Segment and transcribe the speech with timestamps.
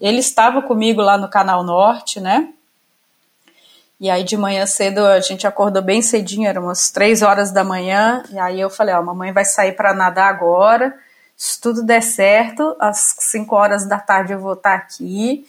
[0.00, 2.50] Ele estava comigo lá no Canal Norte, né?
[4.00, 7.64] E aí de manhã cedo a gente acordou bem cedinho, eram umas três horas da
[7.64, 10.94] manhã, e aí eu falei, ó, mamãe vai sair para nadar agora,
[11.36, 15.44] se tudo der certo, às cinco horas da tarde eu vou estar aqui,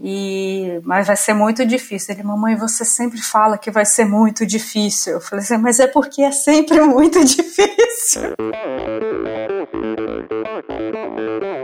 [0.00, 2.12] e mas vai ser muito difícil.
[2.12, 5.12] Ele, mamãe, você sempre fala que vai ser muito difícil.
[5.12, 8.34] Eu falei assim, mas é porque é sempre muito difícil.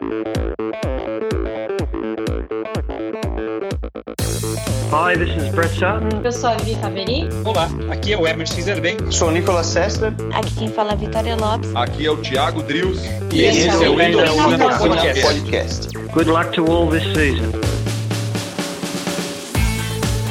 [4.91, 6.23] Hi, this is Brett Sutton.
[6.25, 7.29] Eu sou a Vivi Faveri.
[7.45, 8.97] Olá, aqui é o Emerson Fizerben.
[9.13, 10.15] Sou o Nicolas Sessler.
[10.33, 11.77] Aqui quem fala é a Vitória Lopes.
[11.77, 12.99] Aqui é o Thiago Drius.
[13.31, 15.23] E esse, esse é o Endorfina Podcast.
[15.23, 15.99] Podcast.
[16.15, 17.53] Good luck to all this season.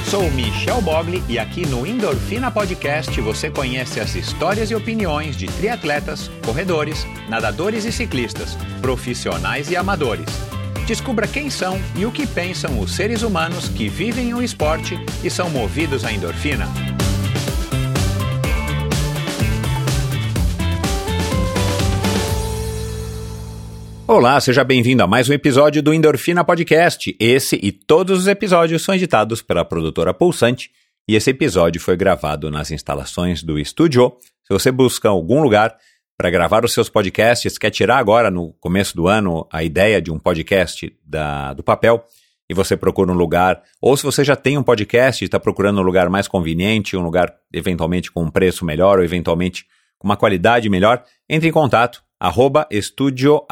[0.10, 5.46] Sou Michel Bogli e aqui no Endorfina Podcast você conhece as histórias e opiniões de
[5.46, 10.26] triatletas, corredores, nadadores e ciclistas, profissionais e amadores.
[10.88, 15.30] Descubra quem são e o que pensam os seres humanos que vivem o esporte e
[15.30, 16.66] são movidos à endorfina.
[24.08, 27.14] Olá, seja bem-vindo a mais um episódio do Endorfina Podcast.
[27.20, 30.72] Esse e todos os episódios são editados pela produtora Pulsante
[31.06, 34.16] e esse episódio foi gravado nas instalações do estúdio.
[34.46, 35.76] Se você busca algum lugar
[36.18, 40.12] para gravar os seus podcasts, quer tirar agora no começo do ano a ideia de
[40.12, 42.04] um podcast da, do papel
[42.50, 45.80] e você procura um lugar, ou se você já tem um podcast e está procurando
[45.80, 49.66] um lugar mais conveniente, um lugar eventualmente com um preço melhor ou eventualmente
[50.00, 53.46] com uma qualidade melhor, entre em contato arroba estudioh.br,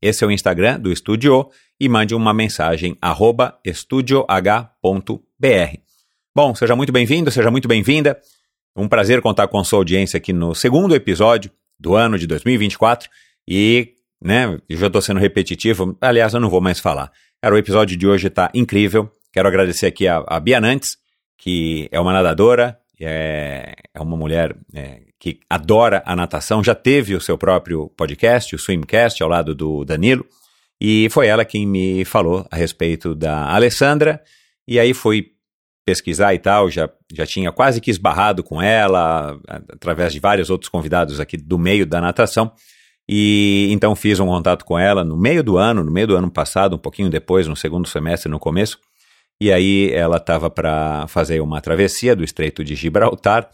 [0.00, 1.48] esse é o Instagram do Estúdio,
[1.80, 4.26] e mande uma mensagem, arroba estudioh.br.
[6.34, 8.20] Bom, seja muito bem-vindo, seja muito bem-vinda.
[8.76, 13.08] Um prazer contar com a sua audiência aqui no segundo episódio do ano de 2024
[13.48, 17.10] e, né, eu já estou sendo repetitivo, aliás, eu não vou mais falar.
[17.40, 19.10] Cara, o episódio de hoje está incrível.
[19.32, 20.98] Quero agradecer aqui a, a Bia Nantes,
[21.38, 27.14] que é uma nadadora, é, é uma mulher é, que adora a natação, já teve
[27.14, 30.26] o seu próprio podcast, o Swimcast, ao lado do Danilo,
[30.80, 34.22] e foi ela quem me falou a respeito da Alessandra,
[34.68, 35.35] e aí fui
[35.86, 40.68] pesquisar e tal, já, já tinha quase que esbarrado com ela, através de vários outros
[40.68, 42.52] convidados aqui do meio da natação,
[43.08, 46.28] e então fiz um contato com ela no meio do ano, no meio do ano
[46.28, 48.80] passado, um pouquinho depois, no segundo semestre, no começo,
[49.40, 53.48] e aí ela estava para fazer uma travessia do Estreito de Gibraltar.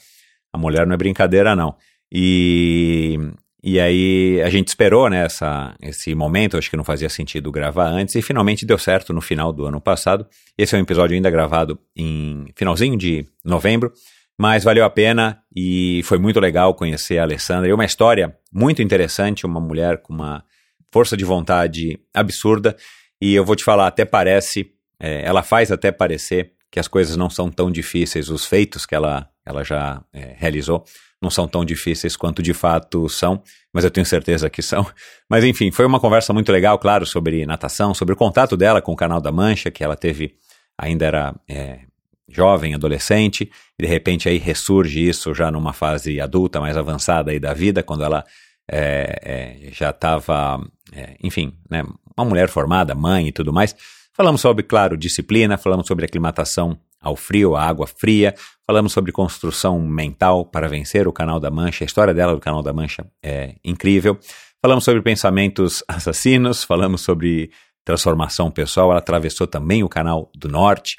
[0.52, 1.74] A mulher não é brincadeira, não.
[2.10, 3.18] E,
[3.62, 7.86] e aí a gente esperou né, essa, esse momento, acho que não fazia sentido gravar
[7.86, 10.26] antes, e finalmente deu certo no final do ano passado.
[10.58, 13.92] Esse é um episódio ainda gravado em finalzinho de novembro,
[14.36, 17.68] mas valeu a pena e foi muito legal conhecer a Alessandra.
[17.68, 20.42] E uma história muito interessante, uma mulher com uma
[20.90, 22.76] força de vontade absurda.
[23.20, 27.16] E eu vou te falar, até parece é, ela faz até parecer que as coisas
[27.16, 30.84] não são tão difíceis, os feitos que ela, ela já é, realizou
[31.22, 34.84] não são tão difíceis quanto de fato são, mas eu tenho certeza que são.
[35.30, 38.92] Mas enfim, foi uma conversa muito legal, claro, sobre natação, sobre o contato dela com
[38.92, 40.34] o Canal da Mancha, que ela teve,
[40.76, 41.80] ainda era é,
[42.28, 47.40] jovem, adolescente, e de repente aí ressurge isso já numa fase adulta, mais avançada aí
[47.40, 48.24] da vida, quando ela
[48.70, 50.60] é, é, já estava,
[50.92, 51.82] é, enfim, né,
[52.16, 53.74] uma mulher formada, mãe e tudo mais.
[54.12, 59.80] Falamos sobre, claro, disciplina, falamos sobre aclimatação ao frio, à água fria, falamos sobre construção
[59.80, 63.56] mental para vencer o Canal da Mancha, a história dela do Canal da Mancha é
[63.64, 64.18] incrível.
[64.62, 67.50] Falamos sobre pensamentos assassinos, falamos sobre
[67.84, 70.96] transformação pessoal, ela atravessou também o Canal do Norte,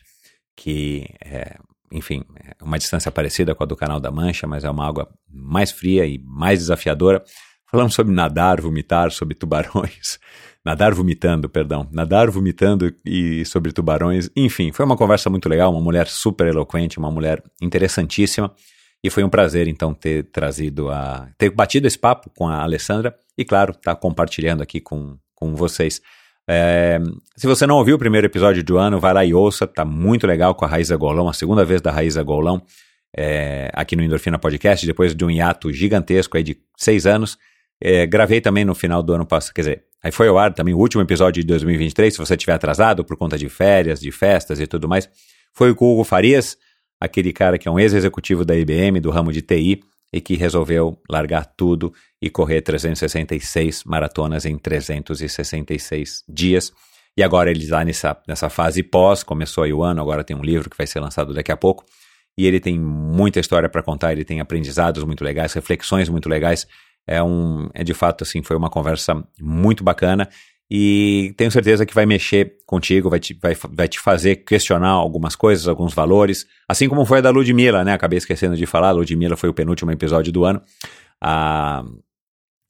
[0.55, 1.55] que é,
[1.91, 5.07] enfim, é uma distância parecida com a do Canal da Mancha, mas é uma água
[5.31, 7.23] mais fria e mais desafiadora.
[7.71, 10.19] Falamos sobre nadar, vomitar, sobre tubarões,
[10.65, 14.29] nadar vomitando, perdão, nadar vomitando e sobre tubarões.
[14.35, 18.53] Enfim, foi uma conversa muito legal, uma mulher super eloquente, uma mulher interessantíssima.
[19.03, 21.27] E foi um prazer, então, ter trazido a.
[21.37, 25.53] ter batido esse papo com a Alessandra e, claro, estar tá compartilhando aqui com, com
[25.55, 26.01] vocês.
[26.49, 26.99] É,
[27.35, 30.25] se você não ouviu o primeiro episódio do ano, vai lá e ouça, tá muito
[30.25, 32.61] legal com a Raíza Golão, a segunda vez da Raíza Golão,
[33.15, 37.37] é, aqui no Endorfina Podcast, depois de um hiato gigantesco aí de seis anos.
[37.85, 40.73] É, gravei também no final do ano passado, quer dizer, Aí foi ao ar também
[40.73, 44.59] o último episódio de 2023, se você tiver atrasado por conta de férias, de festas
[44.59, 45.09] e tudo mais.
[45.53, 46.57] Foi com o Hugo Farias,
[46.99, 49.81] aquele cara que é um ex-executivo da IBM, do ramo de TI,
[50.11, 56.73] e que resolveu largar tudo e correr 366 maratonas em 366 dias.
[57.15, 60.43] E agora ele está nessa, nessa fase pós, começou aí o ano, agora tem um
[60.43, 61.85] livro que vai ser lançado daqui a pouco.
[62.37, 66.67] E ele tem muita história para contar, ele tem aprendizados muito legais, reflexões muito legais
[67.07, 70.29] é um, é de fato assim, foi uma conversa muito bacana
[70.75, 75.35] e tenho certeza que vai mexer contigo, vai te, vai, vai te fazer questionar algumas
[75.35, 77.93] coisas, alguns valores, assim como foi a da Ludmilla, né?
[77.93, 80.61] Acabei esquecendo de falar, a Ludmilla foi o penúltimo episódio do ano.
[81.21, 81.83] A,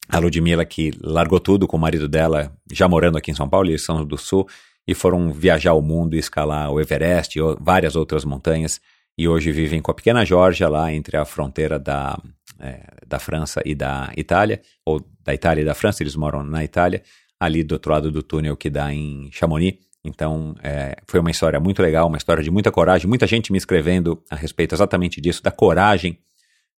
[0.09, 3.69] a Ludmilla que largou tudo com o marido dela, já morando aqui em São Paulo,
[3.69, 4.47] eles são do Sul,
[4.85, 8.81] e foram viajar o mundo escalar o Everest e várias outras montanhas,
[9.17, 12.19] e hoje vivem com a pequena Georgia lá entre a fronteira da,
[12.59, 16.63] é, da França e da Itália, ou da Itália e da França, eles moram na
[16.63, 17.01] Itália,
[17.39, 19.77] ali do outro lado do túnel que dá em Chamonix.
[20.03, 23.57] Então, é, foi uma história muito legal, uma história de muita coragem, muita gente me
[23.57, 26.19] escrevendo a respeito exatamente disso, da coragem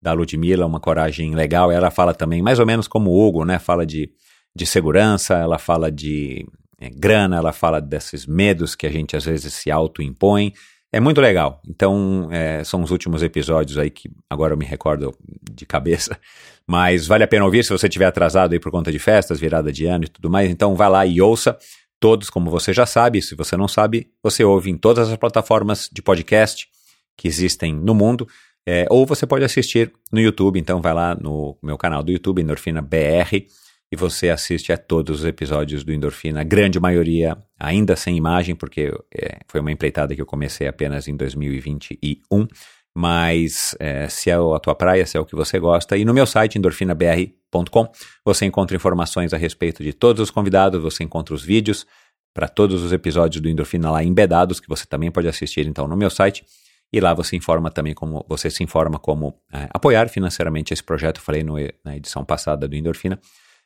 [0.01, 1.73] da Ludmilla, uma coragem legal.
[1.73, 3.59] Ela fala também, mais ou menos como o Hugo, né?
[3.59, 4.11] Fala de,
[4.55, 6.47] de segurança, ela fala de
[6.79, 10.53] é, grana, ela fala desses medos que a gente às vezes se autoimpõe.
[10.95, 11.61] É muito legal.
[11.69, 15.13] Então, é, são os últimos episódios aí que agora eu me recordo
[15.51, 16.17] de cabeça.
[16.65, 19.73] Mas vale a pena ouvir se você estiver atrasado aí por conta de festas, virada
[19.73, 20.49] de ano e tudo mais.
[20.49, 21.59] Então, vai lá e ouça
[21.99, 23.21] todos, como você já sabe.
[23.21, 26.69] Se você não sabe, você ouve em todas as plataformas de podcast
[27.17, 28.29] que existem no mundo.
[28.65, 30.61] É, ou você pode assistir no YouTube.
[30.61, 33.49] Então, vai lá no meu canal do YouTube, Endorfina BR
[33.95, 38.57] e você assiste a todos os episódios do Endorfina, a grande maioria ainda sem imagem,
[38.57, 42.49] porque é, foi uma empreitada que eu comecei apenas em 2021.
[42.93, 46.13] Mas é, se é a tua praia, se é o que você gosta, e no
[46.13, 47.93] meu site endorfinabr.com
[48.25, 51.87] você encontra informações a respeito de todos os convidados, você encontra os vídeos
[52.33, 55.97] para todos os episódios do Endorfina lá embedados, que você também pode assistir então no
[55.97, 56.45] meu site.
[56.93, 61.19] E lá você informa também como você se informa como é, apoiar financeiramente esse projeto.
[61.19, 61.55] Eu falei no,
[61.85, 63.21] na edição passada do Endorfina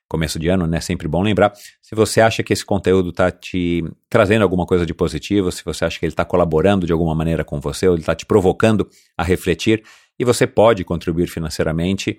[0.08, 0.81] começo de ano, né?
[0.81, 1.52] Sempre bom lembrar.
[1.82, 5.84] Se você acha que esse conteúdo está te trazendo alguma coisa de positivo, se você
[5.84, 8.88] acha que ele está colaborando de alguma maneira com você, ou ele está te provocando
[9.16, 9.82] a refletir,
[10.19, 12.19] e você pode contribuir financeiramente,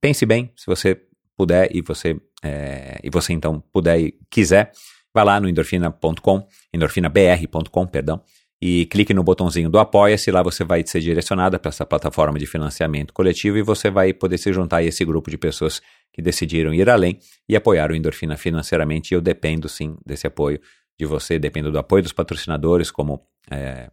[0.00, 1.00] pense bem, se você
[1.36, 4.72] puder e você, é, e você então puder e quiser,
[5.12, 8.22] vá lá no endorfina.com, endorfinabr.com, perdão,
[8.64, 12.46] e clique no botãozinho do Apoia-se, lá você vai ser direcionada para essa plataforma de
[12.46, 15.82] financiamento coletivo e você vai poder se juntar a esse grupo de pessoas
[16.12, 17.18] que decidiram ir além
[17.48, 19.12] e apoiar o Endorfina financeiramente.
[19.12, 20.60] E eu dependo sim desse apoio
[20.98, 23.90] de você, dependo do apoio dos patrocinadores, como é,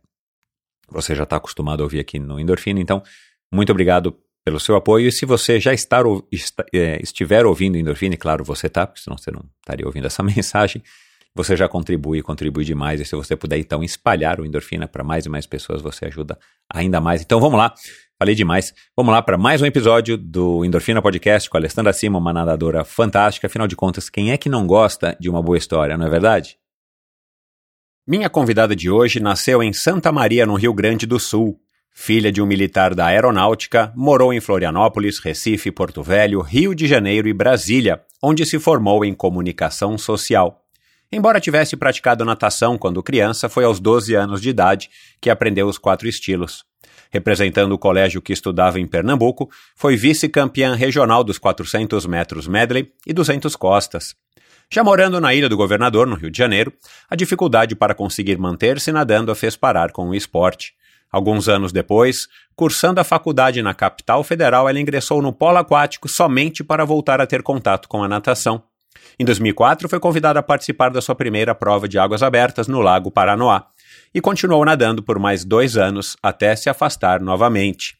[0.89, 2.80] você já está acostumado a ouvir aqui no Endorfina.
[2.80, 3.01] Então,
[3.51, 5.07] muito obrigado pelo seu apoio.
[5.07, 5.71] E se você já
[6.74, 10.21] é, estiver ouvindo Endorfina, e claro, você está, porque senão você não estaria ouvindo essa
[10.24, 10.83] mensagem
[11.36, 13.00] você já contribui, contribui demais.
[13.00, 16.38] E se você puder, então, espalhar o endorfina para mais e mais pessoas, você ajuda
[16.69, 17.21] ainda mais.
[17.21, 17.74] Então vamos lá.
[18.21, 18.74] Falei demais.
[18.98, 22.83] Vamos lá para mais um episódio do Endorfina Podcast com a Alessandra Sima, uma nadadora
[22.83, 23.48] fantástica.
[23.48, 26.57] Afinal de contas, quem é que não gosta de uma boa história, não é verdade?
[28.06, 31.62] Minha convidada de hoje nasceu em Santa Maria, no Rio Grande do Sul.
[31.94, 37.30] Filha de um militar da aeronáutica, morou em Florianópolis, Recife, Porto Velho, Rio de Janeiro
[37.30, 40.66] e Brasília, onde se formou em comunicação social.
[41.10, 44.89] Embora tivesse praticado natação quando criança, foi aos 12 anos de idade
[45.21, 46.68] que aprendeu os quatro estilos.
[47.11, 53.11] Representando o colégio que estudava em Pernambuco, foi vice-campeã regional dos 400 metros medley e
[53.13, 54.15] 200 costas.
[54.71, 56.71] Já morando na Ilha do Governador, no Rio de Janeiro,
[57.09, 60.73] a dificuldade para conseguir manter-se nadando a fez parar com o esporte.
[61.11, 66.63] Alguns anos depois, cursando a faculdade na capital federal, ela ingressou no polo aquático somente
[66.63, 68.61] para voltar a ter contato com a natação.
[69.17, 73.09] Em 2004, foi convidada a participar da sua primeira prova de águas abertas no Lago
[73.09, 73.65] Paranoá
[74.13, 77.97] e continuou nadando por mais dois anos até se afastar novamente.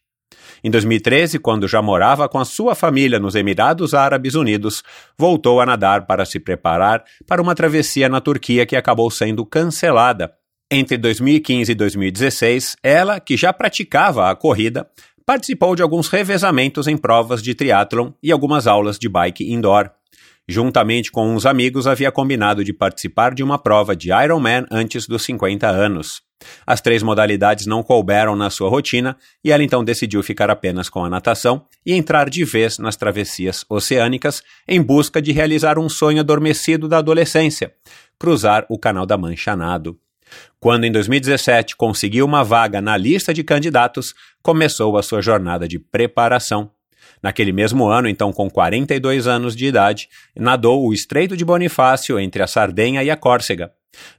[0.63, 4.83] Em 2013, quando já morava com a sua família nos Emirados Árabes Unidos,
[5.17, 10.33] voltou a nadar para se preparar para uma travessia na Turquia que acabou sendo cancelada.
[10.71, 14.87] Entre 2015 e 2016, ela, que já praticava a corrida,
[15.25, 19.91] participou de alguns revezamentos em provas de triatlon e algumas aulas de bike indoor.
[20.51, 25.21] Juntamente com uns amigos, havia combinado de participar de uma prova de Ironman antes dos
[25.21, 26.23] 50 anos.
[26.65, 31.05] As três modalidades não couberam na sua rotina e ela então decidiu ficar apenas com
[31.05, 36.19] a natação e entrar de vez nas travessias oceânicas em busca de realizar um sonho
[36.19, 37.71] adormecido da adolescência:
[38.17, 39.99] cruzar o Canal da Mancha nado.
[40.59, 45.77] Quando em 2017 conseguiu uma vaga na lista de candidatos, começou a sua jornada de
[45.77, 46.71] preparação.
[47.21, 52.41] Naquele mesmo ano, então com 42 anos de idade, nadou o Estreito de Bonifácio entre
[52.41, 53.71] a Sardenha e a Córcega.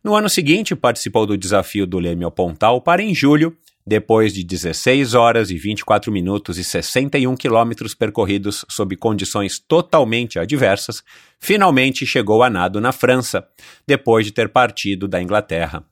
[0.05, 5.15] No ano seguinte, participou do desafio do Leme Pontal para em julho, depois de 16
[5.15, 11.03] horas e 24 minutos e 61 quilômetros percorridos sob condições totalmente adversas,
[11.39, 13.47] finalmente chegou a nado na França,
[13.87, 15.85] depois de ter partido da Inglaterra.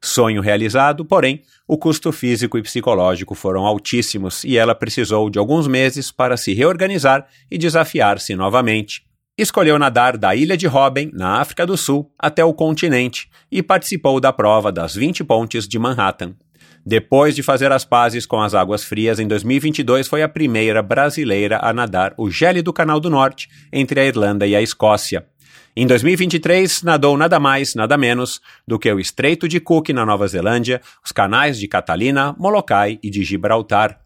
[0.00, 5.66] Sonho realizado, porém, o custo físico e psicológico foram altíssimos e ela precisou de alguns
[5.66, 9.02] meses para se reorganizar e desafiar-se novamente.
[9.36, 14.18] escolheu nadar da ilha de Robben, na África do Sul, até o continente e participou
[14.20, 16.34] da prova das 20 pontes de Manhattan.
[16.84, 21.60] Depois de fazer as pazes com as águas frias, em 2022 foi a primeira brasileira
[21.62, 25.26] a nadar o gélido Canal do Norte entre a Irlanda e a Escócia.
[25.80, 30.26] Em 2023, nadou nada mais, nada menos do que o Estreito de Cook na Nova
[30.26, 34.00] Zelândia, os canais de Catalina, Molokai e de Gibraltar.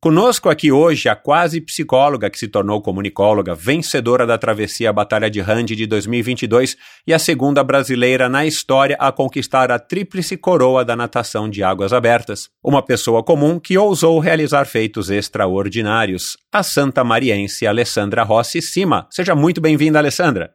[0.00, 5.40] Conosco aqui hoje a quase psicóloga que se tornou comunicóloga, vencedora da travessia Batalha de
[5.40, 6.76] Rande de 2022
[7.06, 11.92] e a segunda brasileira na história a conquistar a tríplice coroa da natação de águas
[11.92, 12.50] abertas.
[12.64, 16.36] Uma pessoa comum que ousou realizar feitos extraordinários.
[16.52, 19.06] A santa mariense Alessandra Rossi Cima.
[19.08, 20.50] Seja muito bem-vinda, Alessandra.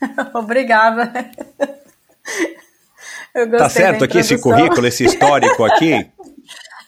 [0.34, 1.30] Obrigada.
[3.34, 6.10] Eu tá certo aqui esse currículo, esse histórico aqui?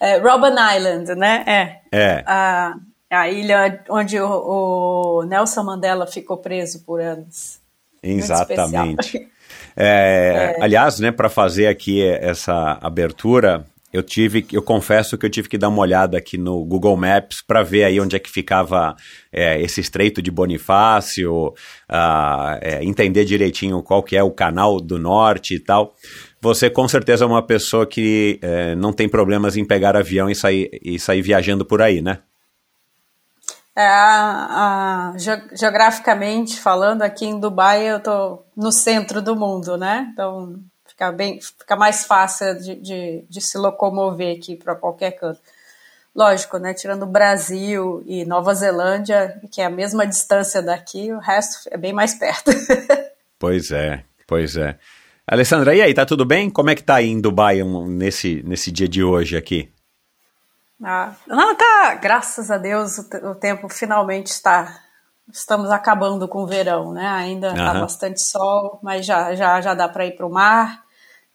[0.01, 1.43] É, Robben Island, né?
[1.45, 1.81] É.
[1.91, 2.25] É.
[2.25, 2.75] A,
[3.11, 7.61] a ilha onde o, o, Nelson Mandela ficou preso por anos.
[8.01, 9.29] Exatamente.
[9.81, 10.63] É, é.
[10.63, 15.57] Aliás, né, para fazer aqui essa abertura, eu tive, eu confesso que eu tive que
[15.57, 18.95] dar uma olhada aqui no Google Maps para ver aí onde é que ficava
[19.33, 21.49] é, esse Estreito de Bonifácio,
[21.89, 25.95] uh, é, entender direitinho qual que é o canal do norte e tal.
[26.41, 30.35] Você com certeza é uma pessoa que é, não tem problemas em pegar avião e
[30.35, 32.19] sair, e sair viajando por aí, né?
[33.75, 35.19] É, a, a,
[35.55, 40.11] geograficamente falando, aqui em Dubai eu tô no centro do mundo, né?
[40.13, 40.59] Então
[40.99, 45.41] fica bem, fica mais fácil de, de, de se locomover aqui para qualquer canto.
[46.13, 46.75] Lógico, né?
[46.75, 51.77] Tirando o Brasil e Nova Zelândia, que é a mesma distância daqui, o resto é
[51.77, 52.51] bem mais perto.
[53.39, 54.77] pois é, pois é.
[55.25, 56.51] Alessandra, e aí, tá tudo bem?
[56.51, 59.73] Como é que tá aí em Dubai um, nesse, nesse dia de hoje aqui?
[60.83, 64.81] Ah, não, tá, graças a Deus o, o tempo finalmente está
[65.33, 67.07] estamos acabando com o verão, né?
[67.07, 70.83] Ainda está bastante sol, mas já, já, já dá para ir para o mar,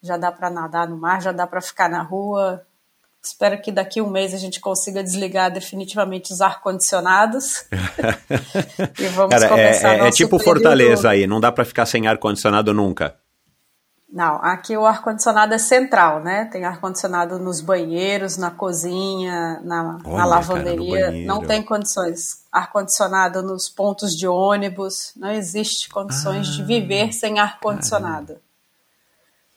[0.04, 2.62] já dá para nadar no mar, já dá para ficar na rua.
[3.24, 7.66] Espero que daqui a um mês a gente consiga desligar definitivamente os ar-condicionados.
[9.00, 10.44] e vamos Cara, começar é, é, é tipo período...
[10.44, 13.16] Fortaleza aí, não dá para ficar sem ar-condicionado nunca.
[14.12, 16.46] Não, aqui o ar-condicionado é central, né?
[16.52, 21.06] Tem ar-condicionado nos banheiros, na cozinha, na, Olha, na lavanderia.
[21.06, 22.44] Cara, não tem condições.
[22.52, 25.14] Ar-condicionado nos pontos de ônibus.
[25.16, 28.38] Não existe condições ah, de viver sem ar-condicionado.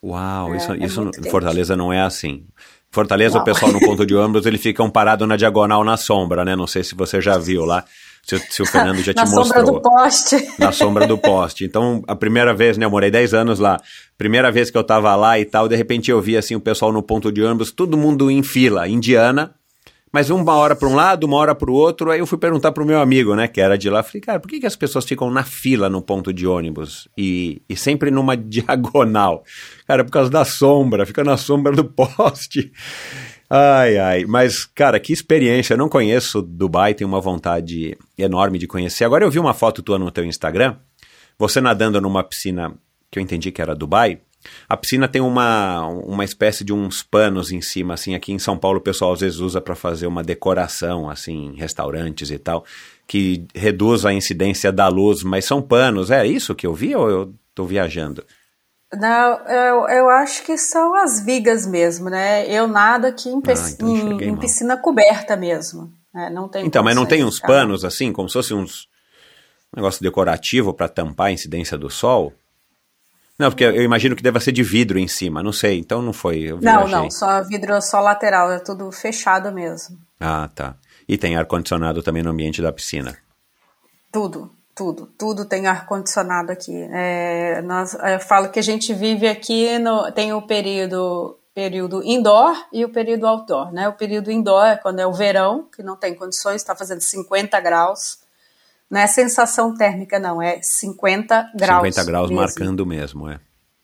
[0.06, 2.44] Uau, é, isso, é isso Fortaleza não é assim.
[2.90, 3.42] Fortaleza, não.
[3.42, 6.54] o pessoal no ponto de ônibus, ele fica parado na diagonal na sombra, né?
[6.54, 7.84] Não sei se você já viu lá
[8.26, 9.44] se, se o Fernando já te mostrou.
[9.44, 10.48] Na sombra do poste.
[10.58, 11.64] Na sombra do poste.
[11.64, 13.80] Então, a primeira vez, né, eu morei 10 anos lá,
[14.18, 16.92] primeira vez que eu tava lá e tal, de repente eu vi, assim, o pessoal
[16.92, 19.54] no ponto de ônibus, todo mundo em fila, indiana,
[20.12, 22.72] mas uma hora para um lado, uma hora para o outro, aí eu fui perguntar
[22.72, 25.04] pro meu amigo, né, que era de lá, falei, cara, por que, que as pessoas
[25.04, 29.44] ficam na fila no ponto de ônibus e, e sempre numa diagonal?
[29.86, 32.72] Cara, por causa da sombra, fica na sombra do poste.
[33.48, 35.74] Ai, ai, mas, cara, que experiência.
[35.74, 39.04] Eu não conheço Dubai, tenho uma vontade enorme de conhecer.
[39.04, 40.76] Agora eu vi uma foto tua no teu Instagram,
[41.38, 42.74] você nadando numa piscina
[43.10, 44.20] que eu entendi que era Dubai.
[44.68, 48.56] A piscina tem uma, uma espécie de uns panos em cima, assim, aqui em São
[48.56, 52.64] Paulo o pessoal às vezes usa para fazer uma decoração, assim, em restaurantes e tal,
[53.06, 56.10] que reduz a incidência da luz, mas são panos.
[56.10, 58.24] É isso que eu vi ou eu tô viajando?
[58.92, 62.48] Não, eu, eu acho que são as vigas mesmo, né?
[62.48, 65.92] Eu nado aqui em, ah, então em, em piscina coberta mesmo.
[66.14, 66.30] Né?
[66.30, 68.88] Não tem então, mas não tem uns panos assim, como se fosse uns
[69.74, 72.32] um negócio decorativo para tampar a incidência do sol?
[73.38, 76.12] Não, porque eu imagino que deva ser de vidro em cima, não sei, então não
[76.12, 76.56] foi.
[76.62, 79.98] não, não, só vidro só lateral, é tudo fechado mesmo.
[80.18, 80.76] Ah, tá.
[81.06, 83.14] E tem ar-condicionado também no ambiente da piscina?
[84.10, 86.86] Tudo, tudo, tudo tem ar-condicionado aqui.
[86.92, 92.54] É, nós, eu falo que a gente vive aqui, no, tem o período, período indoor
[92.70, 93.72] e o período outdoor.
[93.72, 93.88] Né?
[93.88, 97.58] O período indoor é quando é o verão, que não tem condições, está fazendo 50
[97.58, 98.18] graus.
[98.90, 101.82] Não é sensação térmica, não, é 50 graus.
[101.82, 102.42] 50 graus mesmo.
[102.42, 103.40] marcando mesmo, é.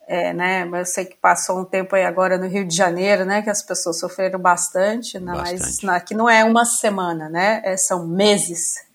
[0.07, 0.65] É, né?
[0.67, 3.41] Mas eu sei que passou um tempo aí agora no Rio de Janeiro, né?
[3.41, 5.87] Que as pessoas sofreram bastante, né, bastante.
[5.87, 7.63] mas aqui não é uma semana, né?
[7.65, 8.92] É, são meses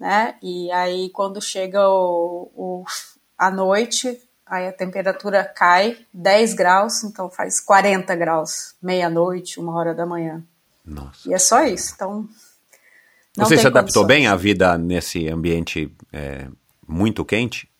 [0.00, 0.34] né?
[0.42, 2.84] E aí quando chega o, o,
[3.36, 9.94] a noite, aí a temperatura cai 10 graus, então faz 40 graus, meia-noite, uma hora
[9.94, 10.42] da manhã.
[10.82, 11.28] Nossa.
[11.28, 12.26] E é só isso, então...
[13.36, 14.06] Você se adaptou condições.
[14.06, 16.48] bem à vida nesse ambiente é,
[16.86, 17.70] muito quente?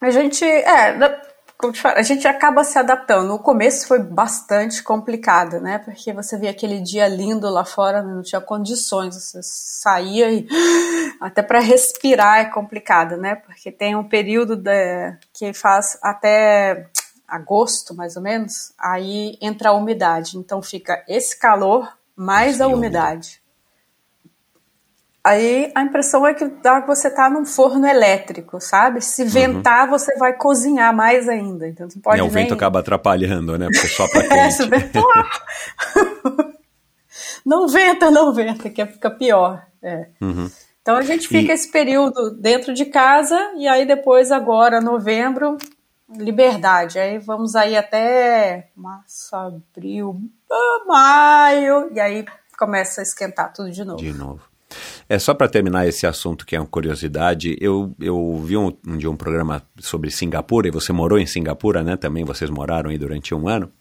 [0.00, 1.20] A gente, é,
[1.58, 3.26] como te falo, a gente acaba se adaptando.
[3.26, 5.78] No começo foi bastante complicado, né?
[5.78, 10.46] Porque você via aquele dia lindo lá fora, não tinha condições, você saía e
[11.20, 13.34] até para respirar é complicado, né?
[13.34, 16.88] Porque tem um período de, que faz até
[17.26, 20.38] agosto, mais ou menos, aí entra a umidade.
[20.38, 23.42] Então fica esse calor mais a umidade.
[25.22, 26.44] Aí a impressão é que
[26.86, 29.00] você tá num forno elétrico, sabe?
[29.02, 29.28] Se Uhum.
[29.28, 31.68] ventar, você vai cozinhar mais ainda.
[31.68, 33.66] Então você pode É, o vento acaba atrapalhando, né?
[33.70, 34.64] Porque só pra É, quente.
[34.68, 35.44] ventar.
[37.44, 39.64] não venta, não venta, que fica pior.
[39.82, 40.08] É.
[40.20, 40.50] Uhum.
[40.82, 45.58] Então a gente fica E- esse período dentro de casa e aí depois agora novembro
[46.10, 46.98] liberdade.
[46.98, 50.18] Aí vamos aí até março, abril,
[50.50, 52.24] ah, maio e aí
[52.58, 53.98] começa a esquentar tudo de novo.
[53.98, 54.40] De novo.
[55.08, 58.98] É só para terminar esse assunto que é uma curiosidade, eu, eu vi um, um
[58.98, 61.96] dia um programa sobre Singapura, e você morou em Singapura, né?
[61.96, 63.72] Também vocês moraram aí durante um ano.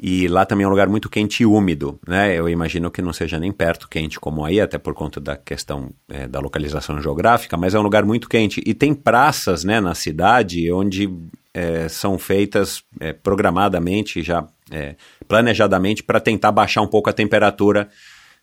[0.00, 2.38] E lá também é um lugar muito quente e úmido, né?
[2.38, 5.90] Eu imagino que não seja nem perto quente como aí, até por conta da questão
[6.08, 8.62] é, da localização geográfica, mas é um lugar muito quente.
[8.64, 11.12] E tem praças, né, na cidade onde
[11.52, 14.94] é, são feitas é, programadamente, já é,
[15.26, 17.88] planejadamente, para tentar baixar um pouco a temperatura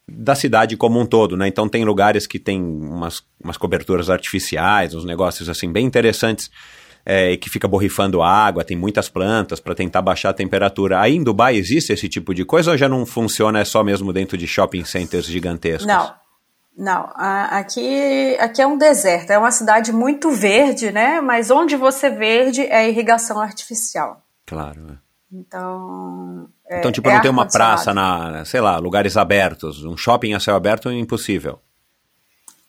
[0.08, 1.48] da cidade como um todo, né?
[1.48, 6.50] Então tem lugares que tem umas, umas coberturas artificiais, uns negócios assim bem interessantes
[7.06, 11.00] é, e que fica borrifando água, tem muitas plantas para tentar baixar a temperatura.
[11.02, 14.14] Aí em Dubai existe esse tipo de coisa ou já não funciona, é só mesmo
[14.14, 15.88] dentro de shopping centers gigantescos?
[15.88, 16.14] Não,
[16.78, 17.10] não.
[17.16, 21.20] A- Aqui, aqui é um deserto, é uma cidade muito verde, né?
[21.22, 24.22] Mas onde você verde é irrigação artificial.
[24.46, 25.00] Claro.
[25.32, 25.40] Né?
[25.40, 26.48] Então.
[26.68, 30.34] é- Então, tipo, é não tem uma praça na, sei lá, lugares abertos, um shopping
[30.34, 31.60] a céu aberto é impossível.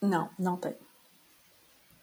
[0.01, 0.75] Não, não tem.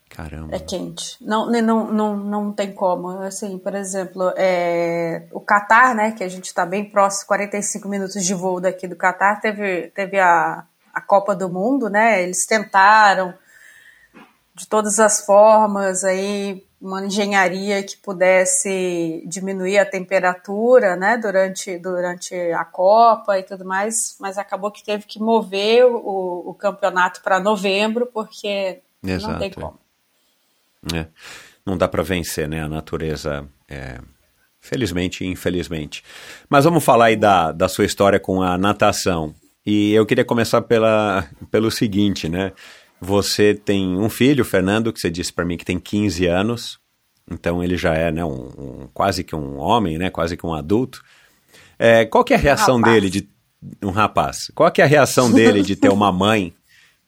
[0.08, 0.54] Caramba.
[0.54, 1.16] É quente.
[1.20, 3.08] Não, ne- não, não, não tem como.
[3.22, 8.24] Assim, por exemplo, é, o Catar, né, que a gente está bem próximo, 45 minutos
[8.24, 12.22] de voo daqui do Catar, teve, teve a, a Copa do Mundo, né?
[12.22, 13.34] Eles tentaram
[14.54, 22.34] de todas as formas aí uma engenharia que pudesse diminuir a temperatura, né, durante, durante
[22.34, 27.40] a Copa e tudo mais, mas acabou que teve que mover o, o campeonato para
[27.40, 29.54] novembro porque não Exato, tem é.
[29.54, 29.78] como.
[30.94, 31.06] É.
[31.64, 32.62] Não dá para vencer, né?
[32.62, 33.98] A natureza, é,
[34.60, 36.04] felizmente e infelizmente.
[36.50, 39.34] Mas vamos falar aí da, da sua história com a natação.
[39.64, 42.52] E eu queria começar pela, pelo seguinte, né?
[43.04, 46.78] Você tem um filho, Fernando, que você disse para mim que tem 15 anos.
[47.30, 50.10] Então ele já é né, um, um- quase que um homem, né?
[50.10, 51.02] Quase que um adulto.
[51.78, 52.94] É, qual que é a reação rapaz.
[52.94, 53.28] dele de
[53.82, 54.50] um rapaz?
[54.54, 56.52] Qual que é a reação dele de ter uma mãe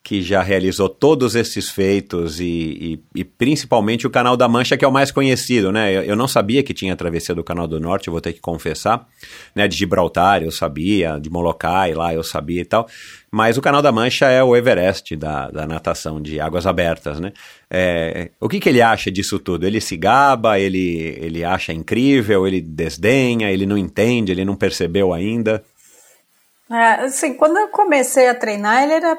[0.07, 4.85] que já realizou todos esses feitos e, e- e principalmente o Canal da Mancha, que
[4.85, 5.92] é o mais conhecido, né?
[5.92, 8.38] Eu, eu não sabia que tinha a travessia do Canal do Norte, vou ter que
[8.40, 9.05] confessar,
[9.53, 9.66] né?
[9.66, 12.87] De Gibraltar eu sabia, de Molokai lá eu sabia e tal,
[13.33, 17.33] mas o Canal da Mancha é o Everest da, da natação de águas abertas, né?
[17.69, 19.66] É, o que, que ele acha disso tudo?
[19.66, 25.12] Ele se gaba, ele, ele acha incrível, ele desdenha, ele não entende, ele não percebeu
[25.12, 25.64] ainda?
[26.71, 29.19] É, assim, quando eu comecei a treinar, ele era,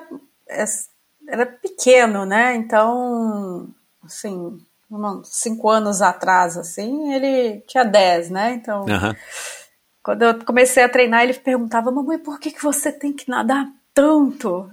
[1.28, 2.56] era pequeno, né?
[2.56, 3.70] Então,
[4.04, 4.58] assim,
[5.26, 8.54] cinco anos atrás, assim, ele tinha dez, né?
[8.54, 8.86] Então,
[10.02, 13.68] quando eu comecei a treinar, ele perguntava, mamãe, por que, que você tem que nadar
[13.94, 14.72] tanto?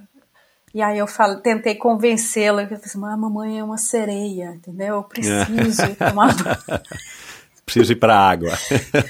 [0.73, 4.53] E aí eu falei, tentei convencê-lo, eu falei assim, "Mas a mamãe é uma sereia,
[4.55, 4.95] entendeu?
[4.95, 6.57] Eu preciso ir tomar banho.
[7.65, 8.51] Preciso ir pra água.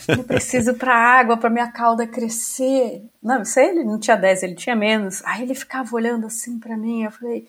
[0.07, 3.03] Eu preciso ir pra água para minha cauda crescer.
[3.21, 5.21] Não, isso aí ele não tinha 10, ele tinha menos.
[5.25, 7.03] Aí ele ficava olhando assim pra mim.
[7.03, 7.47] Eu falei,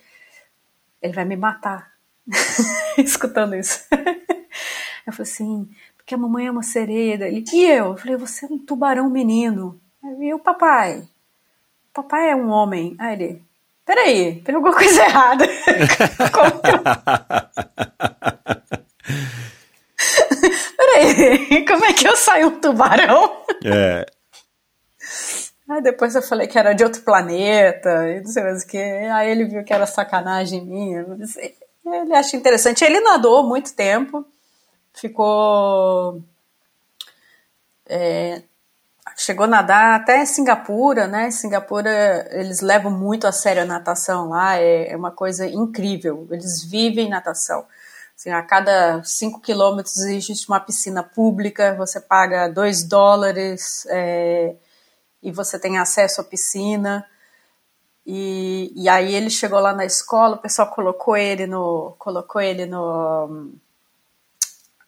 [1.01, 1.93] ele vai me matar.
[2.99, 3.85] Escutando isso.
[5.07, 7.25] Eu falei assim, porque a mamãe é uma sereia.
[7.29, 7.87] Ele, e eu?
[7.93, 9.81] Eu falei, você é um tubarão menino.
[10.21, 10.99] E o papai?
[10.99, 11.09] O
[11.95, 12.97] papai é um homem.
[12.99, 13.43] Aí ele,
[13.85, 15.47] peraí, tem alguma coisa errada.
[16.35, 16.83] Como que eu-
[21.67, 23.43] como é que eu saio um tubarão?
[23.65, 24.07] É,
[25.69, 28.79] Aí depois eu falei que era de outro planeta, e não sei mais o que.
[28.79, 31.05] Aí ele viu que era sacanagem minha.
[31.85, 32.85] Ele acha interessante.
[32.85, 34.25] Ele nadou muito tempo,
[34.95, 36.23] ficou.
[37.89, 38.43] é,
[39.17, 41.31] chegou a nadar até Singapura, né?
[41.33, 46.29] Singapura eles levam muito a sério a natação lá, é, é uma coisa incrível.
[46.31, 47.65] Eles vivem natação.
[48.17, 54.55] Assim, a cada 5 quilômetros existe uma piscina pública, você paga 2 dólares é,
[55.23, 57.07] e você tem acesso à piscina.
[58.07, 61.95] E, e aí ele chegou lá na escola, o pessoal colocou ele no.
[61.99, 63.51] colocou ele no.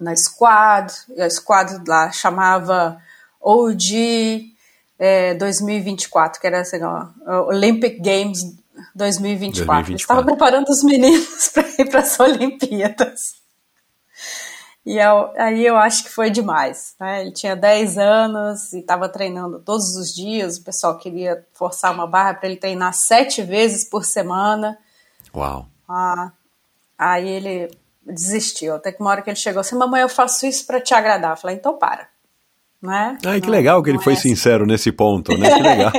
[0.01, 2.99] na squad, e a squad lá chamava
[3.41, 4.55] OG
[4.99, 7.09] é, 2024, que era assim, ó,
[7.49, 8.41] Olympic Games
[8.95, 9.95] 2024.
[9.95, 9.95] 2024.
[9.97, 13.39] Estava preparando os meninos para ir para as Olimpíadas.
[14.85, 16.95] E eu, aí eu acho que foi demais.
[16.99, 17.21] Né?
[17.21, 20.57] Ele tinha 10 anos e estava treinando todos os dias.
[20.57, 24.79] O pessoal queria forçar uma barra para ele treinar sete vezes por semana.
[25.35, 25.67] Uau!
[25.87, 26.33] Ah,
[26.97, 27.71] aí ele
[28.03, 28.75] desistiu.
[28.75, 31.33] Até que uma hora que ele chegou assim: Mamãe, eu faço isso para te agradar.
[31.33, 32.09] Eu falei: Então para.
[32.81, 33.19] Né?
[33.27, 34.29] Ai, que não, legal que ele foi é assim.
[34.29, 35.51] sincero nesse ponto, né?
[35.51, 35.93] Que legal.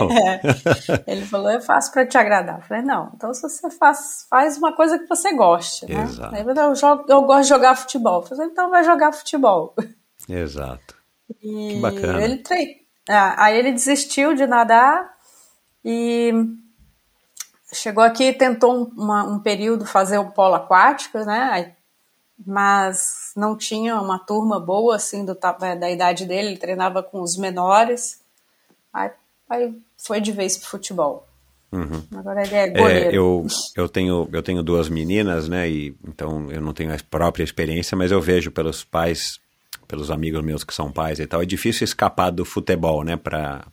[1.06, 2.60] Ele falou, eu faço para te agradar.
[2.60, 6.04] Eu falei, não, então se você faz, faz uma coisa que você goste, né?
[6.04, 6.34] Exato.
[6.34, 8.22] Falou, eu, jogo, eu gosto de jogar futebol.
[8.22, 9.76] Eu falei, então vai jogar futebol.
[10.30, 10.96] Exato.
[11.44, 12.24] E que bacana.
[12.24, 12.78] Ele tre...
[13.10, 15.18] ah, aí ele desistiu de nadar
[15.84, 16.32] e
[17.74, 21.50] chegou aqui e tentou um, uma, um período fazer o polo aquático, né?
[21.52, 21.79] Aí
[22.45, 27.21] mas não tinha uma turma boa assim do, é, da idade dele, ele treinava com
[27.21, 28.21] os menores.
[28.93, 29.12] Aí,
[29.49, 31.28] aí foi de vez pro futebol.
[31.71, 32.04] Uhum.
[32.15, 33.10] Agora ele é goleiro.
[33.10, 35.69] É, eu, eu, tenho, eu tenho duas meninas, né?
[35.69, 39.39] E, então eu não tenho a própria experiência, mas eu vejo pelos pais,
[39.88, 43.17] pelos amigos meus que são pais e tal, é difícil escapar do futebol, né?
[43.17, 43.67] Para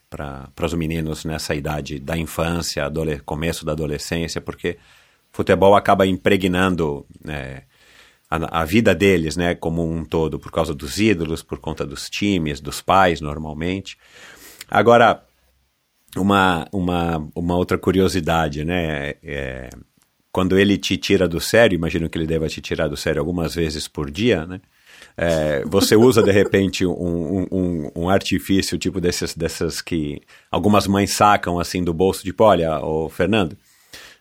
[0.60, 2.84] os meninos nessa idade da infância,
[3.24, 4.76] começo da adolescência, porque
[5.32, 7.06] futebol acaba impregnando.
[7.26, 7.62] É,
[8.44, 12.08] a, a, vida deles, né, como um todo, por causa dos ídolos, por conta dos
[12.08, 13.96] times, dos pais, normalmente.
[14.68, 15.22] Agora,
[16.16, 19.70] uma, uma, uma outra curiosidade, né, é,
[20.32, 23.54] quando ele te tira do sério, imagino que ele deva te tirar do sério algumas
[23.54, 24.60] vezes por dia, né,
[25.16, 30.20] é, você usa de repente um, um, um, artifício tipo desses, dessas que
[30.50, 33.56] algumas mães sacam assim do bolso, tipo, olha, o Fernando,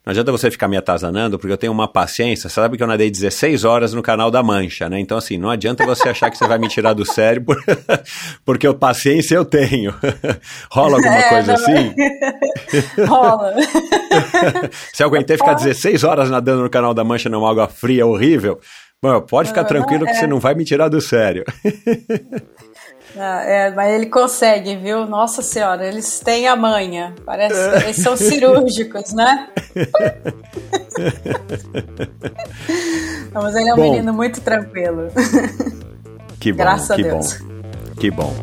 [0.06, 2.48] não adianta você ficar me atazanando, porque eu tenho uma paciência.
[2.48, 5.00] Você sabe que eu nadei 16 horas no canal da Mancha, né?
[5.00, 7.44] Então, assim, não adianta você achar que você vai me tirar do sério,
[8.46, 9.92] porque eu, paciência eu tenho.
[10.72, 11.56] Rola alguma é, coisa não...
[11.56, 11.96] assim?
[13.08, 13.56] Rola.
[14.94, 18.60] Se eu aguentei ficar 16 horas nadando no canal da Mancha numa água fria horrível,
[19.02, 20.28] bom, pode ficar tranquilo que você é.
[20.28, 21.44] não vai me tirar do sério.
[23.18, 25.06] Ah, é, mas ele consegue, viu?
[25.06, 27.16] Nossa Senhora, eles têm a manha.
[27.26, 27.84] Parece, é.
[27.84, 29.48] eles são cirúrgicos, né?
[33.34, 35.10] mas ele é um bom, menino muito tranquilo.
[36.40, 37.40] Que bom, Graças que a Deus.
[37.40, 37.48] bom.
[38.00, 38.34] Que bom.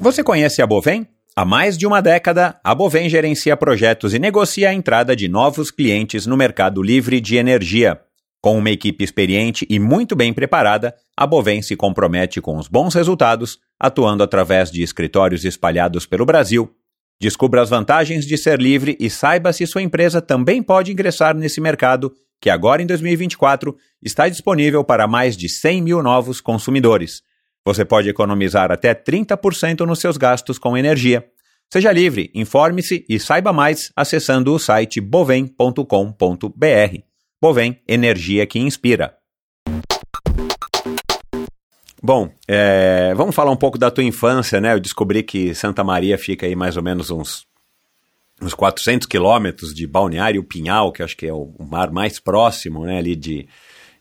[0.00, 1.06] Você conhece a Bovem?
[1.36, 5.70] Há mais de uma década, a Bovem gerencia projetos e negocia a entrada de novos
[5.70, 8.00] clientes no mercado livre de energia.
[8.40, 12.94] Com uma equipe experiente e muito bem preparada, a Bovem se compromete com os bons
[12.94, 16.72] resultados, atuando através de escritórios espalhados pelo Brasil.
[17.20, 21.60] Descubra as vantagens de ser livre e saiba se sua empresa também pode ingressar nesse
[21.60, 27.22] mercado, que agora em 2024 está disponível para mais de 100 mil novos consumidores.
[27.64, 31.26] Você pode economizar até 30% nos seus gastos com energia.
[31.70, 37.07] Seja livre, informe-se e saiba mais acessando o site bovem.com.br.
[37.40, 39.16] Bovem, energia que inspira.
[42.02, 44.74] Bom, é, vamos falar um pouco da tua infância, né?
[44.74, 47.46] Eu descobri que Santa Maria fica aí mais ou menos uns,
[48.42, 52.98] uns 400 quilômetros de Balneário Pinhal, que acho que é o, mar mais próximo, né,
[52.98, 53.48] ali de,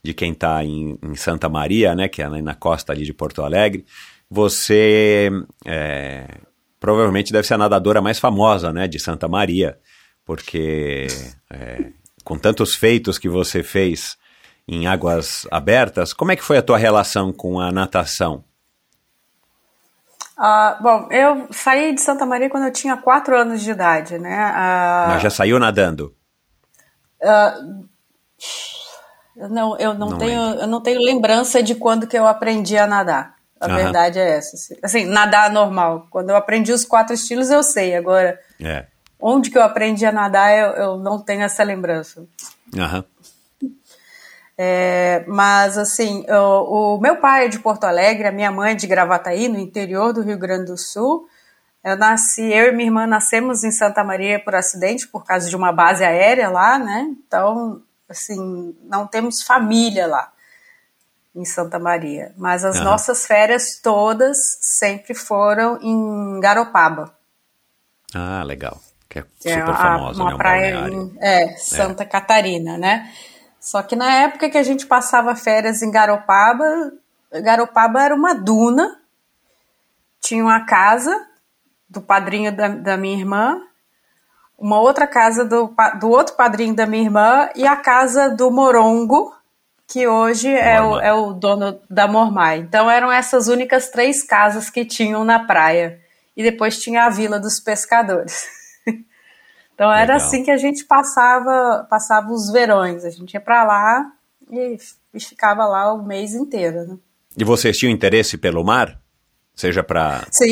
[0.04, 3.44] de quem está em, em, Santa Maria, né, que é na costa ali de Porto
[3.44, 3.86] Alegre.
[4.32, 5.30] Você
[5.64, 6.28] é,
[6.80, 9.78] provavelmente deve ser a nadadora mais famosa, né, de Santa Maria,
[10.26, 11.08] porque
[11.52, 11.92] é,
[12.28, 14.18] com tantos feitos que você fez
[14.68, 18.44] em águas abertas, como é que foi a tua relação com a natação?
[20.38, 24.52] Uh, bom, eu saí de Santa Maria quando eu tinha 4 anos de idade, né?
[24.52, 26.14] Uh, Mas já saiu nadando?
[27.24, 27.88] Uh,
[29.50, 32.86] não, eu não, não tenho, eu não tenho lembrança de quando que eu aprendi a
[32.86, 33.38] nadar.
[33.58, 34.58] A verdade é essa.
[34.58, 36.08] Assim, assim, nadar normal.
[36.10, 37.96] Quando eu aprendi os quatro estilos, eu sei.
[37.96, 38.86] Agora, é.
[39.20, 42.26] Onde que eu aprendi a nadar, eu, eu não tenho essa lembrança.
[42.74, 43.04] Uhum.
[44.58, 48.76] É, mas, assim, o, o, meu pai é de Porto Alegre, a minha mãe é
[48.76, 51.28] de Gravataí, no interior do Rio Grande do Sul.
[51.84, 55.56] Eu nasci, eu e minha irmã nascemos em Santa Maria por acidente, por causa de
[55.56, 57.08] uma base aérea lá, né?
[57.26, 60.32] Então, assim, não temos família lá
[61.36, 62.34] em Santa Maria.
[62.36, 62.84] Mas as uhum.
[62.84, 67.16] nossas férias todas sempre foram em Garopaba.
[68.14, 70.36] Ah, legal que é, é super famosa, uma né?
[70.36, 72.06] Um praia em, é, Santa é.
[72.06, 73.12] Catarina, né?
[73.60, 76.94] Só que na época que a gente passava férias em Garopaba,
[77.44, 79.00] Garopaba era uma duna,
[80.22, 81.26] tinha uma casa
[81.90, 83.62] do padrinho da, da minha irmã,
[84.58, 89.34] uma outra casa do, do outro padrinho da minha irmã e a casa do Morongo,
[89.88, 92.58] que hoje é o, é o dono da Mormai.
[92.58, 96.02] Então eram essas únicas três casas que tinham na praia.
[96.36, 98.48] E depois tinha a Vila dos Pescadores.
[99.78, 100.28] Então era Legal.
[100.28, 103.06] assim que a gente passava, passava os verões.
[103.06, 104.12] A gente ia para lá
[104.50, 104.76] e,
[105.14, 106.88] e ficava lá o mês inteiro.
[106.88, 106.98] Né?
[107.38, 109.00] E vocês tinham interesse pelo mar?
[109.54, 109.84] Seja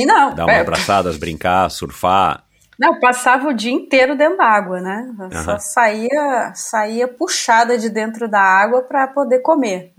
[0.05, 0.35] não.
[0.35, 2.43] dar umas é, abraçadas, brincar, surfar.
[2.77, 5.11] Não, passava o dia inteiro dentro da água, né?
[5.31, 9.91] Eu só saía, saía puxada de dentro da água para poder comer.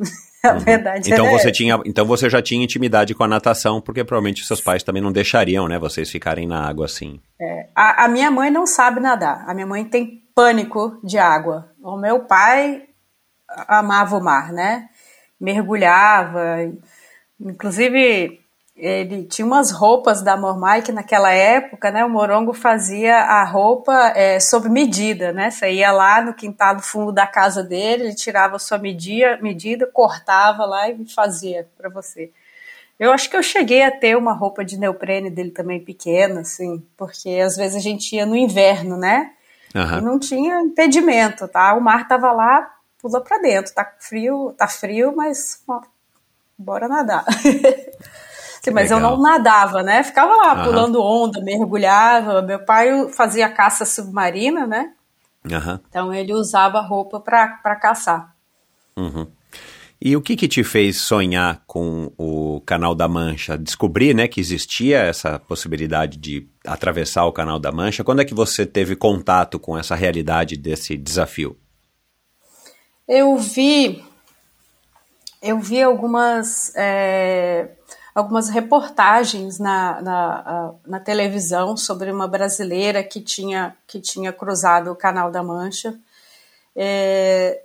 [0.51, 4.05] A verdade Então é você tinha, então você já tinha intimidade com a natação, porque
[4.05, 7.21] provavelmente seus pais também não deixariam, né, vocês ficarem na água assim.
[7.75, 9.45] A, a minha mãe não sabe nadar.
[9.47, 11.71] A minha mãe tem pânico de água.
[11.83, 12.83] O meu pai
[13.69, 14.89] amava o mar, né?
[15.41, 16.57] Mergulhava.
[17.41, 18.41] Inclusive,
[18.77, 22.05] ele tinha umas roupas da Mormai que naquela época, né?
[22.05, 25.51] O Morongo fazia a roupa é, sob medida, né?
[25.51, 29.39] Você ia lá no quintal do fundo da casa dele, ele tirava a sua medida,
[29.41, 32.31] medida cortava lá e fazia para você.
[33.01, 36.83] Eu acho que eu cheguei a ter uma roupa de neoprene dele também pequena, assim,
[36.99, 39.33] porque às vezes a gente ia no inverno, né?
[39.75, 39.99] Aham.
[39.99, 41.75] E não tinha impedimento, tá?
[41.75, 43.73] O mar tava lá, pula pra dentro.
[43.75, 45.81] Tá frio, tá frio, mas ó,
[46.59, 47.25] bora nadar.
[48.71, 49.17] Sim, mas eu legal.
[49.17, 50.03] não nadava, né?
[50.03, 50.65] Ficava lá Aham.
[50.65, 52.43] pulando onda, mergulhava.
[52.43, 54.93] Meu pai fazia caça submarina, né?
[55.51, 55.81] Aham.
[55.89, 58.35] Então ele usava roupa pra caçar.
[58.97, 59.27] Uhum.
[60.01, 63.57] E o que que te fez sonhar com o Canal da Mancha?
[63.57, 68.05] Descobrir, né, que existia essa possibilidade de atravessar o Canal da Mancha.
[68.05, 71.57] Quando é que você teve contato com essa realidade desse desafio?
[73.09, 74.05] Eu vi,
[75.41, 77.71] eu vi algumas, é,
[78.17, 84.97] algumas reportagens na, na, na televisão sobre uma brasileira que tinha, que tinha cruzado o
[84.97, 85.95] Canal da Mancha.
[86.75, 87.63] É,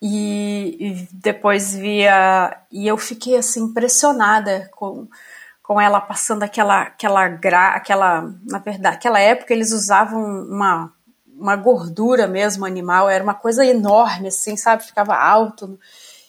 [0.00, 5.08] e, e depois via e eu fiquei assim impressionada com,
[5.62, 10.92] com ela passando aquela aquela gra, aquela na verdade aquela época eles usavam uma
[11.34, 15.78] uma gordura mesmo animal era uma coisa enorme assim sabe ficava alto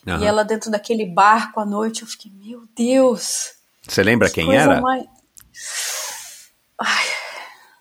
[0.08, 0.24] Aham.
[0.24, 3.54] e ela dentro daquele barco à noite eu fiquei meu Deus
[3.88, 4.80] Você lembra que quem era?
[4.82, 5.06] mais-
[6.80, 7.06] Ai,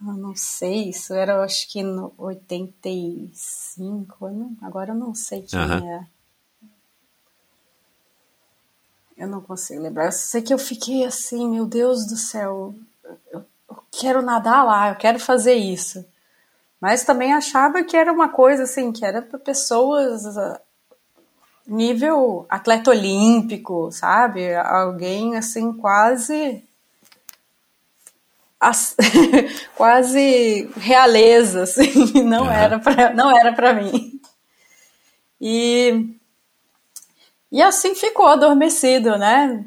[0.00, 5.14] eu não sei, isso era eu acho que no 85, eu não- agora eu não
[5.14, 5.84] sei quem Aham.
[5.84, 6.06] é.
[9.16, 10.06] Eu não consigo lembrar.
[10.06, 12.74] Eu sei que eu fiquei assim, meu Deus do céu,
[13.32, 16.04] eu, eu quero nadar lá, eu quero fazer isso.
[16.78, 20.36] Mas também achava que era uma coisa assim, que era para pessoas
[21.66, 24.54] nível atleta olímpico, sabe?
[24.54, 26.62] Alguém assim quase
[28.60, 28.96] as-
[29.76, 32.52] quase realeza, assim, não Aham.
[32.52, 34.20] era para não era para mim.
[35.40, 36.18] E
[37.50, 39.64] e assim ficou adormecido, né?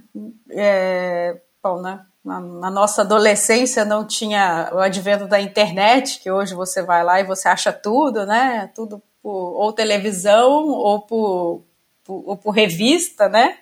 [0.51, 2.05] É, bom, né?
[2.23, 7.19] Na, na nossa adolescência não tinha o advento da internet, que hoje você vai lá
[7.19, 8.69] e você acha tudo, né?
[8.75, 11.63] Tudo por ou televisão ou por,
[12.09, 13.59] por, ou por revista, né?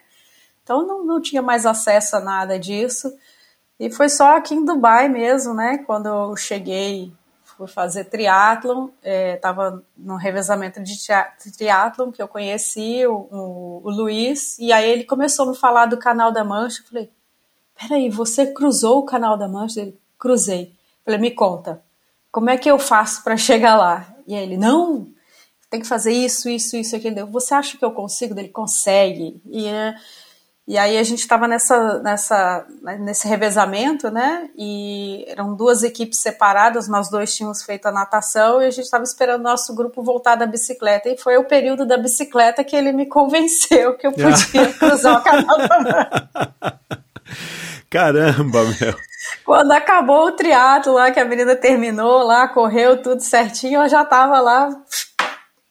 [0.64, 3.14] Então não, não tinha mais acesso a nada disso.
[3.78, 5.80] E foi só aqui em Dubai mesmo, né?
[5.80, 7.12] Quando eu cheguei,
[7.44, 10.96] fui fazer triatlon, estava no revezamento de
[11.58, 15.88] triatlon que eu conheci o, o, o Luiz, e aí ele começou a me falar
[15.88, 16.82] do Canal da Mancha.
[16.82, 17.12] Eu falei,
[17.78, 19.82] peraí, você cruzou o Canal da Mancha?
[19.82, 20.72] Ele, cruzei.
[21.06, 21.84] Eu falei, me conta,
[22.32, 24.08] como é que eu faço para chegar lá?
[24.26, 25.08] E aí ele, não,
[25.70, 27.28] tem que fazer isso, isso, isso, aquilo.
[27.28, 28.38] Você acha que eu consigo?
[28.40, 29.42] Ele consegue.
[29.46, 29.96] E, é,
[30.68, 32.66] e aí a gente estava nessa, nessa,
[33.00, 34.50] nesse revezamento, né?
[34.58, 39.04] E eram duas equipes separadas, nós dois tínhamos feito a natação e a gente estava
[39.04, 41.10] esperando o nosso grupo voltar da bicicleta.
[41.10, 45.24] E foi o período da bicicleta que ele me convenceu que eu podia cruzar o
[45.24, 46.30] canal da.
[47.90, 48.94] Caramba, meu.
[49.46, 54.04] Quando acabou o triatlo lá, que a menina terminou lá, correu tudo certinho, eu já
[54.04, 54.70] estava lá.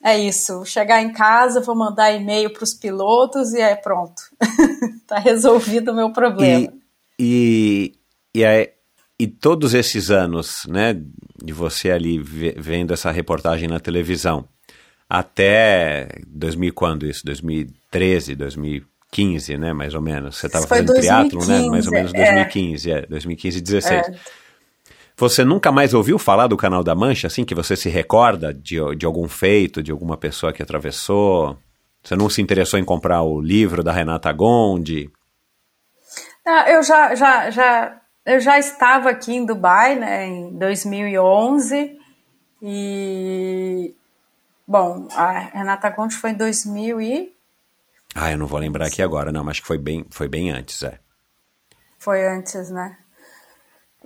[0.08, 4.22] É isso, chegar em casa, vou mandar e-mail para os pilotos e é pronto.
[5.08, 6.72] tá resolvido o meu problema.
[7.18, 7.92] E,
[8.34, 8.70] e, e, aí-
[9.18, 10.94] e todos esses anos, né,
[11.42, 14.46] de você ali ve- vendo essa reportagem na televisão,
[15.08, 17.24] até 2000 quando isso?
[17.24, 20.36] 2013, 2015, né, mais ou menos.
[20.36, 22.16] Você estava fazendo triatlo, né, 2015, mais ou menos é.
[22.24, 24.08] 2015, é, 2015 e 16.
[24.08, 24.14] É.
[25.18, 28.76] Você nunca mais ouviu falar do Canal da Mancha, assim, que você se recorda de,
[28.96, 31.56] de algum feito, de alguma pessoa que atravessou?
[32.04, 35.10] Você não se interessou em comprar o livro da Renata Gondi?
[36.44, 41.98] Ah, eu já, já, já, eu já estava aqui em Dubai, né, em 2011
[42.62, 43.94] e
[44.68, 47.34] bom, a Renata Conte foi em 2000 e
[48.14, 50.50] Ah, eu não vou lembrar aqui agora, não, mas acho que foi bem, foi bem
[50.50, 51.00] antes, é.
[51.98, 52.98] Foi antes, né?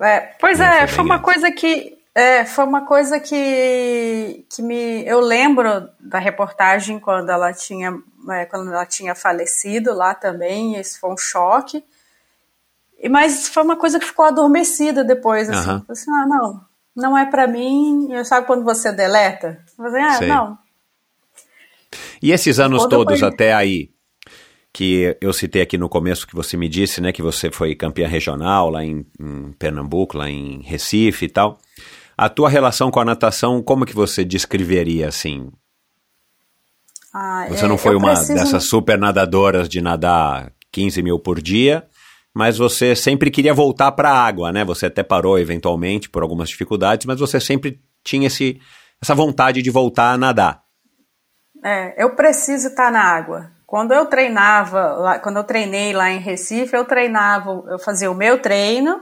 [0.00, 5.20] É, pois É, foi uma coisa que é, foi uma coisa que, que me eu
[5.20, 7.96] lembro da reportagem quando ela tinha
[8.30, 11.84] é, quando ela tinha falecido lá também, isso foi um choque.
[12.98, 15.64] E mas foi uma coisa que ficou adormecida depois, assim.
[15.64, 18.12] Falei assim, ah, não, não é pra mim.
[18.12, 19.58] E sabe quando você deleta?
[19.78, 20.28] Você, ah, Sei.
[20.28, 20.58] não,
[22.22, 23.90] E esses anos eu todos até aí,
[24.72, 28.06] que eu citei aqui no começo que você me disse, né, que você foi campeã
[28.06, 31.58] regional lá em, em Pernambuco, lá em Recife e tal.
[32.16, 35.50] A tua relação com a natação, como que você descreveria assim?
[37.12, 41.40] ah, Você é, não foi uma preciso- dessas super nadadoras de nadar 15 mil por
[41.40, 41.84] dia,
[42.32, 44.64] mas você sempre queria voltar para a água, né?
[44.64, 48.60] Você até parou eventualmente por algumas dificuldades, mas você sempre tinha esse,
[49.02, 50.62] essa vontade de voltar a nadar.
[51.64, 53.50] É, eu preciso estar na água.
[53.70, 58.42] Quando eu treinava, quando eu treinei lá em Recife, eu treinava, eu fazia o meu
[58.42, 59.00] treino,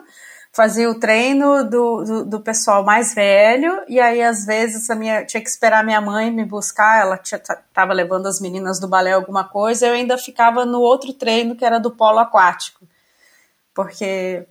[0.53, 5.25] fazia o treino do, do, do pessoal mais velho, e aí às vezes a minha,
[5.25, 9.43] tinha que esperar minha mãe me buscar, ela estava levando as meninas do balé alguma
[9.43, 12.87] coisa, eu ainda ficava no outro treino que era do polo aquático.
[13.73, 14.47] Porque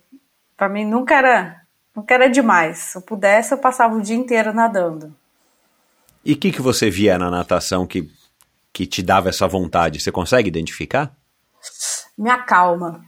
[0.58, 1.62] para mim nunca era,
[1.96, 2.80] nunca era demais.
[2.80, 5.16] Se eu pudesse, eu passava o dia inteiro nadando.
[6.26, 8.10] E o que, que você via na natação que,
[8.78, 10.00] que te dava essa vontade?
[10.00, 11.12] Você consegue identificar?
[12.16, 13.04] me acalma.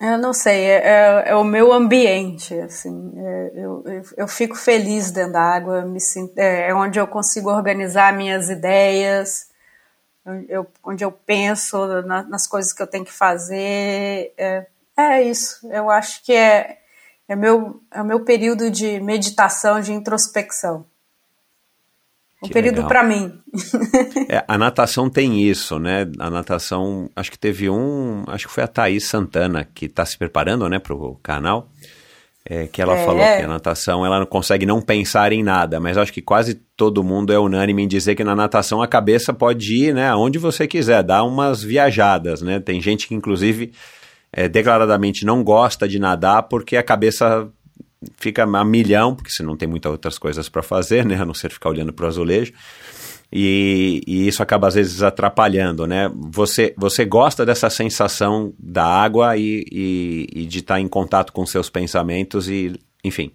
[0.00, 3.84] Eu não sei, é, é- é o meu ambiente, assim, é, eu,
[4.16, 8.50] eu, fico feliz dentro da água, me sinto, é, é onde eu consigo organizar minhas
[8.50, 9.48] ideias,
[10.48, 15.66] eu, onde eu penso na- nas coisas que eu tenho que fazer, é, é isso,
[15.70, 16.78] eu acho que é,
[17.28, 20.86] é, meu, é o meu período de meditação, de introspecção.
[22.44, 23.32] Um Que período para mim.
[24.28, 26.06] É, a natação tem isso, né?
[26.18, 30.16] A natação, acho que teve um, acho que foi a Thaís Santana que está se
[30.18, 31.68] preparando, né, pro canal,
[32.48, 33.04] é, que ela É.
[33.04, 36.54] falou que a natação ela não consegue não pensar em nada, mas acho que quase
[36.76, 40.38] todo mundo é unânime em dizer que na natação a cabeça pode ir, né, aonde
[40.38, 42.58] você quiser, dar umas viajadas, né?
[42.60, 43.72] Tem gente que inclusive
[44.32, 47.48] é, declaradamente não gosta de nadar porque a cabeça
[48.16, 51.34] fica a milhão, porque você não tem muitas outras coisas para fazer, né, a não
[51.34, 52.52] ser ficar olhando para o azulejo.
[53.32, 56.08] E, e isso acaba às vezes atrapalhando, né?
[56.14, 61.44] Você, você gosta dessa sensação da água e, e, e de estar em contato com
[61.44, 63.32] seus pensamentos e, enfim,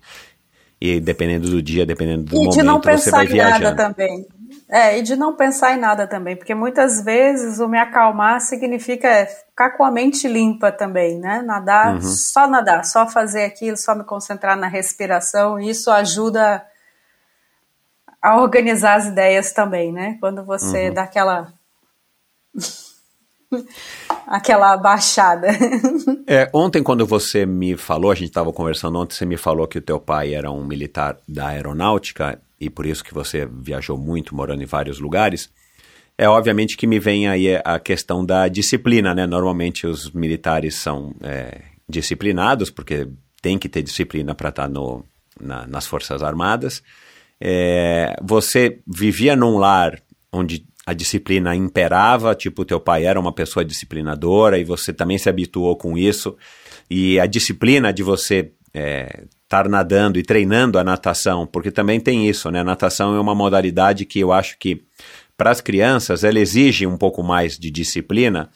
[0.79, 3.60] e dependendo do dia, dependendo do E momento, de não você pensar vai em nada
[3.60, 3.75] viajando.
[3.75, 4.25] também.
[4.67, 9.25] É, e de não pensar em nada também, porque muitas vezes o me acalmar significa
[9.25, 11.41] ficar com a mente limpa também, né?
[11.41, 12.01] Nadar, Uhum.
[12.01, 16.63] só nadar, só fazer aquilo, só me concentrar na respiração, e isso ajuda
[18.21, 20.17] a organizar as ideias também, né?
[20.19, 20.93] Quando você Uhum.
[20.93, 21.53] dá aquela
[24.27, 25.47] aquela baixada.
[26.31, 29.79] É, ontem, quando você me falou, a gente estava conversando ontem, você me falou que
[29.79, 34.35] o teu pai era um militar da aeronáutica e por isso que você viajou muito,
[34.35, 35.49] morando em vários lugares.
[36.17, 39.25] É obviamente que me vem aí a questão da disciplina, né?
[39.25, 43.07] Normalmente os militares são é, disciplinados, porque
[43.41, 45.05] tem que ter disciplina para estar no,
[45.39, 46.83] na- nas Forças Armadas.
[47.39, 53.63] É, você vivia num lar onde a disciplina imperava, tipo, teu pai era uma pessoa
[53.63, 56.35] disciplinadora e você também se habituou com isso.
[56.89, 58.51] E a disciplina de você
[59.49, 62.59] estar nadando e treinando a natação, porque também tem isso, né?
[62.59, 64.83] A natação é uma modalidade que eu acho que
[65.35, 68.51] para as crianças ela exige um pouco mais de disciplina,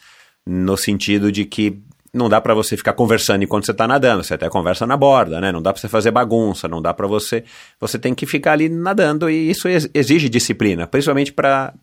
[0.46, 1.82] no sentido de que
[2.14, 5.42] não dá para você ficar conversando enquanto você está nadando, você até conversa na borda,
[5.42, 5.52] né?
[5.52, 7.44] Não dá para você fazer bagunça, não dá para você.
[7.80, 11.74] Você tem que ficar ali nadando e isso ex- exige disciplina, principalmente para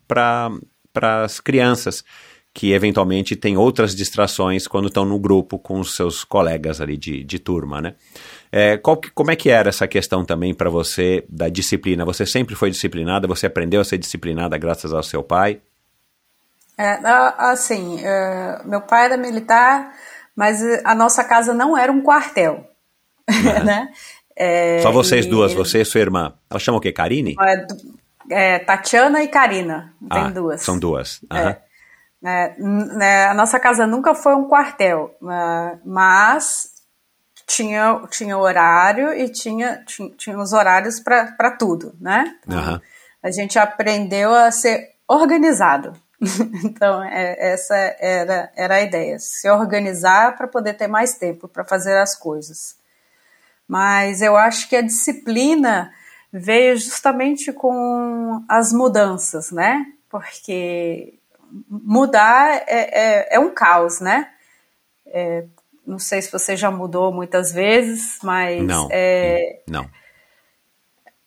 [1.23, 2.01] as crianças
[2.53, 7.23] que eventualmente têm outras distrações quando estão no grupo com os seus colegas ali de,
[7.23, 7.95] de turma, né?
[8.51, 12.03] É, qual que- como é que era essa questão também para você da disciplina?
[12.05, 13.27] Você sempre foi disciplinada?
[13.27, 15.61] Você aprendeu a ser disciplinada graças ao seu pai?
[16.77, 16.99] É,
[17.37, 19.93] assim, é, meu pai era militar,
[20.35, 22.67] mas a nossa casa não era um quartel,
[23.63, 23.89] né?
[24.35, 26.33] É, Só vocês e- duas, você e sua irmã.
[26.49, 26.91] Ela chama o quê?
[26.91, 27.35] Karine?
[27.39, 30.61] É, é, Tatiana e Karina, tem Ah, duas.
[30.61, 31.21] São duas.
[31.29, 31.55] Aham.
[32.23, 36.70] É, n- né, a nossa casa nunca foi um quartel, ah, mas
[37.51, 42.37] tinha, tinha horário e tinha, tinha, tinha os horários para tudo, né?
[42.45, 42.81] Então, Aham.
[43.21, 45.93] A gente aprendeu a ser organizado.
[46.63, 51.63] então, é, essa era, era a ideia: se organizar para poder ter mais tempo para
[51.63, 52.75] fazer as coisas.
[53.67, 55.93] Mas eu acho que a disciplina
[56.31, 59.85] veio justamente com as mudanças, né?
[60.09, 61.13] Porque
[61.69, 64.29] mudar é, é, é um caos, né?
[65.05, 65.45] É,
[65.91, 68.63] não sei se você já mudou muitas vezes, mas.
[68.63, 68.87] Não.
[68.89, 69.89] É, não.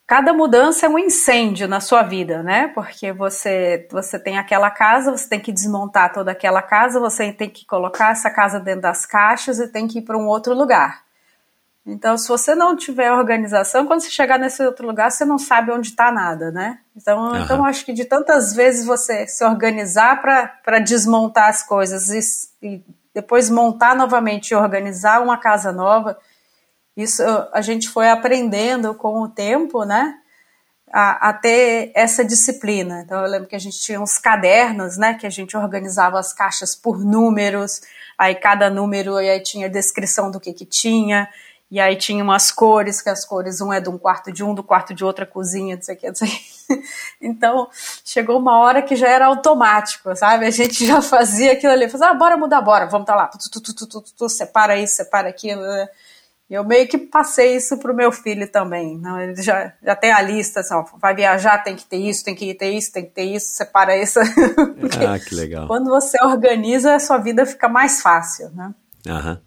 [0.06, 2.68] Cada mudança é um incêndio na sua vida, né?
[2.68, 7.48] Porque você, você tem aquela casa, você tem que desmontar toda aquela casa, você tem
[7.48, 11.04] que colocar essa casa dentro das caixas e tem que ir para um outro lugar.
[11.86, 15.70] Então, se você não tiver organização, quando você chegar nesse outro lugar, você não sabe
[15.72, 16.78] onde está nada, né?
[16.96, 17.36] Então, uhum.
[17.36, 22.08] então, acho que de tantas vezes você se organizar para desmontar as coisas
[22.62, 22.82] e, e,
[23.14, 26.18] depois montar novamente e organizar uma casa nova,
[26.96, 30.18] isso a gente foi aprendendo com o tempo, né?
[30.92, 33.02] A, a, ter essa disciplina.
[33.04, 36.32] Então eu lembro que a gente tinha uns cadernos, né, que a gente organizava as
[36.32, 37.80] caixas por números,
[38.16, 41.28] aí cada número aí tinha descrição do que que tinha,
[41.74, 44.54] e aí tinha umas cores, que as cores, um é de um quarto de um,
[44.54, 46.54] do quarto de outra cozinha, não sei o que, não sei o que.
[47.20, 47.68] Então,
[48.04, 50.46] chegou uma hora que já era automático, sabe?
[50.46, 53.50] A gente já fazia aquilo ali, fazia, ah, bora mudar, bora, vamos tá lá, tu,
[53.50, 55.88] tu, tu, tu, tu, tu, separa isso, separa aquilo, né?
[56.48, 58.96] Eu meio que passei isso pro meu filho também.
[58.96, 62.24] Não, ele já, já tem a lista, assim, ó, vai viajar, tem que ter isso,
[62.24, 64.20] tem que ter isso, tem que ter isso, separa isso.
[65.10, 65.66] ah, que legal.
[65.66, 68.72] Quando você organiza, a sua vida fica mais fácil, né?
[69.08, 69.40] Aham.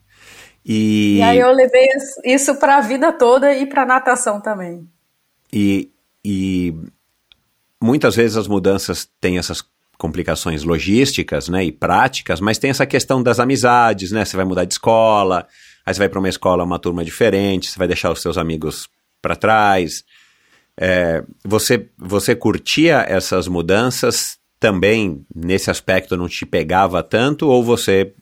[0.68, 1.18] E...
[1.18, 1.88] e aí eu levei
[2.26, 4.86] isso para a vida toda e para natação também.
[5.52, 5.90] E,
[6.26, 6.76] e
[7.82, 9.64] muitas vezes as mudanças têm essas
[9.98, 14.26] complicações logísticas, né, e práticas, mas tem essa questão das amizades, né?
[14.26, 15.48] Você vai mudar de escola,
[15.86, 18.90] aí você vai para uma escola, uma turma diferente, você vai deixar os seus amigos
[19.22, 20.04] para trás.
[20.80, 28.14] É, você, você curtia essas mudanças também nesse aspecto não te pegava tanto ou você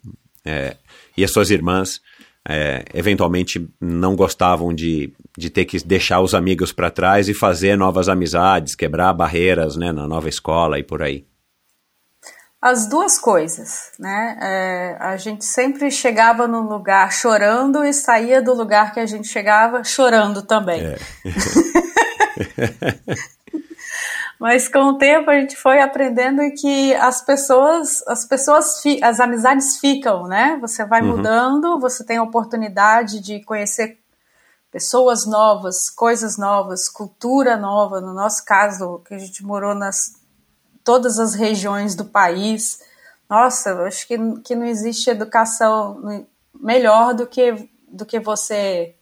[0.46, 0.76] é,
[1.18, 2.02] e as suas irmãs
[2.48, 7.78] é, eventualmente não gostavam de, de ter que deixar os amigos para trás e fazer
[7.78, 11.26] novas amizades, quebrar barreiras né, na nova escola e por aí?
[12.62, 14.39] As duas coisas, né?
[14.41, 19.28] É, a gente sempre chegava no lugar chorando e saía do lugar que a gente
[19.28, 20.82] chegava chorando também.
[20.82, 20.98] É.
[24.39, 29.79] Mas com o tempo a gente foi aprendendo que as pessoas, as pessoas, as amizades
[29.79, 30.57] ficam, né?
[30.61, 31.17] Você vai uhum.
[31.17, 33.97] mudando, você tem a oportunidade de conhecer
[34.71, 38.01] pessoas novas, coisas novas, cultura nova.
[38.01, 40.15] No nosso caso, que a gente morou nas
[40.83, 42.81] todas as regiões do país.
[43.29, 48.95] Nossa, eu acho que, que não existe educação melhor do que do que você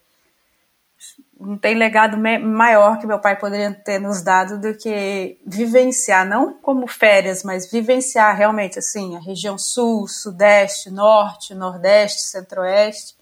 [1.46, 6.54] não tem legado maior que meu pai poderia ter nos dado do que vivenciar, não
[6.54, 13.16] como férias, mas vivenciar realmente assim a região sul, sudeste, norte, nordeste, centro-oeste,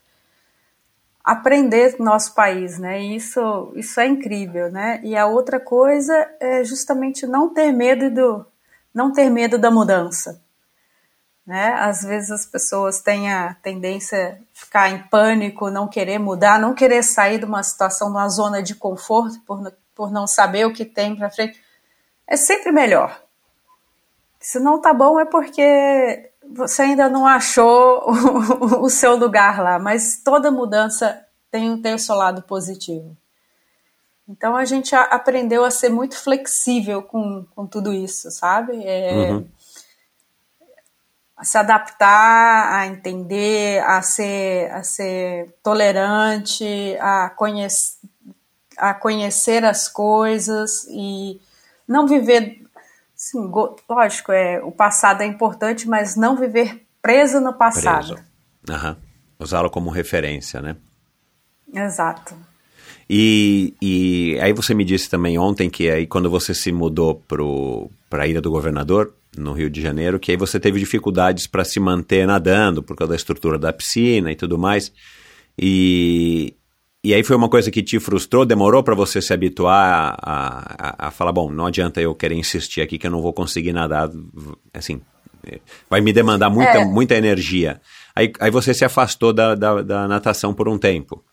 [1.24, 3.02] aprender nosso país, né?
[3.02, 5.00] E isso, isso é incrível, né?
[5.04, 8.46] E a outra coisa é justamente não ter medo do,
[8.94, 10.42] não ter medo da mudança.
[11.52, 11.74] Né?
[11.74, 16.74] Às vezes as pessoas têm a tendência a ficar em pânico, não querer mudar, não
[16.74, 19.62] querer sair de uma situação, de uma zona de conforto por,
[19.94, 21.62] por não saber o que tem para frente.
[22.26, 23.22] É sempre melhor.
[24.40, 29.78] Se não tá bom é porque você ainda não achou o, o seu lugar lá,
[29.78, 31.22] mas toda mudança
[31.52, 33.14] tem, tem o seu lado positivo.
[34.26, 38.82] Então a gente aprendeu a ser muito flexível com, com tudo isso, sabe?
[38.86, 39.46] É, uhum
[41.42, 47.98] a se adaptar, a entender, a ser, a ser tolerante, a, conhece,
[48.78, 51.42] a conhecer as coisas e
[51.88, 52.62] não viver.
[53.16, 53.52] Sim,
[53.90, 58.14] lógico, é, o passado é importante, mas não viver preso no passado.
[58.14, 58.98] Preso.
[59.40, 60.76] Usá-lo como referência, né?
[61.74, 62.36] Exato.
[63.10, 67.16] E, e aí você me disse também ontem que aí quando você se mudou
[68.08, 71.64] para a Ilha do Governador, no Rio de Janeiro, que aí você teve dificuldades para
[71.64, 74.92] se manter nadando por causa da estrutura da piscina e tudo mais.
[75.58, 76.56] E,
[77.04, 78.46] e aí foi uma coisa que te frustrou?
[78.46, 82.82] Demorou para você se habituar a, a, a, falar, bom, não adianta eu querer insistir
[82.82, 84.10] aqui que eu não vou conseguir nadar,
[84.74, 85.02] assim,
[85.90, 86.86] vai me demandar muita, é.
[86.86, 87.82] muita energia.
[88.16, 91.24] Aí, aí você se afastou da, da, da natação por um tempo.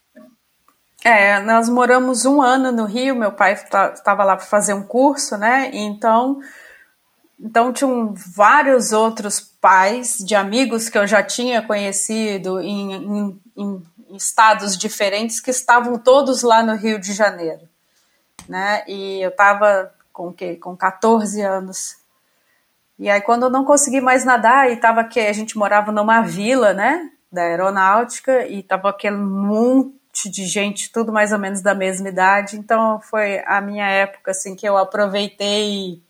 [1.05, 5.37] É, nós moramos um ano no Rio, meu pai estava lá para fazer um curso,
[5.37, 5.71] né?
[5.73, 6.41] Então
[7.41, 13.83] então tinham vários outros pais de amigos que eu já tinha conhecido em, em, em
[14.17, 17.69] estados diferentes que estavam todos lá no Rio de Janeiro,
[18.49, 18.83] né?
[18.89, 21.97] E eu estava com que com 14 anos.
[22.99, 26.23] E aí quando eu não consegui mais nadar e tava que a gente morava numa
[26.23, 31.75] vila, né, da aeronáutica e tava aquele monte de gente, tudo mais ou menos da
[31.75, 32.57] mesma idade.
[32.59, 36.03] Então foi a minha época assim que eu aproveitei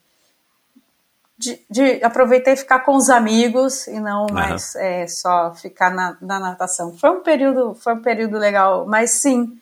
[1.38, 6.40] de, de aproveitei ficar com os amigos e não mais é, só ficar na, na
[6.40, 6.96] natação.
[6.98, 9.56] Foi um período, foi um período legal, mas sim,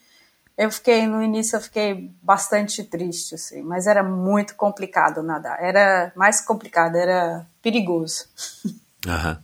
[0.56, 5.62] eu fiquei no início eu fiquei bastante triste, assim, mas era muito complicado nadar.
[5.62, 8.24] Era mais complicado, era perigoso.
[9.06, 9.38] Aham.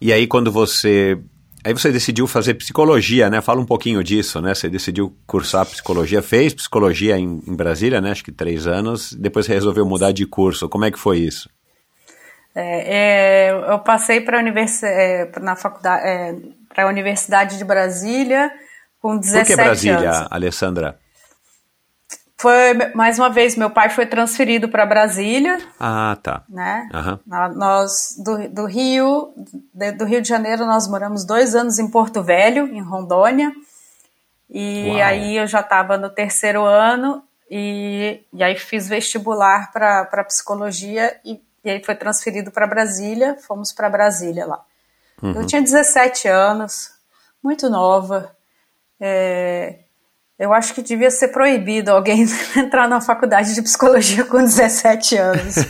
[0.00, 1.20] E aí quando você
[1.62, 3.40] Aí você decidiu fazer psicologia, né?
[3.40, 4.54] Fala um pouquinho disso, né?
[4.54, 8.12] Você decidiu cursar psicologia, fez psicologia em, em Brasília, né?
[8.12, 9.12] Acho que três anos.
[9.12, 10.68] Depois você resolveu mudar de curso.
[10.68, 11.50] Como é que foi isso?
[12.54, 16.34] É, é, eu passei para univers, é, na faculdade, é,
[16.68, 18.50] para a Universidade de Brasília
[19.00, 20.28] com 17 Por que Brasília, anos.
[20.30, 20.98] Alessandra?
[22.40, 26.42] Foi mais uma vez meu pai foi transferido para Brasília, Ah, tá.
[26.48, 26.88] né?
[27.26, 29.34] Na- Nós do, do Rio,
[29.74, 33.52] de- do Rio de Janeiro, nós moramos dois anos em Porto Velho, em Rondônia.
[34.48, 35.02] E Uau.
[35.02, 41.40] aí eu já estava no terceiro ano e, e aí fiz vestibular para psicologia e,
[41.64, 43.36] e aí foi transferido para Brasília.
[43.46, 44.60] Fomos para Brasília lá.
[45.22, 46.90] Eu tinha 17 anos,
[47.42, 48.34] muito nova.
[48.98, 49.80] É,
[50.40, 52.24] eu acho que devia ser proibido alguém
[52.56, 55.54] entrar na faculdade de psicologia com 17 anos.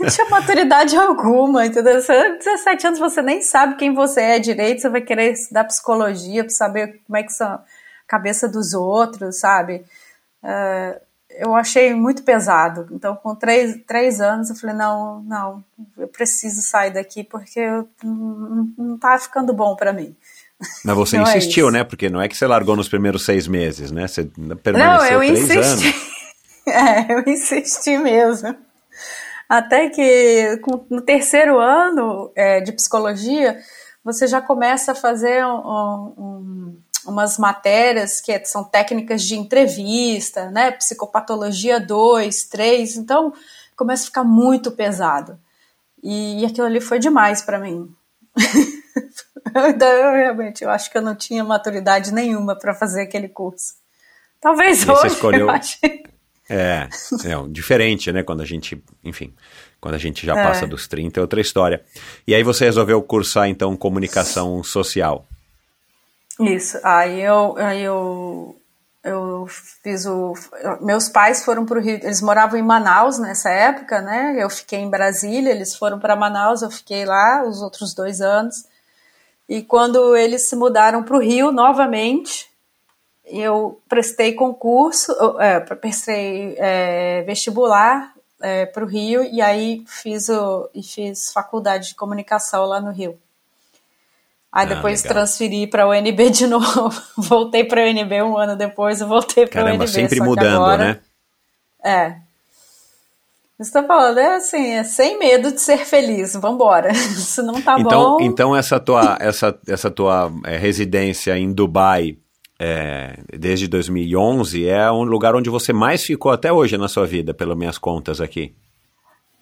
[0.00, 2.00] Não tinha maturidade alguma, entendeu?
[2.00, 6.44] Você, 17 anos você nem sabe quem você é direito, você vai querer estudar psicologia
[6.44, 7.62] para saber como é que são a
[8.06, 9.84] cabeça dos outros, sabe?
[10.42, 10.98] É,
[11.28, 12.88] eu achei muito pesado.
[12.90, 15.62] Então, com três, três anos, eu falei, não, não,
[15.98, 20.16] eu preciso sair daqui porque eu, não, não tá ficando bom para mim.
[20.84, 21.72] Mas você Não é insistiu, isso.
[21.72, 21.84] né?
[21.84, 24.06] Porque não é que você largou nos primeiros seis meses, né?
[24.08, 25.88] Você Não, permaneceu eu três insisti.
[25.88, 26.12] anos.
[26.64, 28.54] É, eu insisti mesmo.
[29.48, 33.58] Até que no terceiro ano é, de psicologia,
[34.04, 40.50] você já começa a fazer um- um- umas matérias que é- são técnicas de entrevista,
[40.52, 40.70] né?
[40.70, 42.96] Psicopatologia 2, 3.
[42.96, 43.32] Então,
[43.76, 45.36] começa a ficar muito pesado.
[46.00, 47.92] E, aquilo ali foi demais para mim.
[49.68, 53.74] então, eu realmente eu acho que eu não tinha maturidade nenhuma para fazer aquele curso.
[54.40, 55.78] Talvez E você hoje escolheu- eu acho.
[56.48, 56.88] É,
[57.24, 58.22] é diferente, né?
[58.22, 59.32] Quando a gente, enfim,
[59.80, 60.42] quando a gente já É.
[60.42, 61.82] passa dos 30 é outra história.
[62.26, 65.24] E aí você resolveu cursar, então, comunicação social.
[66.40, 66.78] Isso.
[66.82, 68.56] Aí eu, aí eu,
[69.04, 69.46] eu
[69.82, 70.34] fiz o.
[70.80, 71.94] Meus pais foram para o Rio.
[72.02, 74.36] Eles moravam em Manaus nessa época, né?
[74.38, 78.64] Eu fiquei em Brasília, eles foram para Manaus, eu fiquei lá os outros dois anos.
[79.54, 82.48] E quando eles se mudaram para o Rio novamente,
[83.26, 88.14] eu prestei concurso, é, prestei é, vestibular
[88.72, 93.18] para o Rio e aí fiz, o, e fiz faculdade de comunicação lá no Rio.
[94.50, 95.14] Aí Ah, depois legal.
[95.18, 96.90] transferi para a UNB de novo.
[97.16, 99.92] voltei para a UNB um ano depois, eu voltei para a Caramba, UNB.
[99.92, 101.00] sempre só que mudando, agora- né?
[101.84, 102.16] É.
[103.62, 106.34] Estou falando, é assim, é sem medo de ser feliz.
[106.34, 106.92] Vambora.
[106.94, 108.20] Se não tá então, bom.
[108.20, 112.18] então essa tua, essa, essa tua é, residência em Dubai
[112.58, 117.32] é, desde 2011 é um lugar onde você mais ficou até hoje na sua vida,
[117.32, 118.54] pelas minhas contas aqui.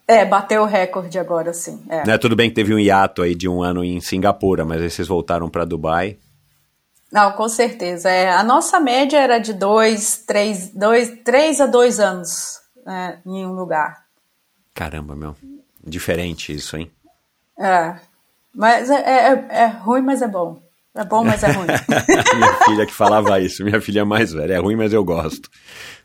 [0.07, 1.83] É, bateu o recorde agora, sim.
[1.89, 2.07] É.
[2.07, 4.91] Né, tudo bem que teve um hiato aí de um ano em Singapura, mas aí
[4.91, 6.19] vocês voltaram para Dubai.
[7.11, 8.11] Não, com certeza.
[8.11, 13.47] É, a nossa média era de dois, três, dois, três a dois anos né, em
[13.47, 14.10] um lugar.
[14.75, 15.37] Caramba, meu.
[15.85, 16.91] Diferente isso, hein?
[17.59, 17.95] É.
[18.55, 18.95] Mas é,
[19.33, 20.61] é, é ruim, mas é bom.
[20.95, 21.67] É bom, mas é ruim.
[22.37, 24.55] minha filha que falava isso, minha filha mais velha.
[24.55, 25.49] É ruim, mas eu gosto.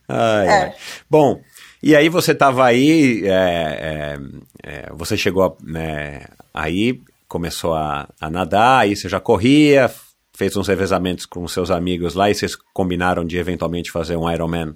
[0.08, 0.52] Ai, É.
[0.66, 0.74] ai.
[1.10, 1.42] Bom,
[1.82, 4.18] e aí você estava aí, é, é,
[4.64, 6.22] é, você chegou a, né,
[6.54, 9.92] aí, começou a, a nadar, aí você já corria,
[10.36, 14.76] fez uns revezamentos com seus amigos lá e vocês combinaram de eventualmente fazer um Ironman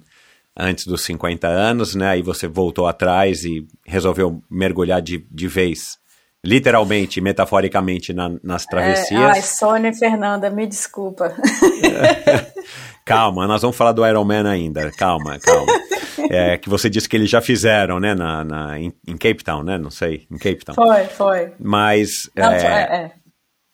[0.56, 2.08] antes dos 50 anos, né?
[2.10, 5.98] Aí você voltou atrás e resolveu mergulhar de, de vez,
[6.44, 9.20] literalmente, metaforicamente, na- nas travessias.
[9.20, 11.34] É, ai, Sônia e Fernanda, me desculpa.
[13.04, 14.90] Calma, nós vamos falar do Iron Man ainda.
[14.92, 15.72] Calma, calma.
[16.30, 18.14] É, que você disse que eles já fizeram, né?
[18.14, 19.78] Na, na- em, em Cape Town, né?
[19.78, 20.74] Não sei, em Cape Town.
[20.74, 21.52] Foi, foi.
[21.58, 23.12] Mas Não, é, foi- é.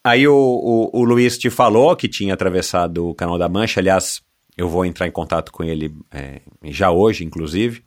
[0.05, 3.81] aí o, o, o Luiz te falou que tinha atravessado o Canal da Mancha.
[3.81, 4.22] Aliás,
[4.57, 7.82] eu vou entrar em contato com ele é, já hoje, inclusive.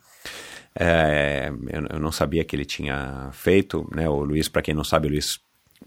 [0.78, 4.08] É, eu, eu não sabia que ele tinha feito, né?
[4.08, 5.40] O Luiz, para quem não sabe, o Luiz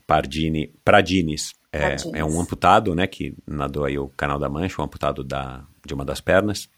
[0.06, 3.08] Pardini, Pradines é, é um amputado, né?
[3.08, 6.70] Que nadou aí o Canal da Mancha, um amputado da, de uma das pernas.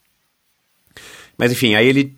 [1.38, 2.16] Mas enfim, aí ele,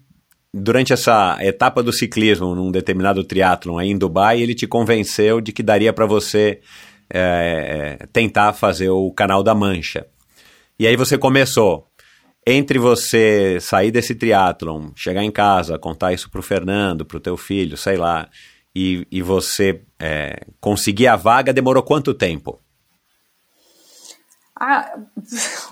[0.54, 5.52] durante essa etapa do ciclismo, num determinado triatlon aí em Dubai, ele te convenceu de
[5.52, 6.60] que daria para você
[7.10, 10.06] é, tentar fazer o Canal da Mancha.
[10.80, 11.88] E aí você começou.
[12.46, 17.76] entre você sair desse triatlon, chegar em casa, contar isso pro Fernando, pro teu filho,
[17.76, 18.30] sei lá,
[18.74, 22.62] e, e você é, conseguir a vaga, demorou quanto tempo?
[24.56, 24.98] Ah,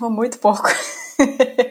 [0.02, 0.68] muito pouco.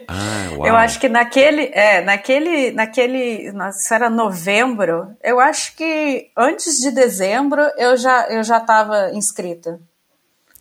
[0.08, 0.48] Ah.
[0.64, 5.14] Eu acho que naquele, é, naquele, naquele, nossa, era novembro.
[5.22, 9.78] Eu acho que antes de dezembro eu já, eu já estava inscrita.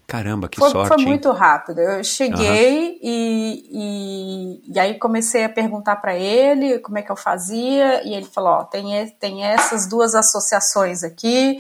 [0.08, 0.88] Caramba, que Foi, sorte.
[0.90, 1.08] foi hein?
[1.08, 1.80] muito rápido.
[1.80, 7.16] Eu cheguei e, e, e aí comecei a perguntar para ele como é que eu
[7.16, 11.58] fazia e ele falou: ó, tem, tem essas duas associações aqui.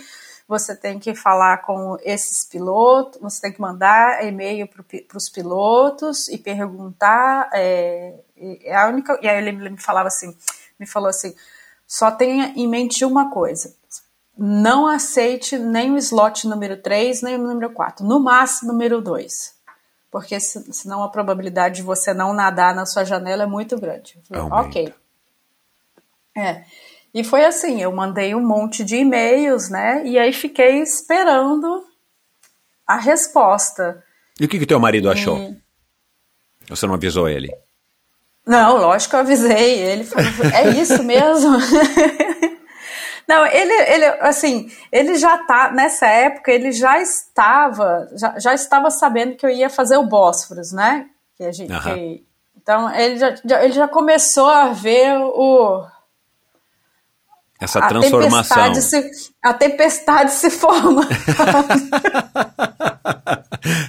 [0.48, 6.30] Você tem que falar com esses pilotos, você tem que mandar e-mail para os pilotos
[6.30, 7.50] e perguntar.
[7.52, 8.14] É,
[8.64, 10.38] é a única, e aí ele me falava assim,
[10.80, 11.34] me falou assim,
[11.88, 13.74] só tenha em mente uma coisa.
[14.38, 18.05] Não aceite nem o slot número 3, nem o número 4.
[18.05, 19.55] No máximo, número 2.
[20.11, 24.17] Porque se- senão a probabilidade de você não nadar na sua janela é muito grande.
[24.31, 24.55] Aumenta.
[24.55, 24.93] ok.
[26.38, 26.63] É.
[27.13, 30.05] E foi assim, eu mandei um monte de e-mails, né?
[30.05, 31.86] E aí fiquei esperando
[32.86, 34.03] a resposta.
[34.39, 35.38] E o que que teu marido achou?
[35.38, 35.57] E-
[36.67, 37.49] Você não avisou ele?
[38.45, 39.79] Não, lógico que eu avisei.
[39.79, 41.55] Ele falou, é isso mesmo?
[43.28, 48.91] Não, ele, ele, assim, ele já tá, nessa época, ele já estava, já, já estava
[48.91, 51.07] sabendo que eu ia fazer o Bósforos, né?
[51.36, 52.23] Que a gente, que-
[52.55, 55.86] então, ele já, já- ele já começou a ver o,
[57.59, 58.73] Essa a transformação.
[58.73, 61.07] tempestade se, a tempestade se forma.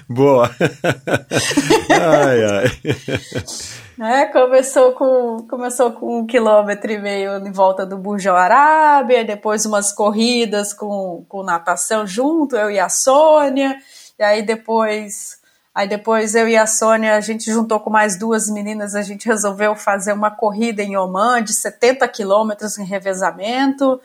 [0.08, 0.50] Boa.
[1.90, 2.80] ai, ai.
[3.96, 4.26] né?
[4.26, 9.92] Começou com, começou com um quilômetro e meio em volta do Bujão Arábia, depois umas
[9.92, 13.76] corridas com, com natação junto, eu e a Sônia,
[14.18, 15.40] e aí depois,
[15.74, 19.26] aí depois eu e a Sônia, a gente juntou com mais duas meninas, a gente
[19.26, 24.00] resolveu fazer uma corrida em Oman de 70 quilômetros em revezamento,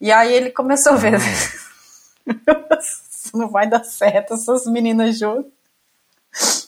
[0.00, 1.18] e aí ele começou a ver,
[2.78, 6.67] Isso não vai dar certo essas meninas juntas.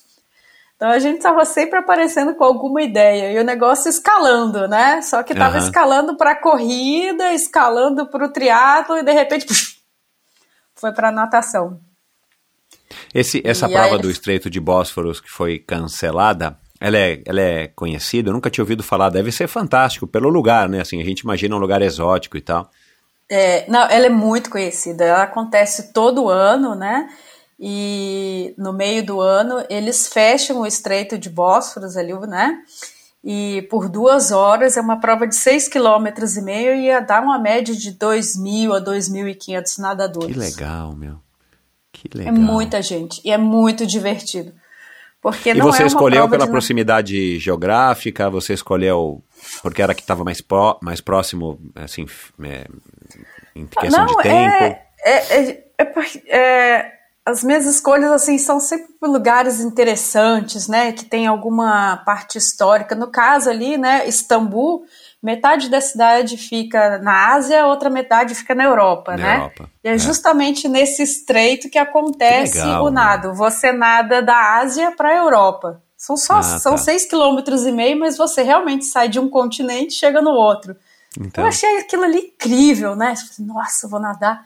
[0.80, 5.02] Então a gente estava sempre aparecendo com alguma ideia e o negócio escalando, né?
[5.02, 5.66] Só que estava Aham.
[5.66, 9.46] escalando para corrida, escalando para o triatlo e de repente
[10.74, 11.78] foi para natação.
[13.14, 17.42] Esse, essa E prova aí- do Estreito de Bósforos que foi cancelada, ela é, ela
[17.42, 18.30] é conhecida?
[18.30, 19.10] Eu nunca tinha ouvido falar.
[19.10, 20.80] Deve ser fantástico pelo lugar, né?
[20.80, 22.70] Assim, a gente imagina um lugar exótico e tal.
[23.28, 25.04] É, não, ela é muito conhecida.
[25.04, 27.06] Ela acontece todo ano, né?
[27.62, 32.58] E no meio do ano eles fecham o Estreito de Bósforos ali, né?
[33.22, 37.22] E por duas horas é uma prova de 6,5 km e meio e ia dar
[37.22, 40.32] uma média de 2.000 a 2.500 nadadores.
[40.32, 41.16] Que legal, meu.
[41.92, 42.34] Que É legal.
[42.34, 44.54] muita gente e é muito divertido.
[45.20, 48.30] Porque E não você é escolheu pela de- proximidade geográfica?
[48.30, 49.22] Você escolheu
[49.62, 52.06] porque era que estava mais, pró- mais próximo, assim,
[52.42, 52.66] é,
[53.54, 54.64] em questão de não, tempo?
[54.64, 56.92] É, é, é, é porque, é,
[57.26, 60.92] as minhas escolhas assim são sempre por lugares interessantes, né?
[60.92, 62.94] Que tem alguma parte histórica.
[62.94, 64.08] No caso ali, né?
[64.08, 64.82] Istambul,
[65.22, 69.34] metade da cidade fica na Ásia, outra metade fica na Europa, Na né?
[69.36, 69.98] Europa, E é, é.
[69.98, 72.94] justamente nesse estreito que acontece Que legal, o né?
[73.00, 73.34] nado.
[73.34, 75.82] Você nada da Ásia para a Europa.
[75.96, 76.78] São só Ah, são tá.
[76.78, 80.74] seis quilômetros e meio, mas você realmente sai de um continente e chega no outro.
[81.20, 83.12] Então, Eu achei aquilo ali incrível, né?
[83.40, 84.42] Nossa, vou nadar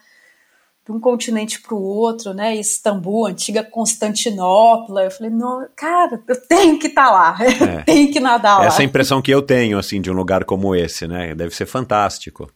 [0.85, 2.55] de um continente para o outro, né?
[2.57, 5.05] Istambul, antiga Constantinopla.
[5.05, 7.81] Eu falei, não, cara, eu tenho que estar lá, É.
[7.81, 8.67] eu tenho que nadar lá.
[8.67, 11.35] essa é a impressão que eu tenho, assim, de um lugar como esse, né?
[11.35, 12.51] Deve ser fantástico.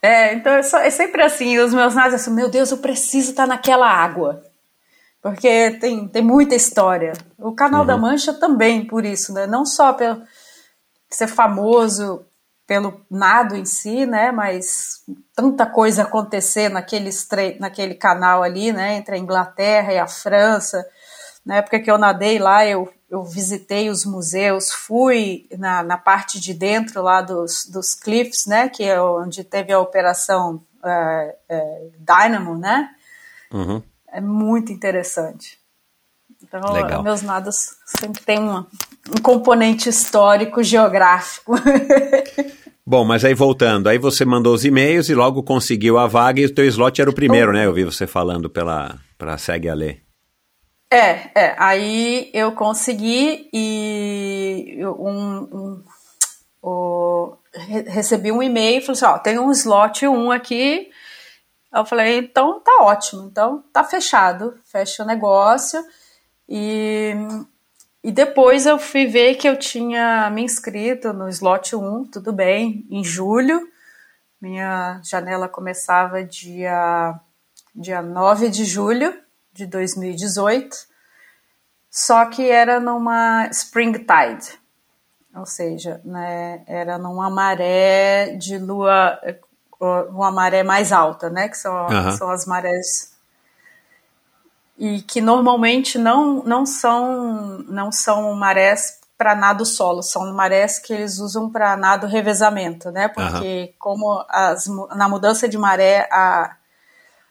[0.00, 3.30] É, então é, só- é sempre assim, os meus nados assim, meu Deus, eu preciso
[3.30, 4.42] estar naquela água.
[5.22, 7.14] Porque tem, tem muita história.
[7.38, 7.86] O Canal Uhum.
[7.86, 9.46] da Mancha também, por isso, né?
[9.46, 10.20] Não só pelo
[11.08, 12.24] ser famoso
[12.66, 14.32] pelo nado em si, né?
[14.32, 15.02] Mas
[15.34, 17.10] tanta coisa acontecer naquele,
[17.58, 18.96] naquele canal ali, né?
[18.96, 20.86] Entre a Inglaterra e a França.
[21.44, 26.40] Na época que eu nadei lá, eu, eu visitei os museus, fui na, na parte
[26.40, 28.68] de dentro lá dos, dos cliffs, né?
[28.68, 32.90] Que é onde teve a operação eh, eh, Dynamo, né?
[33.52, 33.82] Uhum.
[34.08, 35.58] É muito interessante.
[36.42, 37.02] Então, Legal.
[37.02, 38.64] meus nados sempre têm um,
[39.10, 41.54] um componente histórico, geográfico.
[42.86, 46.44] Bom, mas aí voltando, aí você mandou os e-mails e logo conseguiu a vaga e
[46.44, 47.64] o teu slot era o primeiro, né?
[47.64, 50.02] Eu vi você falando pela para Segue a Lei.
[50.90, 51.54] É, é.
[51.58, 55.82] Aí eu consegui e um,
[56.62, 57.36] um-
[57.88, 60.90] recebi um e-mail e falei assim, ó, tem um slot 1 aqui.
[61.74, 65.82] Eu falei, então tá ótimo, então tá fechado, fecha o negócio.
[66.48, 67.14] E,
[68.04, 72.86] e depois eu fui ver que eu tinha me inscrito no slot 1, tudo bem,
[72.90, 73.66] em julho.
[74.38, 77.18] Minha janela começava dia,
[77.74, 79.18] dia 9 de julho
[79.54, 80.76] de 2018,
[81.90, 84.60] só que era numa spring tide,
[85.34, 89.18] ou seja, né, era numa maré de lua,
[90.10, 91.86] uma maré mais alta, né, que são,
[92.18, 93.13] são as marés
[94.78, 100.92] e que normalmente não, não são não são marés para nado solo, são marés que
[100.92, 103.06] eles usam para nado revezamento, né?
[103.08, 104.66] Porque como as,
[104.96, 106.56] na mudança de maré a,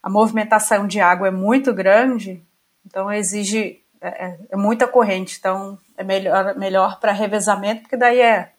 [0.02, 2.42] a movimentação de água é muito grande,
[2.86, 8.22] então exige é, é- é muita corrente, então é melhor melhor para revezamento, porque daí
[8.22, 8.52] é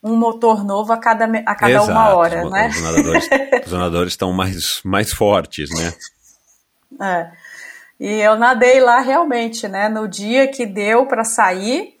[0.00, 2.68] um motor novo a cada a cada uma Exato, hora, os, né?
[2.68, 3.28] Os nadadores,
[3.66, 5.92] os nadadores estão mais, mais fortes, né?
[7.00, 7.30] É.
[7.98, 9.88] E eu nadei lá realmente, né?
[9.88, 11.98] No dia que deu para sair,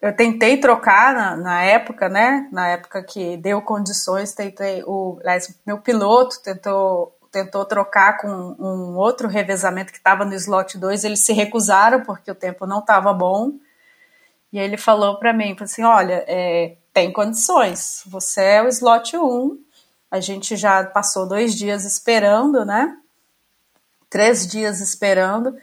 [0.00, 2.48] eu tentei trocar na, na época, né?
[2.52, 5.18] Na época que deu condições, tentei o,
[5.66, 11.24] meu piloto tentou tentou trocar com um outro revezamento que estava no slot 2, eles
[11.26, 13.52] se recusaram porque o tempo não estava bom.
[14.52, 19.58] E ele falou para mim, assim, olha, é, tem condições, você é o slot 1,
[20.10, 22.96] a gente já passou dois dias esperando, né?
[24.10, 25.54] Três dias esperando.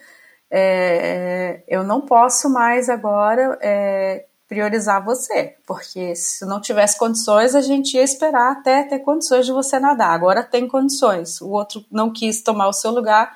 [0.52, 7.62] É, eu não posso mais agora é, priorizar você, porque se não tivesse condições, a
[7.62, 10.12] gente ia esperar até ter condições de você nadar.
[10.12, 11.42] Agora tem condições.
[11.42, 13.36] O outro não quis tomar o seu lugar.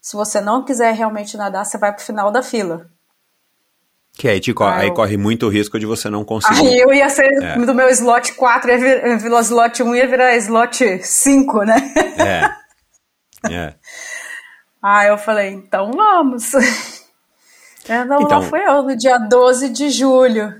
[0.00, 2.86] Se você não quiser realmente nadar, você vai para o final da fila.
[4.14, 6.66] Que aí, te Ah, aí eu- corre muito risco de você não conseguir.
[6.66, 7.56] Aí eu ia ser É.
[7.58, 11.76] do meu slot 4, ia vir- virar slot 1 ia virar slot 5, né?
[12.18, 12.60] É.
[13.50, 13.72] É.
[14.82, 16.50] Ah, eu falei, então vamos.
[18.06, 20.54] Não, Então- fui eu, no dia 12 de julho.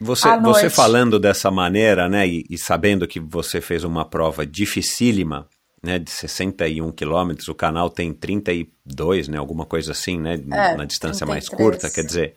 [0.00, 5.48] Você, você falando dessa maneira, né, e, e sabendo que você fez uma prova dificílima,
[5.82, 10.84] né, de 61 quilômetros, o canal tem 32, né, alguma coisa assim, né, É, na
[10.84, 11.56] distância mais 33.
[11.82, 12.34] curta, quer dizer,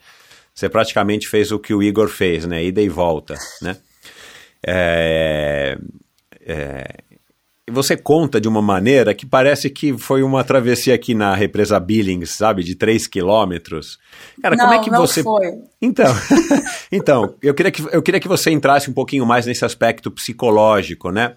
[0.53, 3.75] você praticamente fez o que o Igor fez, né, ida e volta, né.
[4.65, 5.77] É,
[6.45, 6.83] é,
[7.69, 12.31] você conta de uma maneira que parece que foi uma travessia aqui na represa Billings,
[12.31, 13.99] sabe, de 3 quilômetros.
[14.41, 15.53] Cara, não, como é que não você foi.
[15.81, 16.05] então,
[16.91, 21.11] então eu, queria que, eu queria que você entrasse um pouquinho mais nesse aspecto psicológico,
[21.11, 21.35] né?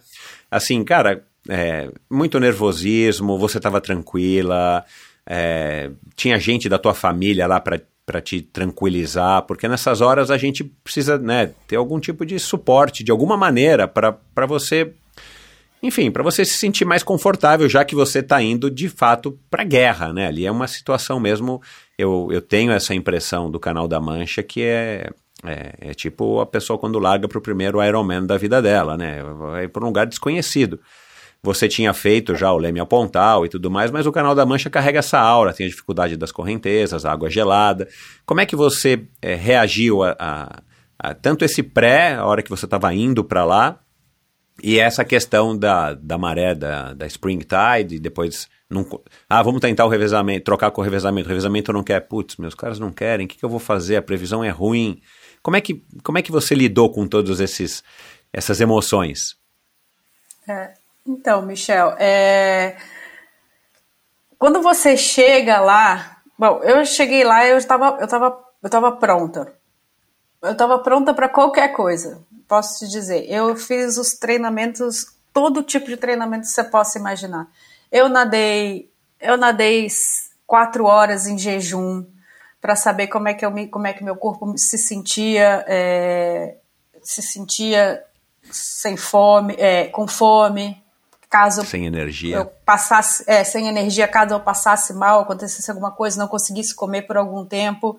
[0.49, 4.85] Assim, cara, é, muito nervosismo, você estava tranquila,
[5.27, 10.37] é, tinha gente da tua família lá para para te tranquilizar, porque nessas horas a
[10.37, 14.93] gente precisa né, ter algum tipo de suporte, de alguma maneira, para você
[15.83, 19.63] enfim, para você se sentir mais confortável, já que você está indo de fato para
[19.63, 20.27] a guerra, né?
[20.27, 21.63] Ali é uma situação mesmo.
[21.97, 25.11] Eu, eu tenho essa impressão do canal da Mancha que é,
[25.45, 29.23] é, é tipo a pessoa quando larga para o primeiro Ironman da vida dela, né?
[29.23, 30.79] Vai para um lugar desconhecido.
[31.43, 34.45] Você tinha feito já o Leme ao Pontal e tudo mais, mas o canal da
[34.45, 37.89] Mancha carrega essa aura, tem a dificuldade das correntezas, a água gelada.
[38.27, 40.63] Como é que você é, reagiu a, a,
[40.99, 43.79] a tanto esse pré, a hora que você estava indo para lá,
[44.63, 48.49] e essa questão da, da maré, da, da spring tide, e depois.
[48.69, 48.87] Não,
[49.29, 51.27] ah, vamos tentar o revezamento, trocar com o revezamento.
[51.27, 53.97] O revezamento não quer, putz, meus caras não querem, o que, que eu vou fazer?
[53.97, 55.01] A previsão é ruim.
[55.43, 59.37] Como é que, como é que você lidou com todas essas emoções?
[60.49, 60.75] É,
[61.07, 62.77] então, Michel, é,
[64.39, 66.17] quando você chega lá.
[66.39, 69.60] Bom, eu cheguei lá eu estava eu tava, eu tava pronta.
[70.43, 73.31] Eu estava pronta para qualquer coisa, posso te dizer.
[73.31, 77.47] Eu fiz os treinamentos, todo tipo de treinamento que você possa imaginar.
[77.93, 79.89] Eu nadei, eu nadei
[80.47, 82.05] quatro horas em jejum
[82.61, 86.57] para saber como é que eu me, como é que meu corpo se sentia, é,
[87.03, 88.03] se sentia
[88.51, 90.83] sem fome, é, com fome,
[91.29, 96.19] caso sem energia, eu passasse, é, sem energia, caso eu passasse mal, acontecesse alguma coisa,
[96.19, 97.99] não conseguisse comer por algum tempo,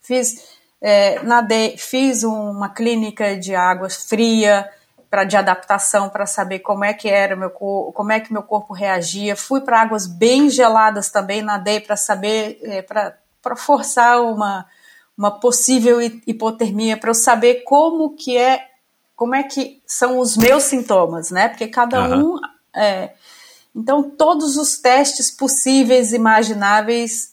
[0.00, 0.36] fiz,
[0.82, 4.68] é, nadei, fiz uma clínica de água fria
[5.08, 8.42] para de adaptação para saber como é que era meu corpo, como é que meu
[8.42, 14.66] corpo reagia, fui para águas bem geladas também, nadei para saber, é, para forçar uma
[15.16, 18.68] uma possível hipotermia, para eu saber como que é
[19.14, 21.48] como é que são os meus sintomas, né?
[21.48, 22.24] Porque cada Aham.
[22.24, 22.38] um.
[22.74, 23.12] É,
[23.74, 27.31] então, todos os testes possíveis, imagináveis,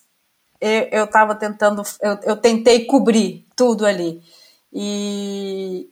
[0.61, 4.21] eu estava tentando, eu, eu tentei cobrir tudo ali.
[4.71, 5.89] E,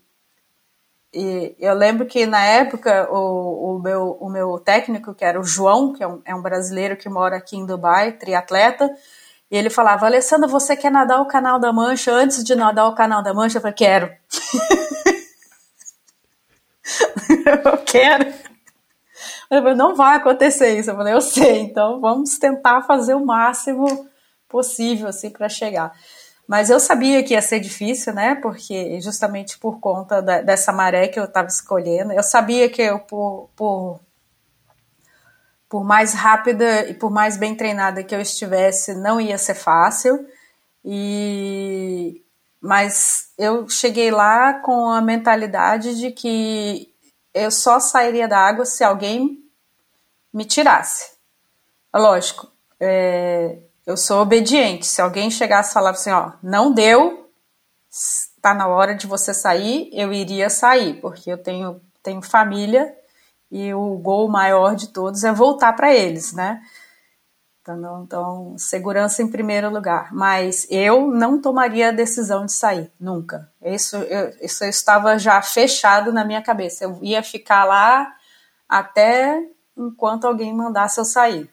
[1.14, 5.44] e eu lembro que na época o, o, meu, o meu técnico, que era o
[5.44, 8.94] João, que é um, é um brasileiro que mora aqui em Dubai, triatleta,
[9.50, 12.96] E ele falava, Alessandra, você quer nadar o Canal da Mancha antes de nadar o
[12.96, 13.58] Canal da Mancha?
[13.58, 14.12] Eu falei, quero.
[17.66, 18.34] eu quero.
[19.50, 20.92] Eu falei, não vai acontecer isso.
[20.92, 24.08] Eu falei, eu sei, então vamos tentar fazer o máximo
[24.48, 25.94] possível assim para chegar.
[26.48, 28.36] Mas eu sabia que ia ser difícil, né?
[28.36, 33.00] Porque justamente por conta da, dessa maré que eu estava escolhendo, eu sabia que eu
[33.00, 34.00] por, por
[35.70, 40.26] por mais rápida e por mais bem treinada que eu estivesse, não ia ser fácil.
[40.84, 42.24] E
[42.62, 46.92] mas eu cheguei lá com a mentalidade de que
[47.34, 49.44] eu só sairia da água se alguém
[50.34, 51.12] me tirasse.
[51.94, 54.86] Lógico, é, eu sou obediente.
[54.86, 57.32] Se alguém chegasse e falasse assim, ó, não deu,
[57.90, 62.94] está na hora de você sair, eu iria sair, porque eu tenho, tenho família
[63.50, 66.62] e o gol maior de todos é voltar para eles, né?
[67.62, 70.14] Então, então, segurança em primeiro lugar.
[70.14, 73.50] Mas eu não tomaria a decisão de sair, nunca.
[73.62, 76.84] Isso eu, isso eu estava já fechado na minha cabeça.
[76.84, 78.14] Eu ia ficar lá
[78.68, 79.42] até
[79.78, 81.50] enquanto alguém mandasse eu sair.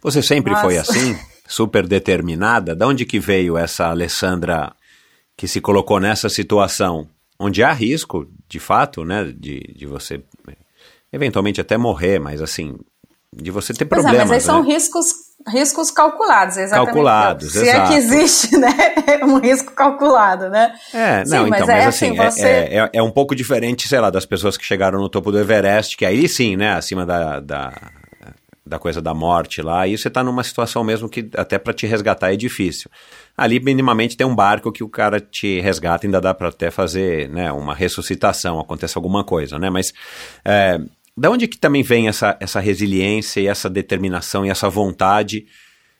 [0.00, 0.62] Você sempre Mas...
[0.62, 1.18] foi assim?
[1.46, 2.74] Super determinada?
[2.74, 4.72] De onde que veio essa Alessandra
[5.36, 7.08] que se colocou nessa situação?
[7.38, 10.22] Onde há risco, de fato, né, de, de você
[11.12, 12.76] eventualmente até morrer, mas assim,
[13.34, 14.26] de você ter pois problemas.
[14.26, 14.72] É, mas aí são né?
[14.72, 15.06] riscos,
[15.48, 16.86] riscos calculados, exatamente.
[16.86, 17.78] Calculados, Se exato.
[17.78, 18.74] é que existe, né?
[19.22, 20.74] um risco calculado, né?
[20.92, 22.46] É, não, Sim, então, mas, é, assim, assim você...
[22.46, 25.38] é, é, é, um pouco diferente, sei lá, das pessoas que chegaram no topo do
[25.38, 27.72] Everest, que aí sim, né, acima da, da,
[28.66, 31.86] da coisa da morte lá, aí você está numa situação mesmo que até para te
[31.86, 32.90] resgatar é difícil.
[33.36, 37.28] Ali, minimamente, tem um barco que o cara te resgata, ainda dá para até fazer
[37.28, 39.68] né, uma ressuscitação, acontece alguma coisa, né?
[39.68, 39.92] Mas
[40.44, 40.80] é,
[41.16, 45.46] da onde que também vem essa, essa resiliência e essa determinação e essa vontade?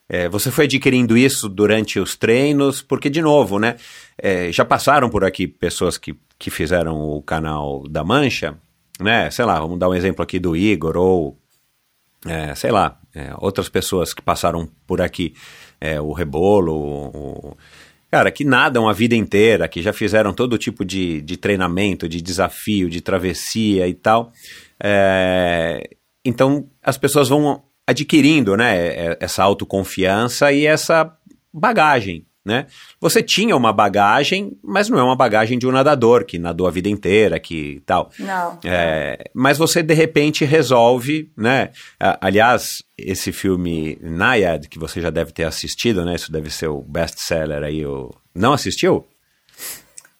[0.09, 2.81] É, você foi adquirindo isso durante os treinos?
[2.81, 3.75] Porque, de novo, né?
[4.17, 8.57] É, já passaram por aqui pessoas que, que fizeram o canal da Mancha,
[8.99, 9.29] né?
[9.31, 11.37] Sei lá, vamos dar um exemplo aqui do Igor ou,
[12.25, 15.33] é, sei lá, é, outras pessoas que passaram por aqui.
[15.79, 17.57] É, o Rebolo, o,
[18.09, 22.21] cara, que nadam a vida inteira, que já fizeram todo tipo de, de treinamento, de
[22.21, 24.31] desafio, de travessia e tal.
[24.81, 25.89] É,
[26.23, 31.11] então as pessoas vão adquirindo né, é, essa autoconfiança e essa
[31.53, 32.25] bagagem.
[32.45, 32.67] Né?
[33.01, 36.71] Você tinha uma bagagem, mas não é uma bagagem de um nadador que nadou a
[36.71, 38.11] vida inteira, que tal.
[38.19, 38.59] Não.
[38.63, 41.71] É, mas você de repente resolve, né?
[42.21, 46.13] Aliás, esse filme Naiad, que você já deve ter assistido, né?
[46.13, 47.83] Isso deve ser o best-seller aí.
[47.83, 48.11] O...
[48.35, 49.03] Não assistiu?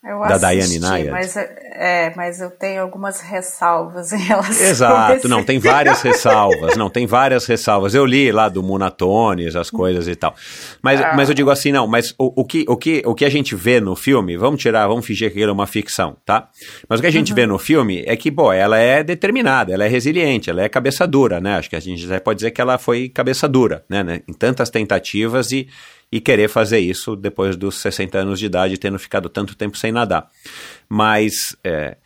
[0.06, 1.12] Eu da Diane Nayar.
[1.12, 6.88] Mas, é, mas eu tenho algumas ressalvas em relação Exato, não, tem várias ressalvas, não,
[6.88, 7.92] tem várias ressalvas.
[7.92, 10.32] Eu li lá do Munatones, as coisas e tal.
[10.80, 11.14] Mas, ah.
[11.16, 13.56] mas eu digo assim, não, mas o, o, que, o, que, o que a gente
[13.56, 16.48] vê no filme, vamos tirar, vamos fingir que ele é uma ficção, tá?
[16.88, 17.36] Mas o que a gente uhum.
[17.36, 21.04] vê no filme é que, pô, ela é determinada, ela é resiliente, ela é cabeça
[21.04, 21.56] dura, né?
[21.56, 24.04] Acho que a gente pode dizer que ela foi cabeça dura, né?
[24.04, 24.20] né?
[24.28, 25.66] Em tantas tentativas e
[26.10, 29.90] e querer fazer isso depois dos 60 anos de idade, tendo ficado tanto tempo sem
[29.90, 30.30] nadar.
[30.88, 31.96] Mas é,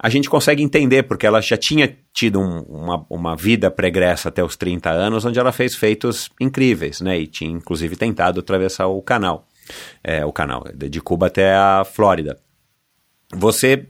[0.00, 4.44] a gente consegue entender, porque ela já tinha tido um, uma, uma vida pregressa até
[4.44, 7.18] os 30 anos, onde ela fez feitos incríveis, né?
[7.18, 9.48] E tinha inclusive tentado atravessar o canal,
[10.04, 12.38] é, o canal, de Cuba até a Flórida.
[13.34, 13.88] Você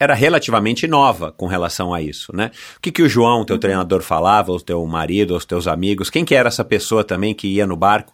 [0.00, 2.50] era relativamente nova com relação a isso, né?
[2.76, 6.10] O que, que o João, teu treinador, falava, o teu marido, os teus amigos?
[6.10, 8.12] Quem que era essa pessoa também que ia no barco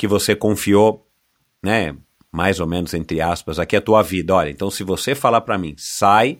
[0.00, 1.06] que você confiou,
[1.62, 1.94] né,
[2.32, 4.34] mais ou menos entre aspas, aqui a tua vida.
[4.34, 6.38] Olha, então se você falar para mim, sai,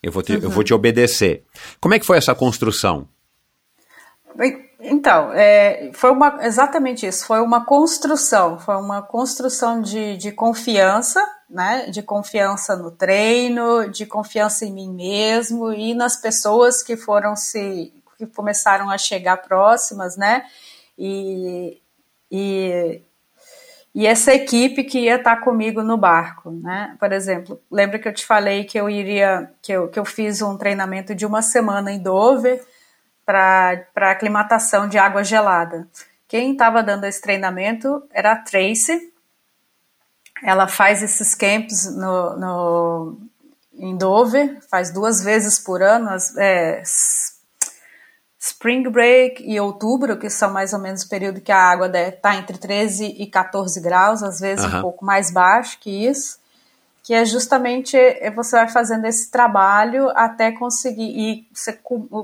[0.00, 0.38] eu vou, te, uhum.
[0.40, 1.44] eu vou te obedecer.
[1.80, 3.08] Como é que foi essa construção?
[4.78, 11.20] Então, é, foi uma, exatamente isso, foi uma construção, foi uma construção de, de confiança,
[11.50, 17.34] né, de confiança no treino, de confiança em mim mesmo e nas pessoas que foram
[17.34, 20.44] se, que começaram a chegar próximas, né,
[20.96, 21.82] e
[22.30, 23.02] e,
[23.94, 26.96] e essa equipe que ia estar comigo no barco, né?
[26.98, 30.42] Por exemplo, lembra que eu te falei que eu iria, que eu, que eu fiz
[30.42, 32.64] um treinamento de uma semana em Dover
[33.24, 35.88] para aclimatação de água gelada.
[36.26, 39.12] Quem estava dando esse treinamento era a Tracy.
[40.42, 43.18] Ela faz esses camps no, no,
[43.76, 46.82] em Dover, faz duas vezes por ano, é,
[48.46, 52.36] Spring Break e outubro, que são mais ou menos o período que a água está
[52.36, 54.78] entre 13 e 14 graus, às vezes uhum.
[54.78, 56.38] um pouco mais baixo que isso,
[57.02, 61.78] que é justamente é, você vai fazendo esse trabalho até conseguir, e você,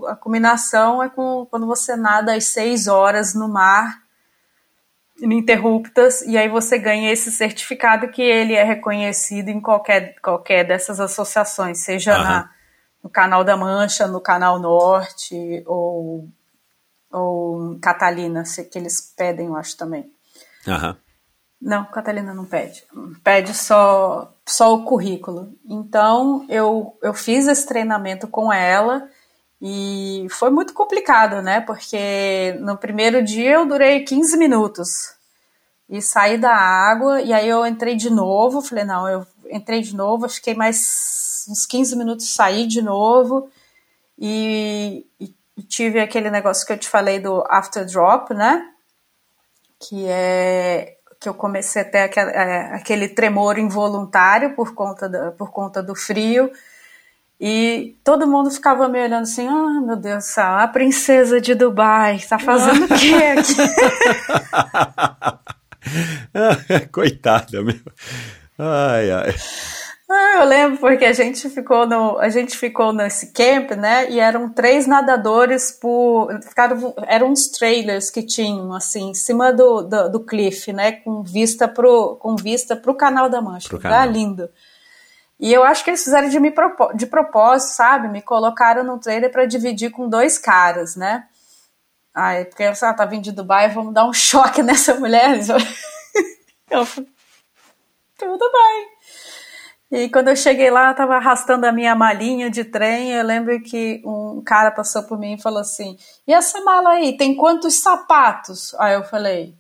[0.09, 4.03] a combinação é com, quando você nada às 6 horas no mar,
[5.23, 11.01] ininterruptas, e aí você ganha esse certificado que ele é reconhecido em qualquer, qualquer dessas
[11.01, 12.23] associações, seja Aham.
[12.25, 12.51] na,
[13.03, 16.29] no Canal da Mancha, no Canal Norte, ou,
[17.11, 20.11] ou Catalina, que eles pedem, eu acho também.
[20.67, 20.97] Aham.
[21.61, 22.85] Não, Catalina não pede.
[23.23, 25.53] Pede só, só o currículo.
[25.69, 29.07] Então, eu, eu fiz esse treinamento com ela
[29.61, 31.61] e foi muito complicado, né?
[31.61, 35.15] Porque no primeiro dia eu durei 15 minutos
[35.87, 38.63] e saí da água e aí eu entrei de novo.
[38.63, 43.51] Falei, não, eu entrei de novo, fiquei mais uns 15 minutos, saí de novo
[44.19, 45.35] e, e-
[45.69, 48.71] tive aquele negócio que eu te falei do after drop, né?
[49.81, 55.33] que é que eu comecei a ter aquele, é, aquele tremor involuntário por conta, da,
[55.33, 56.51] por conta do frio.
[57.39, 61.55] E todo mundo ficava me olhando assim, ah, meu Deus do céu, a princesa de
[61.55, 63.55] Dubai, tá fazendo o quê aqui?
[66.93, 67.81] Coitada, meu.
[68.59, 69.35] Ai, ai.
[70.13, 74.11] Ah, eu lembro porque a gente ficou no, a gente ficou nesse camp, né?
[74.11, 79.83] E eram três nadadores por, ficaram, eram uns trailers que tinham assim em cima do,
[79.83, 80.93] do, do cliff, né?
[80.93, 83.69] Com vista pro, com vista pro Canal da Mancha.
[83.69, 84.11] Pro canal.
[84.11, 84.51] lindo.
[85.39, 88.09] E eu acho que eles fizeram de, me propo- de propósito, sabe?
[88.09, 91.25] Me colocaram no trailer para dividir com dois caras, né?
[92.13, 95.39] Ai, porque ela ah, tá vindo de Dubai, vamos dar um choque nessa mulher.
[96.69, 96.85] Eu
[98.19, 99.00] tudo bem.
[99.91, 103.11] E quando eu cheguei lá, eu tava arrastando a minha malinha de trem.
[103.11, 107.17] Eu lembro que um cara passou por mim e falou assim: E essa mala aí,
[107.17, 108.73] tem quantos sapatos?
[108.79, 109.55] Aí eu falei: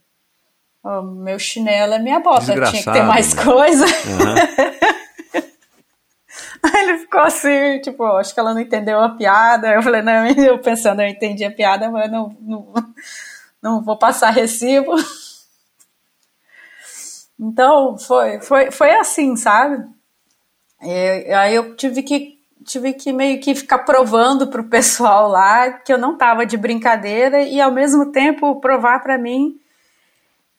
[0.84, 3.44] "Ó, Meu chinelo é minha bota, tinha que ter mais né?
[3.44, 3.84] coisa.
[3.84, 4.34] Aham.
[6.62, 9.68] Aí ele ficou assim, tipo, acho que ela não entendeu a piada.
[9.72, 12.72] Eu falei: Não, eu pensando, eu entendi a piada, mas não, não,
[13.60, 14.94] não vou passar recibo.
[17.42, 19.82] Então, foi, foi, foi assim, sabe?
[20.82, 25.92] E, aí eu tive que tive que meio que ficar provando pro pessoal lá que
[25.92, 29.58] eu não tava de brincadeira e ao mesmo tempo provar para mim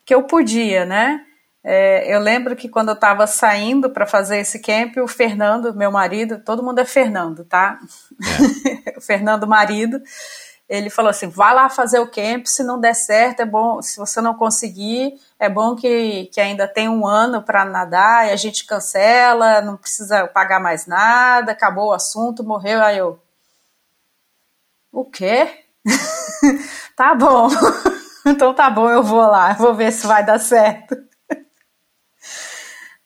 [0.04, 1.24] que eu podia, né?
[1.64, 5.92] É, eu lembro que quando eu estava saindo para fazer esse camp, o Fernando, meu
[5.92, 7.80] marido, todo mundo é Fernando, tá?
[8.98, 10.02] o Fernando, marido,
[10.72, 13.98] ele falou assim: vá lá fazer o camp, se não der certo, é bom, se
[13.98, 18.36] você não conseguir, é bom que, que ainda tem um ano para nadar e a
[18.38, 22.82] gente cancela, não precisa pagar mais nada, acabou o assunto, morreu.
[22.82, 23.20] Aí eu.
[24.94, 25.66] O quê?
[26.96, 27.50] tá bom.
[28.26, 30.96] então tá bom, eu vou lá, vou ver se vai dar certo.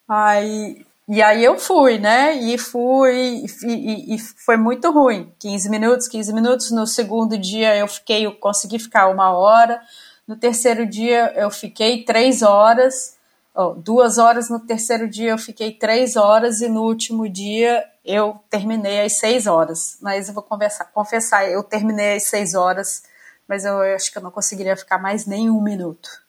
[0.08, 2.34] Aí, e aí eu fui, né?
[2.36, 5.32] E fui, e, e- e foi muito ruim.
[5.40, 6.72] 15 minutos, 15 minutos.
[6.72, 9.80] No segundo dia eu fiquei, eu consegui ficar uma hora.
[10.28, 13.16] No terceiro dia eu fiquei três horas.
[13.54, 18.40] Oh, duas horas no terceiro dia eu fiquei três horas e no último dia eu
[18.50, 19.98] terminei às seis horas.
[20.02, 23.04] Mas eu vou conversar, confessar, eu terminei às seis horas,
[23.48, 26.25] mas eu acho que eu não conseguiria ficar mais nem um minuto.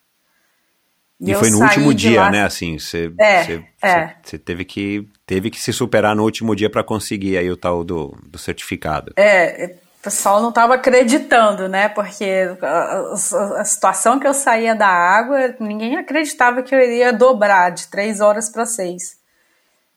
[1.19, 2.43] E eu foi no último dia, lá- né?
[2.43, 3.41] Assim, você É,
[3.81, 4.15] é.
[4.45, 8.15] teve que teve que se superar no último dia para conseguir aí o tal do,
[8.27, 9.11] do certificado.
[9.17, 11.89] É, o pessoal não estava acreditando, né?
[11.89, 12.25] Porque
[12.61, 17.71] a, a- a situação que eu saía da água, ninguém acreditava que eu iria dobrar
[17.71, 19.17] de três horas para seis.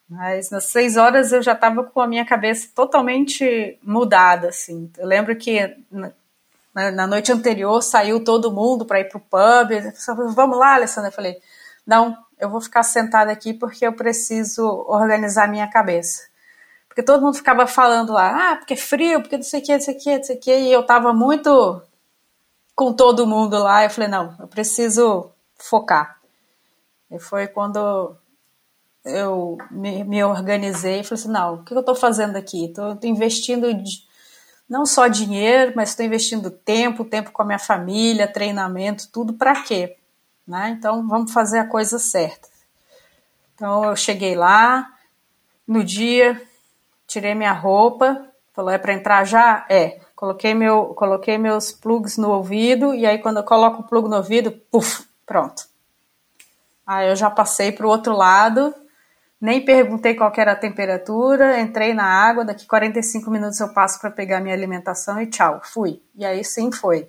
[0.08, 4.90] Mas nas seis horas eu já estava com a minha cabeça totalmente mudada, assim.
[4.98, 5.72] Eu lembro que
[6.74, 9.38] na, na- na noite anterior saiu todo mundo para ir pro pub.
[9.72, 11.10] A pessoa falou, Vamos lá, Alessandra.
[11.10, 11.36] Eu falei,
[11.86, 16.22] não, eu vou ficar sentada aqui porque eu preciso organizar minha cabeça.
[16.88, 19.72] Porque todo mundo ficava falando lá, ah, porque é frio, porque não sei o que,
[19.72, 21.80] não sei o que, não sei o que, e eu tava muito
[22.74, 26.18] com todo mundo lá, eu falei, não, eu preciso focar.
[27.10, 28.16] E foi quando
[29.04, 32.72] eu me, me organizei e falei assim, não, o que eu tô fazendo aqui?
[32.74, 34.02] Tô investindo de-
[34.70, 39.62] não só dinheiro, mas estou investindo tempo, tempo com a minha família, treinamento, tudo para
[39.62, 39.96] quê?
[40.46, 40.76] Né?
[40.78, 42.48] Então vamos fazer a coisa certa.
[43.52, 44.88] Então eu cheguei lá,
[45.66, 46.40] no dia,
[47.04, 49.66] tirei minha roupa, falou, é para entrar já?
[49.68, 49.98] É.
[50.14, 54.16] Coloquei, meu, coloquei meus plugs no ouvido, e aí quando eu coloco o plug no
[54.16, 55.64] ouvido, puf, pronto.
[56.86, 58.72] Aí eu já passei para o outro lado,
[59.40, 64.10] nem perguntei qual era a temperatura, entrei na água, daqui 45 minutos eu passo para
[64.10, 66.02] pegar minha alimentação e tchau, fui.
[66.14, 67.08] E aí sim foi.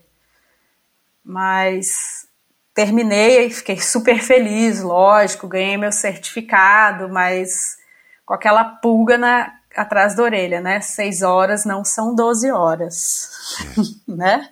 [1.24, 2.28] Mas
[2.74, 7.78] terminei, fiquei super feliz, lógico, ganhei meu certificado, mas
[8.26, 10.80] com aquela pulga na, atrás da orelha, né?
[10.80, 13.30] Seis horas não são 12 horas,
[14.08, 14.50] né?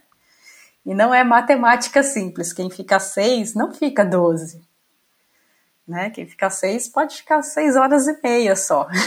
[0.85, 2.51] E não é matemática simples.
[2.51, 4.67] Quem fica seis não fica doze.
[5.89, 6.11] Né?
[6.11, 8.87] Quem fica seis pode ficar seis horas e meia só.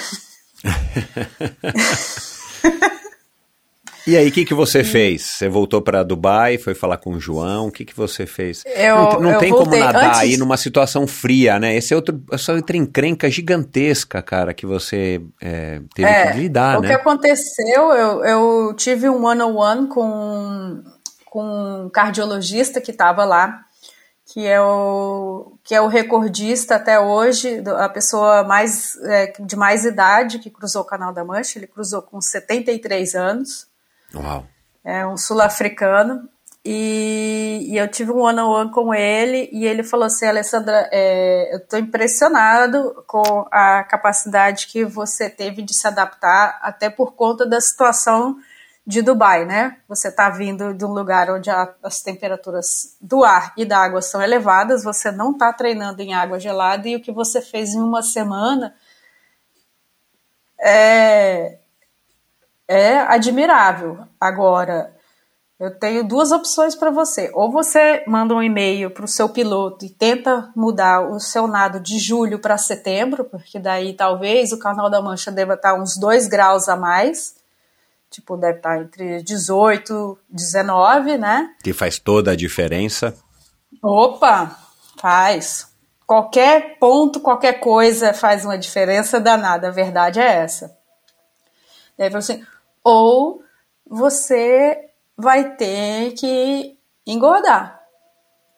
[4.04, 5.22] E aí, o que, que você fez?
[5.22, 8.64] Você voltou para Dubai, foi falar com o João, o que, que você fez?
[8.66, 11.76] Eu, não não eu tem como nadar Antes- aí numa situação fria, né?
[11.76, 16.78] Esse é outro, essa outra encrenca gigantesca, cara, que você é, teve É, que lidar,
[16.78, 16.94] o que né?
[16.94, 20.82] aconteceu, eu, eu tive um one-on-one com,
[21.26, 23.60] com um cardiologista que estava lá,
[24.32, 29.84] que é, o, que é o recordista até hoje, a pessoa mais, é, de mais
[29.84, 33.66] idade que cruzou o Canal da Mancha, ele cruzou com 73 anos,
[34.14, 34.46] Uau.
[34.82, 36.26] é um sul-africano,
[36.64, 41.58] e, e eu tive um one-on-one com ele, e ele falou assim, Alessandra, é, eu
[41.58, 47.60] estou impressionado com a capacidade que você teve de se adaptar, até por conta da
[47.60, 48.38] situação
[48.86, 49.78] de Dubai, né?
[49.88, 54.02] Você está vindo de um lugar onde a- as temperaturas do ar e da água
[54.02, 57.80] são elevadas, você não está treinando em água gelada, e o que você fez em
[57.80, 58.74] uma semana
[60.60, 61.58] é,
[62.66, 64.06] é admirável.
[64.20, 64.94] Agora,
[65.60, 67.30] eu tenho duas opções para você.
[67.34, 71.78] Ou você manda um e-mail para o seu piloto e tenta mudar o seu nado
[71.78, 76.26] de julho para setembro, porque daí talvez o Canal da Mancha deva estar uns 2
[76.26, 77.41] graus a mais.
[78.12, 81.54] Tipo, deve estar entre 18 e 19, né?
[81.64, 83.16] Que faz toda a diferença.
[83.82, 84.54] Opa,
[85.00, 85.72] faz.
[86.06, 89.68] Qualquer ponto, qualquer coisa faz uma diferença danada.
[89.68, 90.76] A verdade é essa.
[91.96, 92.44] Falou assim,
[92.84, 93.42] ou
[93.86, 94.78] você
[95.16, 97.80] vai ter que engordar.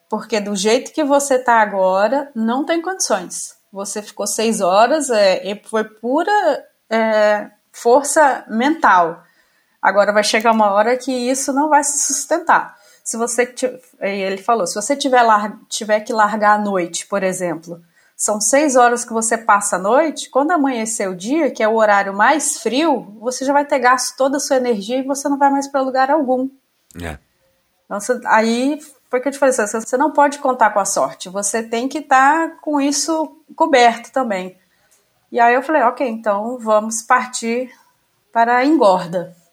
[0.09, 3.55] Porque do jeito que você tá agora, não tem condições.
[3.71, 9.24] Você ficou seis horas, é, e foi pura é, força mental.
[9.85, 12.75] Agora vai chegar uma hora que isso não vai se sustentar.
[13.03, 13.53] Se você,
[13.99, 15.21] ele falou, se você tiver,
[15.69, 17.79] tiver que largar à noite, por exemplo,
[18.17, 21.75] são seis horas que você passa a noite, quando amanhecer o dia, que é o
[21.75, 25.37] horário mais frio, você já vai ter gasto toda a sua energia e você não
[25.37, 26.49] vai mais para lugar algum.
[26.99, 27.19] É.
[27.85, 31.61] Então, aí foi que eu te falei, você não pode contar com a sorte, você
[31.61, 34.57] tem que estar com isso coberto também.
[35.31, 37.71] E aí eu falei, ok, então vamos partir
[38.33, 39.44] para a engorda.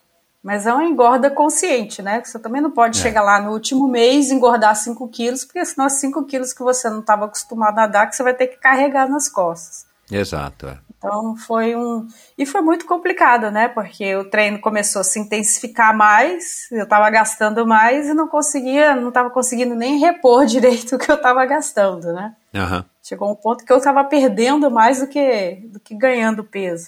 [0.43, 2.21] Mas é uma engorda consciente, né?
[2.23, 3.01] Você também não pode É.
[3.01, 6.89] chegar lá no último mês e engordar 5 quilos, porque senão 5 quilos que você
[6.89, 9.85] não estava acostumado a dar, que você vai ter que carregar nas costas.
[10.11, 10.67] Exato.
[10.67, 10.77] é.
[10.97, 12.07] Então foi um.
[12.37, 13.67] E foi muito complicado, né?
[13.69, 18.95] Porque o treino começou a se intensificar mais, eu estava gastando mais e não conseguia,
[18.95, 22.35] não estava conseguindo nem repor direito o que eu estava gastando, né?
[22.53, 22.85] Aham.
[23.01, 26.87] Chegou um ponto que eu estava perdendo mais do que, do que ganhando peso.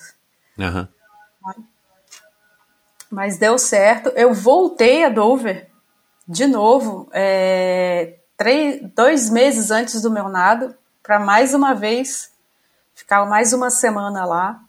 [0.60, 0.88] Aham.
[3.16, 4.10] Mas deu certo.
[4.10, 5.70] Eu voltei a Dover
[6.28, 12.30] de novo, é, três, dois meses antes do meu nado, para mais uma vez
[12.94, 14.60] ficar mais uma semana lá.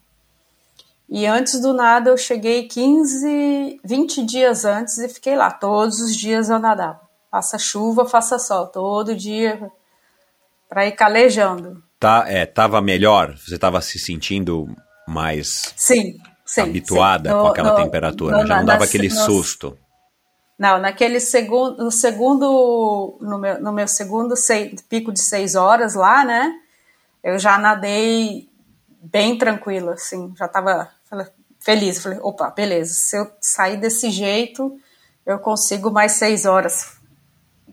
[1.09, 5.51] E antes do nado eu cheguei 15, 20 dias antes e fiquei lá.
[5.51, 7.01] Todos os dias eu nadava.
[7.29, 9.73] Faça chuva, faça sol, todo dia
[10.69, 11.83] para ir calejando.
[11.99, 13.37] Tá, é, tava melhor?
[13.37, 14.69] Você tava se sentindo
[15.09, 16.17] mais Sim,
[16.47, 16.63] sim.
[16.63, 17.37] habituada sim.
[17.37, 18.39] com No- aquela no- temperatura?
[18.39, 19.77] no- Já não dava aquele susto?
[20.59, 25.95] Não, naquele segundo, no segundo, no meu, no meu segundo sei- pico de seis horas
[25.95, 26.55] lá, né?
[27.23, 28.49] Eu já nadei
[29.03, 31.27] bem tranquila, assim, já tava falei,
[31.61, 32.03] feliz.
[32.03, 34.79] Falei, opa, beleza, se eu sair desse jeito,
[35.27, 36.97] eu consigo mais seis horas.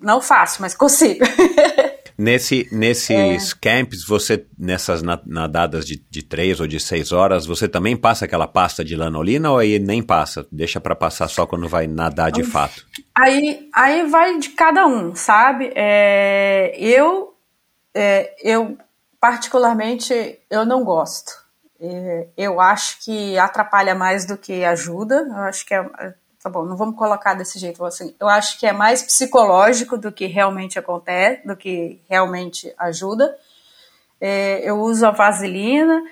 [0.01, 1.23] Não fácil, mas consigo.
[2.17, 2.75] Nesse, É.
[2.75, 7.97] nesses camps, você, nessas na- nadadas de, de três ou de seis horas, você também
[7.97, 10.45] passa aquela pasta de lanolina ou aí nem passa?
[10.51, 12.85] Deixa pra passar só quando vai nadar de fato?
[13.15, 15.71] Aí, aí vai de cada um, sabe?
[15.75, 17.33] É, eu,
[17.93, 18.77] é, eu
[19.19, 21.31] particularmente, eu não gosto.
[21.79, 25.25] É, eu acho que atrapalha mais do que ajuda.
[25.27, 25.85] Eu acho que é,
[26.43, 28.13] tá bom, não vamos colocar desse jeito assim.
[28.19, 33.33] Eu acho que é mais psicológico do que realmente acontece, do que realmente ajuda.
[34.19, 36.03] É, eu uso a vaselina.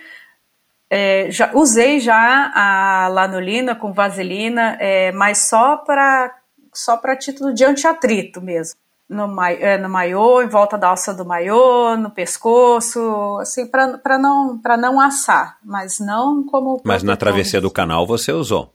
[0.90, 6.34] É, já, usei já a lanolina com vaselina, é, mas só para
[6.74, 8.80] só para título de antiatrito mesmo.
[9.10, 14.18] No, mai, é, no maiô, em volta da alça do maiô, no pescoço, assim, para
[14.18, 16.82] não, pra não assar, mas não como.
[16.86, 18.74] Mas na travessia do canal você usou?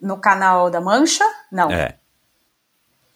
[0.00, 1.24] No canal da mancha?
[1.50, 1.70] Não.
[1.70, 1.96] É.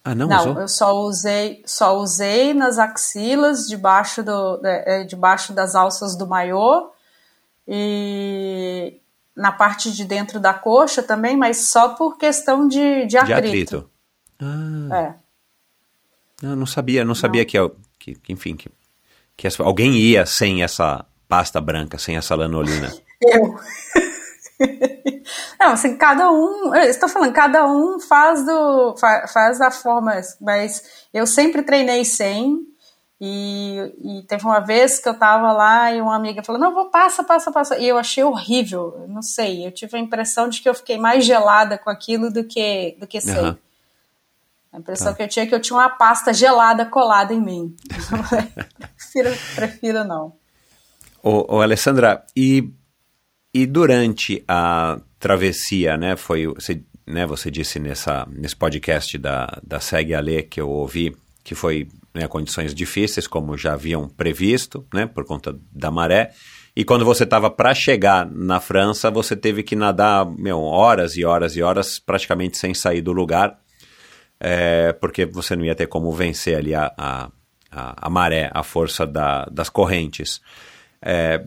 [0.03, 0.61] Ah, não, Não, usou?
[0.61, 6.89] eu só usei, só usei nas axilas, debaixo, do, é, debaixo das alças do maiô
[7.67, 8.99] e
[9.35, 13.37] na parte de dentro da coxa também, mas só por questão de, de De atrito.
[13.77, 13.89] atrito.
[14.41, 14.97] Ah,
[16.41, 16.47] É.
[16.47, 17.57] eu não sabia, não sabia que,
[17.99, 18.69] que, que, enfim, que,
[19.37, 22.91] que alguém ia sem essa pasta branca, sem essa lanolina.
[23.21, 23.59] Eu.
[25.59, 30.13] Não, assim, cada um, eu estou falando, cada um faz do fa- faz da forma,
[30.39, 32.67] mas eu sempre treinei sem.
[33.23, 36.89] E, e teve uma vez que eu tava lá e uma amiga falou: Não, vou,
[36.89, 37.77] passa, passa, passa.
[37.77, 39.63] E eu achei horrível, não sei.
[39.65, 43.05] Eu tive a impressão de que eu fiquei mais gelada com aquilo do que, do
[43.05, 43.37] que sem.
[43.37, 43.57] Aham.
[44.73, 47.75] A impressão que eu tinha é que eu tinha uma pasta gelada colada em mim.
[48.97, 50.33] prefiro, prefiro não.
[51.21, 52.71] Ô, ô, Alessandra, e,
[53.53, 59.79] e durante a travessia, né, foi, você, né, você disse nessa, nesse podcast da, da
[59.79, 65.05] Segue Alê que eu ouvi, que foi né, condições difíceis, como já haviam previsto, né,
[65.05, 66.31] por conta da maré,
[66.75, 71.25] e quando você estava para chegar na França, você teve que nadar, meu, horas e
[71.25, 73.59] horas e horas, praticamente sem sair do lugar,
[74.39, 77.29] é, porque você não ia ter como vencer ali a, a,
[77.69, 80.41] a, a maré, a força da, das correntes.
[81.01, 81.43] É,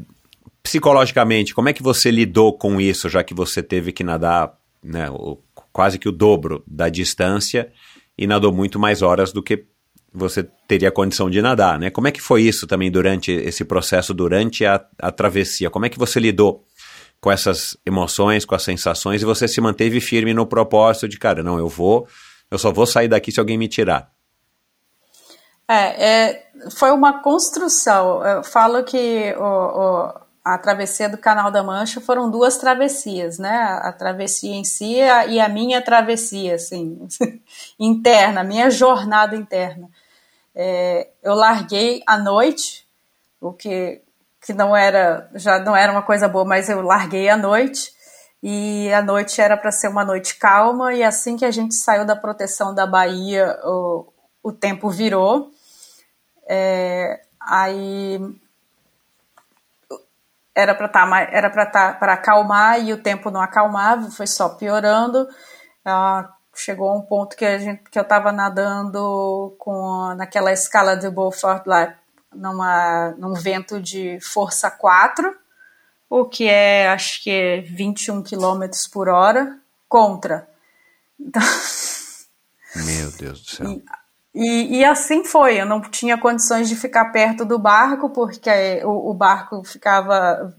[0.65, 5.09] psicologicamente, como é que você lidou com isso, já que você teve que nadar né,
[5.11, 5.39] o-
[5.73, 7.71] quase que o dobro da distância
[8.19, 9.65] e nadou muito mais horas do que
[10.13, 11.91] você teria condição de nadar, né?
[11.91, 15.69] Como é que foi isso também durante esse processo, durante a, a travessia?
[15.71, 16.65] Como é que você lidou
[17.21, 21.43] com essas emoções, com as sensações e você se manteve firme no propósito de, cara,
[21.43, 22.07] não, eu vou,
[22.51, 24.11] eu só vou sair daqui se alguém me tirar.
[25.69, 26.47] É, é,
[26.77, 28.25] foi uma construção.
[28.25, 33.79] Eu falo que o, o- a travessia do Canal da Mancha foram duas travessias, né?
[33.81, 37.09] A, travessia em si e a, e a minha travessia, assim,
[37.81, 39.89] interna, a minha jornada interna.
[40.55, 42.87] É, eu larguei à noite,
[43.41, 44.03] o que,
[44.43, 47.91] que não era já não era uma coisa boa, mas eu larguei à noite
[48.43, 52.05] e a noite era para ser uma noite calma e assim que a gente saiu
[52.05, 54.13] da proteção da Bahia, o,
[54.43, 55.51] o tempo virou.
[56.47, 58.21] É, aí
[60.55, 64.51] era para tá, era para tá, para acalmar e o tempo não acalmava, foi só
[64.51, 65.29] piorando.
[65.85, 70.97] Ah, chegou a um ponto que a gente que eu estava nadando com naquela escala
[70.97, 71.95] de Beaufort lá
[72.33, 75.35] numa num vento de força 4,
[76.09, 79.59] o que é acho que é 21 km por hora
[79.89, 80.49] contra.
[81.19, 81.43] Então,
[82.77, 83.71] Meu Deus do céu.
[83.71, 83.85] E,
[84.79, 89.15] e assim foi, eu não tinha condições de ficar perto do barco, porque o, o
[89.15, 90.53] barco ficava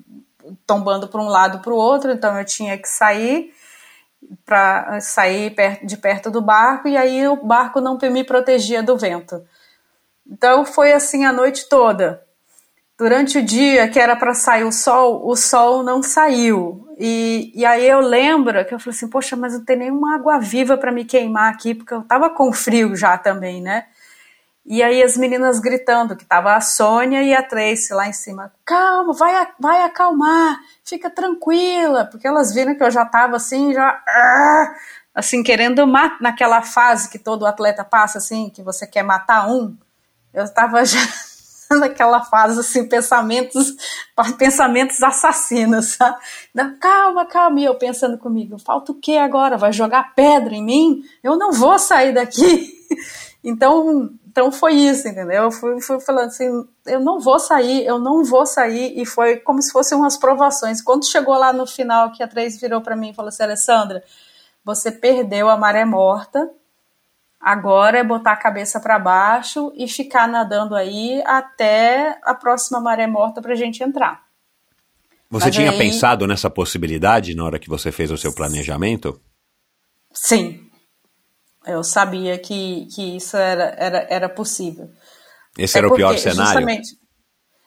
[0.66, 3.54] tombando para um lado para o outro, então eu tinha que sair
[4.46, 5.54] para sair
[5.84, 9.44] de perto do barco, e aí o barco não me protegia do vento.
[10.26, 12.24] Então foi assim a noite toda.
[12.98, 16.85] Durante o dia que era para sair o sol, o sol não saiu.
[16.98, 20.40] E, e aí eu lembro que eu falei assim, poxa, mas não tem nenhuma água
[20.40, 23.86] viva para me queimar aqui, porque eu tava com frio já também, né?
[24.66, 28.52] E aí as meninas gritando, que tava a Sônia e a Tracy lá em cima,
[28.66, 34.02] calma, vai, vai acalmar, fica tranquila, porque elas viram que eu já tava assim, já
[34.08, 34.76] ah,
[35.14, 39.78] assim, querendo matar, naquela fase que todo atleta passa, assim, que você quer matar um,
[40.34, 41.00] eu tava já
[41.80, 43.76] naquela fase, assim, pensamentos,
[44.38, 46.18] pensamentos assassinos, sabe?
[46.54, 49.58] Não, calma, calma, e eu pensando comigo, falta o que agora?
[49.58, 51.04] Vai jogar pedra em mim?
[51.24, 52.74] Eu não vou sair daqui.
[53.48, 55.44] Então, então foi isso, entendeu?
[55.44, 59.38] Eu fui, fui falando assim, eu não vou sair, eu não vou sair, e foi
[59.38, 60.82] como se fossem umas provações.
[60.82, 64.04] Quando chegou lá no final, que a Três virou para mim e falou assim, Alessandra,
[64.64, 66.50] você perdeu a maré morta,
[67.46, 73.06] agora é botar a cabeça para baixo e ficar nadando aí até a próxima maré
[73.06, 74.24] morta para a gente entrar.
[75.30, 79.22] Você Mas tinha aí- pensado nessa possibilidade na hora que você fez o seu planejamento?
[80.12, 80.60] Sim,
[81.68, 84.90] eu sabia que, que isso era, era, era possível.
[85.56, 86.52] Esse É era o pior cenário?
[86.54, 86.90] Justamente,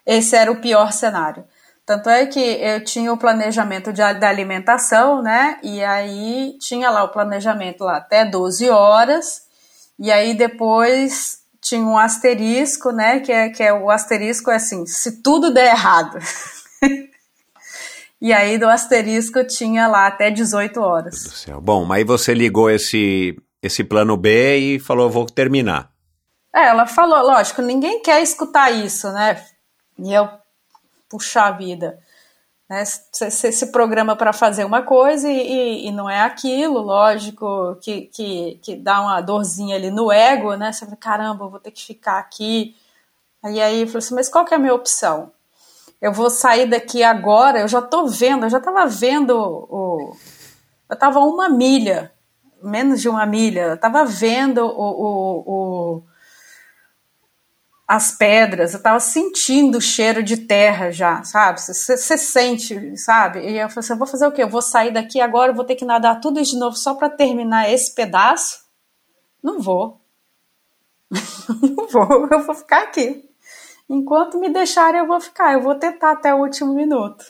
[0.04, 1.44] esse era o pior cenário.
[1.86, 5.58] Tanto é que eu tinha o planejamento de, da alimentação, né?
[5.62, 9.47] E aí tinha lá o planejamento lá até 12 horas.
[9.98, 13.20] E aí depois tinha um asterisco, né?
[13.20, 16.18] Que é, que é o asterisco é assim, se tudo der errado.
[18.20, 21.24] e aí do asterisco tinha lá até 18 horas.
[21.24, 21.60] do céu.
[21.60, 25.90] Bom, mas aí você ligou esse, esse plano B e falou, vou terminar.
[26.54, 29.44] É, ela falou, lógico, ninguém quer escutar isso, né?
[29.98, 30.28] E eu,
[31.08, 31.98] puxa vida,
[32.68, 32.84] né?
[32.84, 38.58] Você se programa para fazer uma coisa e, e- não é aquilo, lógico, que, que,
[38.62, 40.72] que dá uma dorzinha ali no ego, né?
[40.72, 42.76] Você fala, caramba, vou ter que ficar aqui.
[43.44, 45.32] E aí eu falei assim, mas qual que é a minha opção?
[46.00, 50.16] Eu vou sair daqui agora, eu já tô vendo, eu já tava vendo o.
[50.90, 52.12] Eu tava uma milha
[52.62, 53.62] menos de uma milha.
[53.62, 55.44] Eu tava vendo o, o,
[55.96, 56.02] o
[57.88, 61.58] as pedras, eu tava sentindo o cheiro de terra já, sabe?
[61.58, 63.40] Você sente, sabe?
[63.40, 64.42] E eu falei assim, eu vou fazer o quê?
[64.42, 67.72] Eu vou sair daqui agora, vou ter que nadar tudo de novo só para terminar
[67.72, 68.58] esse pedaço?
[69.42, 69.98] Não vou.
[71.62, 73.26] Não vou, eu vou ficar aqui.
[73.88, 75.54] Enquanto me deixarem, eu vou ficar.
[75.54, 77.24] Eu vou tentar até o último minuto.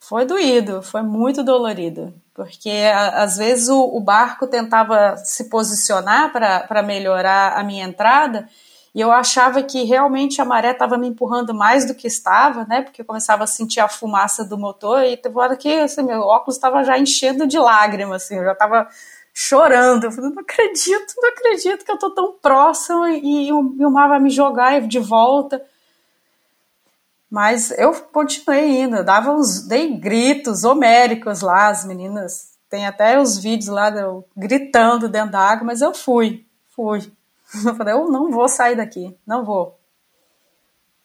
[0.00, 2.12] Foi doído, foi muito dolorido.
[2.34, 8.48] Porque às vezes o, o barco tentava se posicionar para melhorar a minha entrada
[8.94, 12.80] e eu achava que realmente a maré estava me empurrando mais do que estava, né?
[12.82, 16.20] Porque eu começava a sentir a fumaça do motor e teve hora que assim, meu
[16.20, 18.88] óculos estava já enchendo de lágrimas, assim, eu já estava
[19.34, 20.04] chorando.
[20.04, 24.08] Eu falei, não acredito, não acredito que eu estou tão próximo e, e, o, mar
[24.08, 25.60] vai me jogar de volta.
[27.28, 32.54] Mas eu continuei indo, eu dava uns, dei gritos homéricos lá, as meninas.
[32.70, 36.46] Tem até os vídeos lá eu gritando dentro da água, mas eu fui,
[36.76, 37.12] fui.
[37.66, 39.78] Eu falei, eu não vou sair daqui, não vou.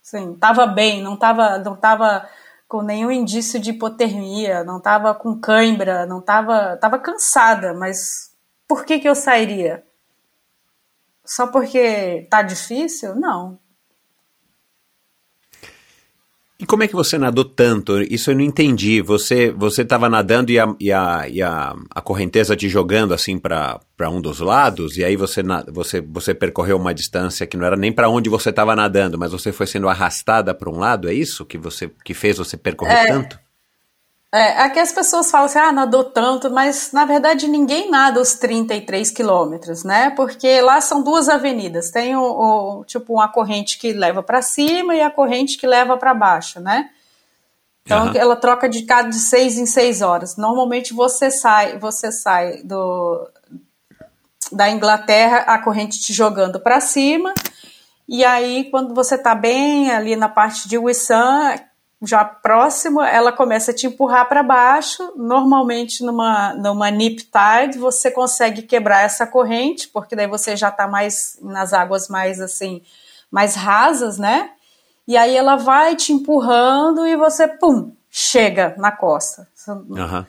[0.01, 2.27] Sim, tava bem, não tava, não tava
[2.67, 8.35] com nenhum indício de hipotermia, não tava com cãibra, não tava, tava cansada, mas
[8.67, 9.83] por que que eu sairia?
[11.25, 13.15] Só porque tá difícil?
[13.15, 13.59] Não.
[16.61, 18.01] E como é que você nadou tanto?
[18.01, 19.01] Isso eu não entendi.
[19.01, 23.39] Você você estava nadando e, a, e, a, e a, a correnteza te jogando assim
[23.39, 23.79] para
[24.09, 25.41] um dos lados, e aí você,
[25.71, 29.31] você, você percorreu uma distância que não era nem para onde você estava nadando, mas
[29.31, 32.93] você foi sendo arrastada para um lado, é isso que, você, que fez você percorrer
[32.93, 33.39] é, tanto?
[34.31, 38.35] É, aqui as pessoas falam assim, ah, nadou tanto, mas na verdade ninguém nada os
[38.35, 40.11] 33 quilômetros, né?
[40.11, 44.93] Porque lá são duas avenidas, tem o, o tipo uma corrente que leva para cima
[44.93, 46.91] e a corrente que leva para baixo, né?
[47.83, 48.13] Então uhum.
[48.15, 50.37] ela troca de cada de seis em seis horas.
[50.37, 53.27] Normalmente você sai, você sai do
[54.51, 57.33] da Inglaterra a corrente te jogando para cima
[58.07, 61.55] e aí quando você tá bem ali na parte de Wissan,
[62.01, 65.11] já próximo, ela começa a te empurrar para baixo.
[65.17, 70.87] Normalmente, numa, numa nip tide, você consegue quebrar essa corrente, porque daí você já está
[70.87, 72.81] mais nas águas mais assim,
[73.29, 74.51] mais rasas, né?
[75.05, 79.47] E aí ela vai te empurrando e você, pum, chega na costa.
[79.67, 80.25] Uhum.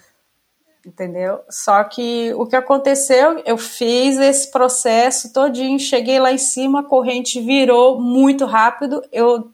[0.85, 1.41] Entendeu?
[1.51, 6.85] Só que o que aconteceu, eu fiz esse processo todinho, cheguei lá em cima, a
[6.85, 9.51] corrente virou muito rápido, eu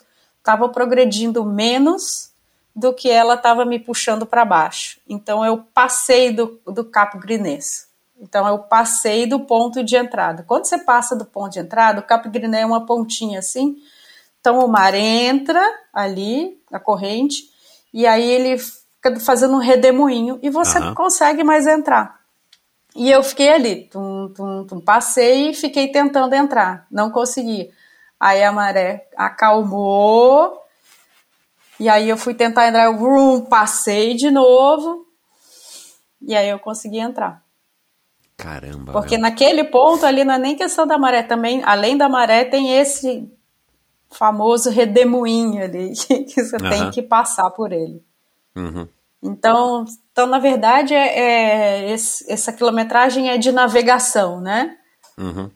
[0.47, 2.31] estava progredindo menos
[2.75, 5.01] do que ela estava me puxando para baixo.
[5.09, 7.89] Então eu passei do, do capo grinês.
[8.21, 10.45] Então eu passei do ponto de entrada.
[10.47, 13.77] Quando você passa do ponto de entrada, o capo grinês é uma pontinha assim.
[14.41, 15.61] Então o mar entra
[15.93, 17.51] ali, a corrente,
[17.93, 20.95] e aí ele fica fazendo um redemoinho e você uhum.
[20.95, 22.21] consegue mais entrar.
[22.95, 27.71] E eu fiquei ali, tum, tum, tum, passei e fiquei tentando entrar, não consegui.
[28.19, 30.61] Aí a maré acalmou.
[31.79, 35.07] E aí eu fui tentar entrar, eu vrum, passei de novo.
[36.23, 37.43] E aí eu consegui entrar.
[38.37, 38.93] Caramba.
[38.93, 39.23] Porque meu.
[39.23, 43.31] naquele ponto ali não é nem questão da maré, também, além da maré, tem esse
[44.11, 46.71] famoso redemoinho ali, que você uhum.
[46.71, 48.03] tem que passar por ele.
[48.55, 48.89] Uhum.
[49.23, 54.77] Então, então, na verdade, é, é esse, essa quilometragem é de navegação, né?
[55.19, 55.51] Uhum.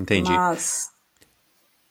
[0.00, 0.32] Entendi.
[0.32, 0.91] Mas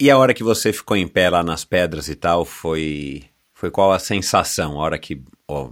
[0.02, 3.23] e a hora que você ficou em pé lá nas pedras e tal, foi
[3.53, 4.80] foi qual a sensação?
[4.80, 5.69] A hora que ó,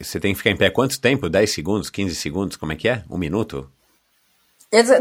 [0.00, 1.28] você tem que ficar em pé quanto tempo?
[1.28, 2.56] 10 segundos, 15 segundos?
[2.56, 3.02] Como é que é?
[3.10, 3.70] Um minuto?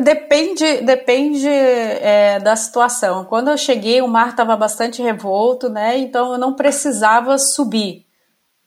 [0.03, 3.23] Depende, depende é, da situação.
[3.23, 5.97] Quando eu cheguei, o mar estava bastante revolto, né?
[5.97, 8.05] Então eu não precisava subir,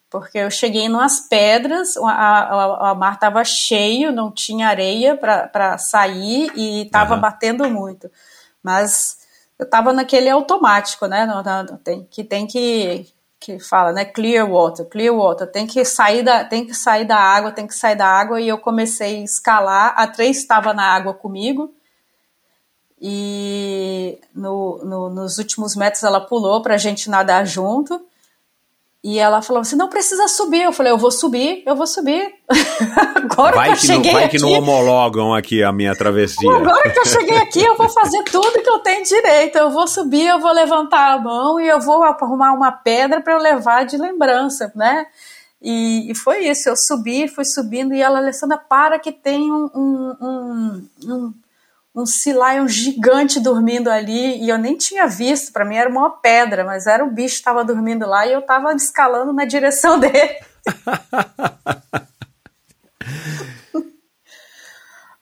[0.09, 5.77] porque eu cheguei nas pedras, a, a, a mar estava cheio, não tinha areia para
[5.77, 7.21] sair e estava uhum.
[7.21, 8.09] batendo muito.
[8.63, 9.18] Mas
[9.59, 11.25] eu estava naquele automático, né?
[11.25, 13.05] No, no, tem, que tem que
[13.39, 14.03] que fala, né?
[14.03, 15.49] Clear water, clear water.
[15.49, 18.41] Tem que sair da, tem que sair da água, tem que sair da água.
[18.41, 19.93] E eu comecei a escalar.
[19.95, 21.73] A três estava na água comigo.
[23.01, 28.05] E no, no, nos últimos metros ela pulou para a gente nadar junto.
[29.03, 30.63] E ela falou assim: não precisa subir.
[30.63, 32.33] Eu falei: eu vou subir, eu vou subir.
[33.15, 34.37] agora vai que eu que cheguei não, vai aqui.
[34.37, 36.51] que não homologam aqui a minha travessia.
[36.51, 39.57] Agora que eu cheguei aqui, eu vou fazer tudo que eu tenho direito.
[39.57, 43.33] Eu vou subir, eu vou levantar a mão e eu vou arrumar uma pedra para
[43.33, 45.05] eu levar de lembrança, né?
[45.61, 46.67] E, e, foi isso.
[46.67, 51.33] Eu subi, fui subindo e ela, Alessandra, para que tem um, um, um, um
[51.95, 56.63] um Sea gigante dormindo ali e eu nem tinha visto, para mim era uma pedra,
[56.63, 60.37] mas era o bicho que estava dormindo lá e eu estava escalando na direção dele.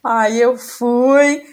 [0.03, 1.43] Aí eu fui,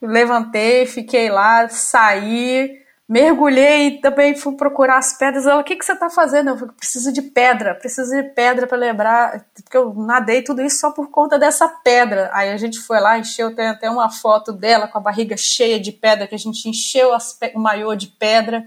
[0.00, 5.46] levantei, fiquei lá, saí, mergulhei também fui procurar as pedras.
[5.46, 6.50] Ela, o que, que você está fazendo?
[6.50, 10.78] Eu falei, preciso de pedra, preciso de pedra para lembrar, porque eu nadei tudo isso
[10.78, 12.30] só por conta dessa pedra.
[12.32, 15.78] Aí a gente foi lá, encheu, tem até uma foto dela com a barriga cheia
[15.78, 18.66] de pedra, que a gente encheu as, o maiô de pedra.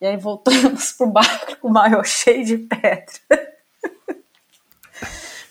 [0.00, 3.14] E aí voltamos pro barco com o maiô cheio de pedra.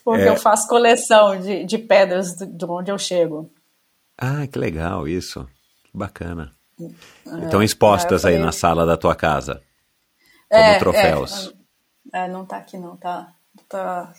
[0.06, 0.30] porque é.
[0.30, 3.52] eu faço coleção de, de pedras de onde eu chego.
[4.16, 5.50] Ah, que legal isso.
[5.84, 6.54] Que bacana.
[7.44, 8.38] Estão é, expostas falei...
[8.38, 9.62] aí na sala da tua casa.
[10.50, 11.54] Como é, troféus.
[12.14, 13.30] É, é, não tá aqui não, tá,
[13.68, 14.12] tá.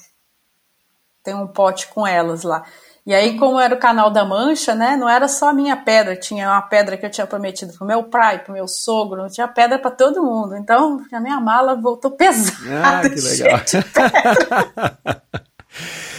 [1.22, 2.64] Tem um pote com elas lá.
[3.04, 4.96] E aí, como era o canal da Mancha, né?
[4.96, 8.02] Não era só a minha pedra, tinha uma pedra que eu tinha prometido pro meu
[8.02, 10.56] pai, pro meu sogro, tinha pedra para todo mundo.
[10.56, 12.84] Então, a minha mala voltou pesada.
[12.84, 13.60] Ah, que legal.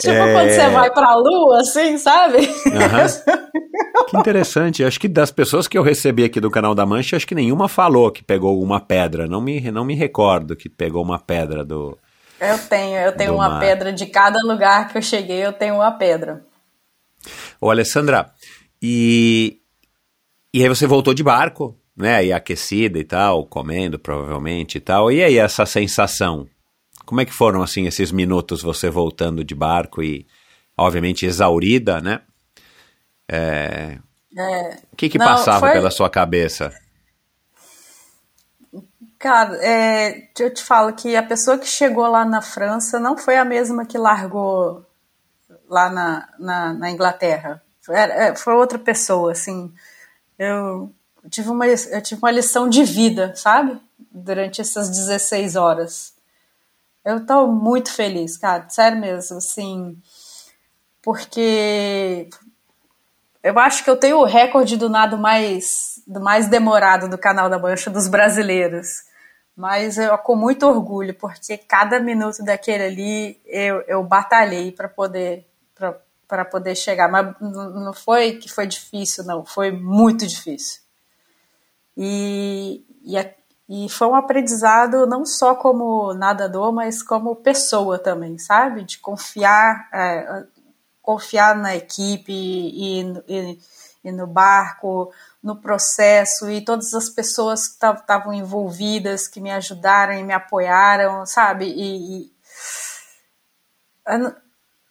[0.00, 0.32] Tipo é...
[0.32, 2.38] quando você vai pra lua, assim, sabe?
[2.38, 4.06] Uhum.
[4.08, 4.82] que interessante.
[4.82, 7.68] Acho que das pessoas que eu recebi aqui do canal da Mancha, acho que nenhuma
[7.68, 9.26] falou que pegou uma pedra.
[9.26, 11.98] Não me, não me recordo que pegou uma pedra do.
[12.40, 13.60] Eu tenho, eu tenho uma mar.
[13.60, 16.42] pedra de cada lugar que eu cheguei, eu tenho uma pedra.
[17.60, 18.30] Ô, Alessandra,
[18.80, 19.58] e,
[20.54, 22.24] e aí você voltou de barco, né?
[22.24, 25.12] E aquecida e tal, comendo provavelmente e tal.
[25.12, 26.46] E aí essa sensação?
[27.10, 30.28] Como é que foram, assim, esses minutos você voltando de barco e,
[30.78, 32.20] obviamente, exaurida, né?
[33.28, 33.98] É...
[34.38, 34.78] É...
[34.92, 35.72] O que que Não, passava foi...
[35.72, 36.72] pela sua cabeça?
[39.18, 43.36] Cara, é, eu te falo que a pessoa que chegou lá na França não foi
[43.36, 44.86] a mesma que largou
[45.68, 47.60] lá na, na, na Inglaterra.
[47.80, 49.74] Foi, é, foi, outra pessoa, assim.
[50.38, 50.94] Eu
[51.28, 53.80] tive, uma, eu tive uma lição de vida, sabe?
[54.12, 56.19] Durante essas 16 horas.
[57.04, 59.96] Eu tô muito feliz, cara, sério mesmo, assim,
[61.02, 62.28] porque
[63.42, 67.48] eu acho que eu tenho o recorde do nado mais, do mais demorado do canal
[67.48, 69.08] da Mancha dos brasileiros.
[69.56, 75.46] Mas eu com muito orgulho, porque cada minuto daquele ali eu, eu batalhei para poder
[76.28, 77.10] para poder chegar.
[77.10, 80.80] Mas não foi que foi difícil, não, foi muito difícil.
[81.96, 83.18] E, e,
[83.72, 88.82] e foi um aprendizado não só como nadador, mas como pessoa também, sabe?
[88.82, 90.44] De confiar, é,
[91.00, 93.60] confiar na equipe e, e,
[94.02, 100.14] e, no barco, no processo e todas as pessoas que estavam envolvidas, que me ajudaram
[100.14, 101.66] e me apoiaram, sabe?
[101.66, 102.32] E, e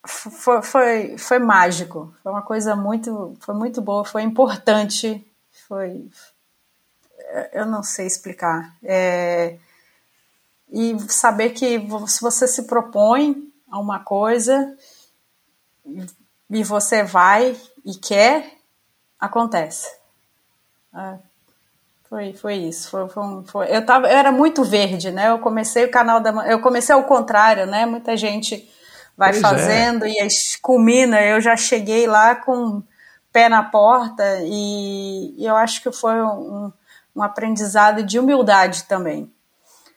[0.08, 5.30] foi, foi, foi mágico, foi uma coisa muito, foi muito boa, foi importante,
[5.68, 6.10] foi,
[7.54, 8.76] eu não sei explicar.
[8.84, 9.58] É,
[10.72, 14.76] e saber que se você se propõe a uma coisa
[16.50, 17.56] e você vai
[17.86, 18.54] e quer,
[19.20, 19.88] acontece.
[20.96, 21.18] É,
[22.08, 22.90] foi, foi isso.
[22.90, 25.30] Foi, foi, foi, eu, tava, eu era muito verde, né?
[25.30, 26.32] Eu comecei o canal da.
[26.48, 27.86] Eu comecei ao contrário, né?
[27.86, 28.70] Muita gente
[29.18, 29.48] vai pois é.
[29.48, 30.10] fazendo é.
[30.10, 30.28] e
[30.62, 31.22] culmina.
[31.22, 32.82] Eu já cheguei lá com
[33.32, 36.72] pé na porta e, e eu acho que foi um,
[37.20, 39.32] um aprendizado de humildade também.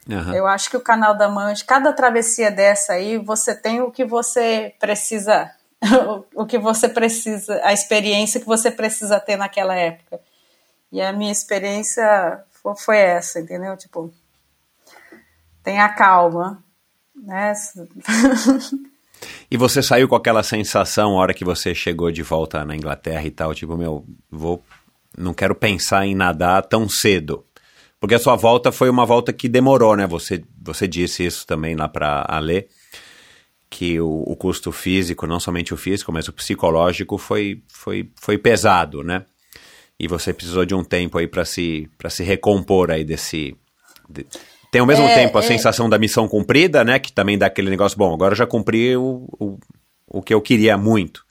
[0.08, 0.34] Uhum.
[0.34, 4.04] Eu acho que o canal da Mancha, cada travessia dessa aí, você tem o que
[4.04, 5.50] você precisa,
[6.34, 10.20] o que você precisa, a experiência que você precisa ter naquela época.
[10.90, 12.42] E a minha experiência
[12.78, 13.76] foi essa, entendeu?
[13.76, 14.12] Tipo,
[15.62, 16.62] tenha calma,
[17.14, 17.52] né?
[19.48, 23.24] E você saiu com aquela sensação, a hora que você chegou de volta na Inglaterra
[23.24, 24.60] e tal, tipo, meu, vou
[25.16, 27.44] não quero pensar em nadar tão cedo.
[28.00, 30.06] Porque a sua volta foi uma volta que demorou, né?
[30.08, 32.66] Você, você disse isso também lá para a Lê,
[33.70, 38.36] que o, o, custo físico, não somente o físico, mas o psicológico foi, foi, foi
[38.36, 39.24] pesado, né?
[39.98, 43.56] E você precisou de um tempo aí para se, se recompor aí desse...
[44.10, 44.26] De,
[44.72, 45.46] tem ao mesmo é, tempo a é...
[45.46, 46.98] sensação da missão cumprida, né?
[46.98, 49.58] Que também dá aquele negócio, bom, agora eu já cumpri o, o,
[50.08, 51.24] o que eu queria muito.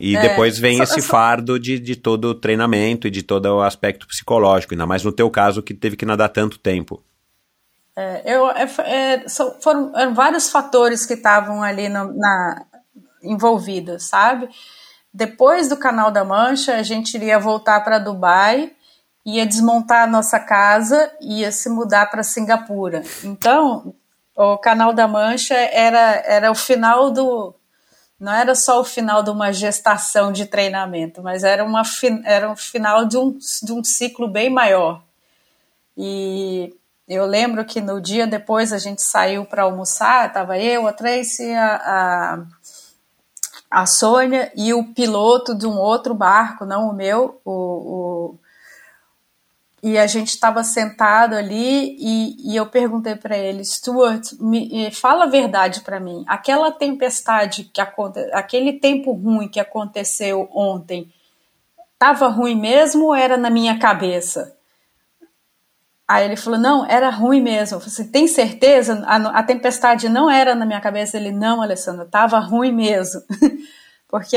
[0.00, 1.08] E é, depois vem só, esse só...
[1.08, 5.12] fardo de, de todo o treinamento e de todo o aspecto psicológico, ainda mais no
[5.12, 7.02] teu caso que teve que nadar tanto tempo.
[7.94, 9.24] É, eu, é, é
[9.60, 12.64] foram vários fatores que estavam ali no, na,
[13.22, 14.48] envolvidos, sabe?
[15.12, 18.72] Depois do Canal da Mancha, a gente iria voltar para Dubai,
[19.26, 23.02] ia desmontar a nossa casa e ia se mudar para Singapura.
[23.22, 23.92] Então,
[24.34, 27.54] o Canal da Mancha era, era o final do,
[28.20, 31.82] não era só o final de uma gestação de treinamento, mas era, uma,
[32.26, 35.02] era o final de um, de um ciclo bem maior.
[35.96, 36.76] E
[37.08, 41.50] eu lembro que no dia depois a gente saiu para almoçar, estava eu, a Tracy,
[41.54, 42.44] a,
[43.70, 48.38] a, a Sônia e o piloto de um outro barco, não o meu, o, o
[49.82, 55.24] e a gente estava sentado ali e, e eu perguntei para ele, Stuart, me, fala
[55.24, 56.24] a verdade para mim.
[56.26, 61.10] Aquela tempestade que aconteceu, aquele tempo ruim que aconteceu ontem,
[61.94, 64.54] estava ruim mesmo ou era na minha cabeça?
[66.06, 67.78] Aí ele falou, não, era ruim mesmo.
[67.78, 69.00] Assim, tem certeza?
[69.06, 71.16] A, a, tempestade não era na minha cabeça.
[71.16, 73.22] Ele, não, Alessandra, estava ruim mesmo.
[74.10, 74.36] Porque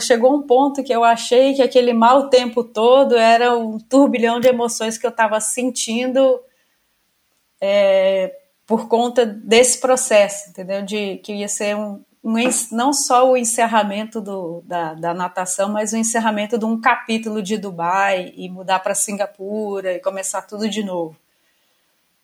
[0.00, 4.48] chegou um ponto que eu achei que aquele mau tempo todo era um turbilhão de
[4.48, 6.40] emoções que eu estava sentindo
[7.60, 8.34] é,
[8.66, 10.82] por conta desse processo, entendeu?
[10.82, 12.34] De que ia ser um, um
[12.72, 17.58] não só o encerramento do, da, da, natação, mas o encerramento de um capítulo de
[17.58, 21.14] Dubai e mudar para Singapura e começar tudo de novo.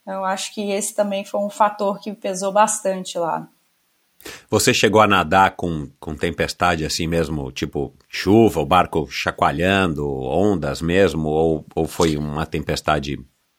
[0.07, 3.47] Eu acho que esse também foi um fator que pesou bastante lá.
[4.51, 10.81] Você chegou a nadar com, com tempestade assim mesmo, tipo chuva, o barco chacoalhando, ondas
[10.81, 13.19] mesmo, ou, ou foi uma tempestade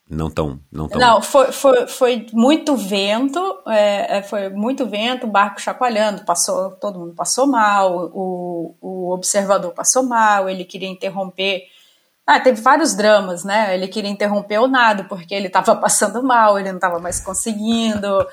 [0.10, 0.60] não tão.
[0.72, 1.00] Não, tão...
[1.00, 6.72] não foi, foi, foi muito vento, é, é foi muito vento, o barco chacoalhando, passou,
[6.72, 11.64] todo mundo passou mal, o, o observador passou mal, ele queria interromper.
[12.26, 13.74] Ah, teve vários dramas, né?
[13.74, 18.26] Ele queria interromper o nado porque ele estava passando mal, ele não estava mais conseguindo.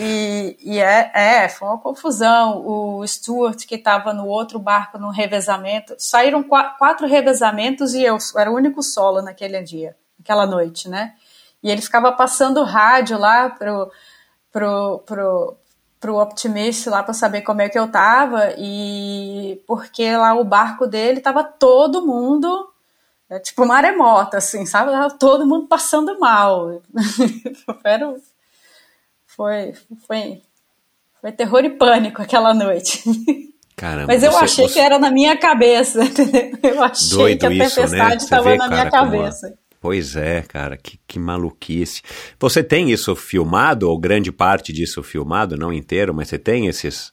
[0.00, 2.64] E, e é, é, foi uma confusão.
[2.64, 8.48] O Stuart, que estava no outro barco no revezamento, saíram quatro revezamentos e eu era
[8.48, 11.14] o único solo naquele dia, naquela noite, né?
[11.60, 13.90] E ele ficava passando rádio lá pro,
[14.52, 15.56] pro, pro,
[15.98, 20.86] pro Optimist lá para saber como é que eu tava e porque lá o barco
[20.86, 22.72] dele tava todo mundo
[23.28, 24.92] é tipo maremoto assim, sabe?
[25.18, 26.80] Todo mundo passando mal.
[27.84, 28.14] Era
[29.38, 29.72] foi,
[30.04, 30.42] foi,
[31.20, 33.04] foi terror e pânico aquela noite.
[33.76, 34.74] Caramba, Mas eu você, achei você...
[34.74, 36.58] que era na minha cabeça, entendeu?
[36.60, 38.56] Eu achei Doido que a tempestade estava né?
[38.56, 39.54] na cara, minha cabeça.
[39.80, 42.02] Pois é, cara, que, que maluquice.
[42.40, 47.12] Você tem isso filmado, ou grande parte disso filmado, não inteiro, mas você tem esses,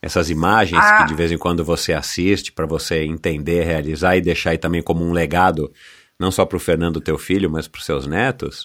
[0.00, 0.98] essas imagens ah.
[0.98, 4.80] que de vez em quando você assiste para você entender, realizar e deixar aí também
[4.80, 5.72] como um legado,
[6.20, 8.64] não só para o Fernando, teu filho, mas para os seus netos?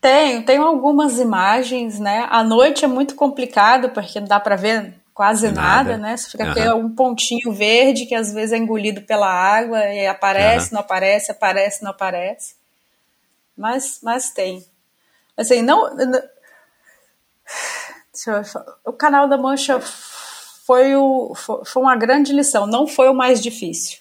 [0.00, 2.26] Tenho, tenho algumas imagens, né?
[2.30, 6.16] À noite é muito complicado porque não dá para ver quase nada, nada né?
[6.16, 6.50] Você fica uhum.
[6.50, 10.74] aquele um pontinho verde que às vezes é engolido pela água e aparece, uhum.
[10.74, 12.54] não aparece, aparece, não aparece.
[13.54, 14.64] Mas, mas tem.
[15.36, 15.94] Assim, não.
[15.94, 16.22] não
[18.84, 22.66] o canal da Mancha foi, o, foi, foi, uma grande lição.
[22.66, 23.98] Não foi o mais difícil,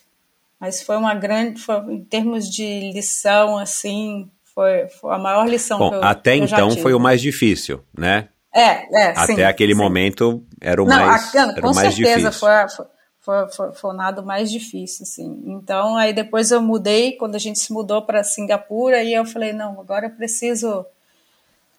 [0.57, 1.61] mas foi uma grande.
[1.61, 6.33] Foi, em termos de lição, assim, foi, foi a maior lição Bom, que eu até
[6.33, 8.27] que eu então foi o mais difícil, né?
[8.53, 9.79] É, é, Até sim, aquele sim.
[9.79, 12.39] momento era o Não, mais, a, era com o mais certeza difícil.
[12.39, 12.85] foi,
[13.21, 15.43] foi, foi, foi o nado mais difícil, assim.
[15.45, 19.53] Então, aí depois eu mudei, quando a gente se mudou para Singapura, e eu falei,
[19.53, 20.85] não, agora eu preciso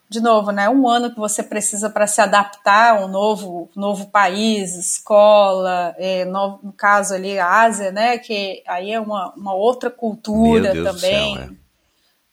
[0.09, 0.67] de novo, né?
[0.71, 6.25] Um ano que você precisa para se adaptar a um novo, novo país, escola, é,
[6.25, 8.17] no, no, caso ali a Ásia, né?
[8.17, 11.37] Que aí é uma, uma outra cultura também.
[11.37, 11.61] Céu, é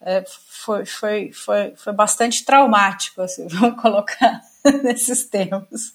[0.07, 4.41] é, foi, foi, foi, foi bastante traumático, assim, vamos colocar
[4.81, 5.93] nesses termos.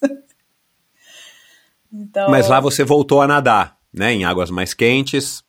[1.91, 4.13] Então, Mas lá você voltou a nadar, né?
[4.13, 5.43] Em águas mais quentes.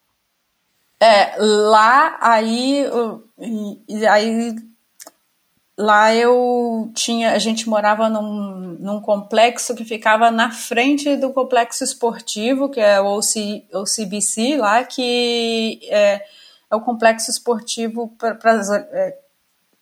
[0.99, 2.87] É, lá aí,
[4.11, 4.57] aí
[5.77, 11.85] lá eu tinha, a gente morava num, num complexo que ficava na frente do complexo
[11.85, 16.25] esportivo, que é o OC, OCBC lá, que é,
[16.75, 18.61] é o complexo esportivo para
[18.93, 19.19] é,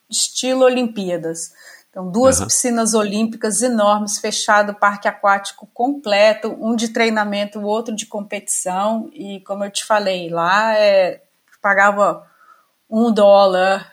[0.09, 1.53] estilo Olimpíadas.
[1.91, 2.47] Então, duas uhum.
[2.47, 9.11] piscinas olímpicas enormes, fechado, parque aquático completo, um de treinamento, o outro de competição.
[9.13, 11.21] E como eu te falei, lá é,
[11.61, 12.27] pagava
[12.89, 13.93] um dólar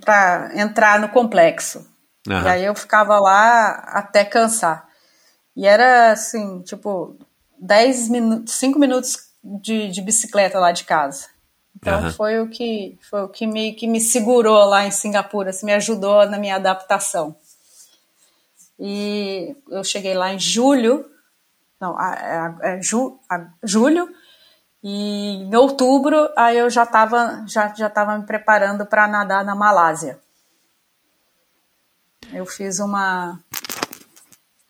[0.00, 1.86] para entrar no complexo.
[2.28, 2.42] Uhum.
[2.42, 4.88] E aí eu ficava lá até cansar.
[5.56, 7.16] E era assim, tipo,
[7.58, 11.26] 10 minutos, 5 minutos de, de bicicleta lá de casa.
[11.76, 12.12] Então uhum.
[12.12, 15.72] foi o que foi o que me, que me segurou lá em Singapura, assim, me
[15.74, 17.34] ajudou na minha adaptação.
[18.78, 21.04] E eu cheguei lá em julho,
[21.80, 23.18] não, é, ju,
[23.62, 24.08] julho,
[24.82, 29.54] e em outubro aí eu já estava já, já tava me preparando para nadar na
[29.54, 30.18] Malásia.
[32.32, 33.38] Eu fiz uma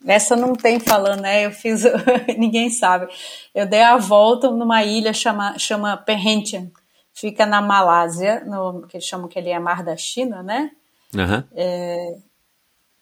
[0.07, 1.47] essa não tem falando, né?
[1.47, 1.83] Eu fiz,
[2.39, 3.09] ninguém sabe.
[3.55, 6.71] Eu dei a volta numa ilha chama, chama Perhentian,
[7.13, 10.71] fica na Malásia, no que eles chamam que ele é Mar da China, né?
[11.15, 11.45] Uhum.
[11.55, 12.17] É,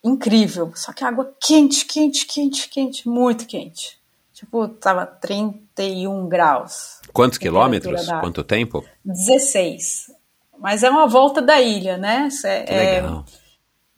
[0.04, 0.72] incrível.
[0.74, 3.98] Só que água quente, quente, quente, quente, muito quente.
[4.32, 7.00] Tipo, tava 31 graus.
[7.12, 8.06] Quantos quilômetros?
[8.20, 8.84] Quanto tempo?
[9.04, 10.10] 16.
[10.58, 12.28] Mas é uma volta da ilha, né?
[12.44, 13.24] É, que legal.
[13.26, 13.39] É,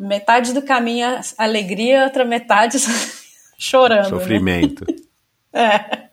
[0.03, 2.79] metade do caminho é alegria, outra metade
[3.57, 4.12] chorando.
[4.12, 4.19] né?
[4.19, 4.85] Sofrimento.
[5.55, 6.09] É.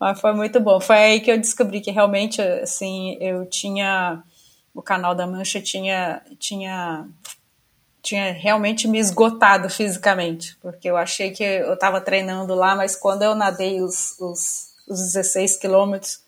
[0.00, 0.80] Mas foi muito bom.
[0.80, 4.22] Foi aí que eu descobri que realmente, assim, eu tinha.
[4.72, 7.06] O canal da Mancha tinha, tinha,
[8.02, 13.24] tinha realmente me esgotado fisicamente, porque eu achei que eu estava treinando lá, mas quando
[13.24, 16.22] eu nadei os, os, os 16 quilômetros,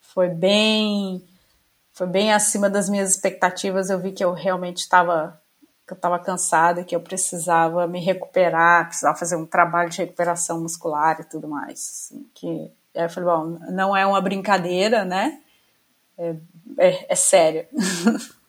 [0.00, 1.22] foi bem,
[1.94, 3.88] foi bem acima das minhas expectativas.
[3.88, 5.40] Eu vi que eu realmente estava
[5.86, 10.60] que eu estava cansada, que eu precisava me recuperar, precisava fazer um trabalho de recuperação
[10.60, 11.78] muscular e tudo mais.
[11.78, 15.40] Assim, que aí eu falei, bom, não é uma brincadeira, né?
[16.18, 16.34] É,
[16.78, 17.66] é, é sério.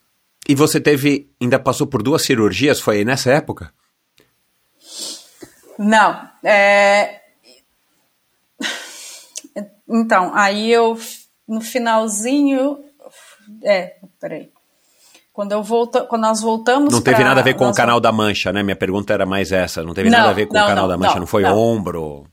[0.48, 3.70] E você teve, ainda passou por duas cirurgias, foi nessa época?
[5.78, 7.20] Não, é...
[9.86, 10.98] Então, aí eu,
[11.46, 12.82] no finalzinho,
[13.62, 14.50] é, peraí.
[15.38, 16.92] Quando, eu volta, quando nós voltamos.
[16.92, 18.60] Não teve pra, nada a ver com o canal da Mancha, né?
[18.60, 19.84] Minha pergunta era mais essa.
[19.84, 21.44] Não teve Não, nada a ver com não, o canal não, da Mancha, não, foi
[21.44, 22.26] ombro.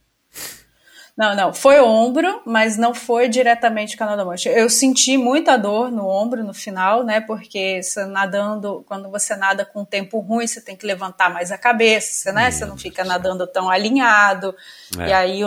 [1.16, 4.50] Não, não, foi ombro, mas não foi diretamente canal da mancha.
[4.50, 7.22] Eu senti muita dor no ombro no final, né?
[7.22, 11.56] Porque você nadando, quando você nada com tempo ruim, você tem que levantar mais a
[11.56, 12.50] cabeça, né?
[12.50, 14.54] Você não fica nadando tão alinhado.
[14.98, 15.08] É.
[15.08, 15.40] E aí,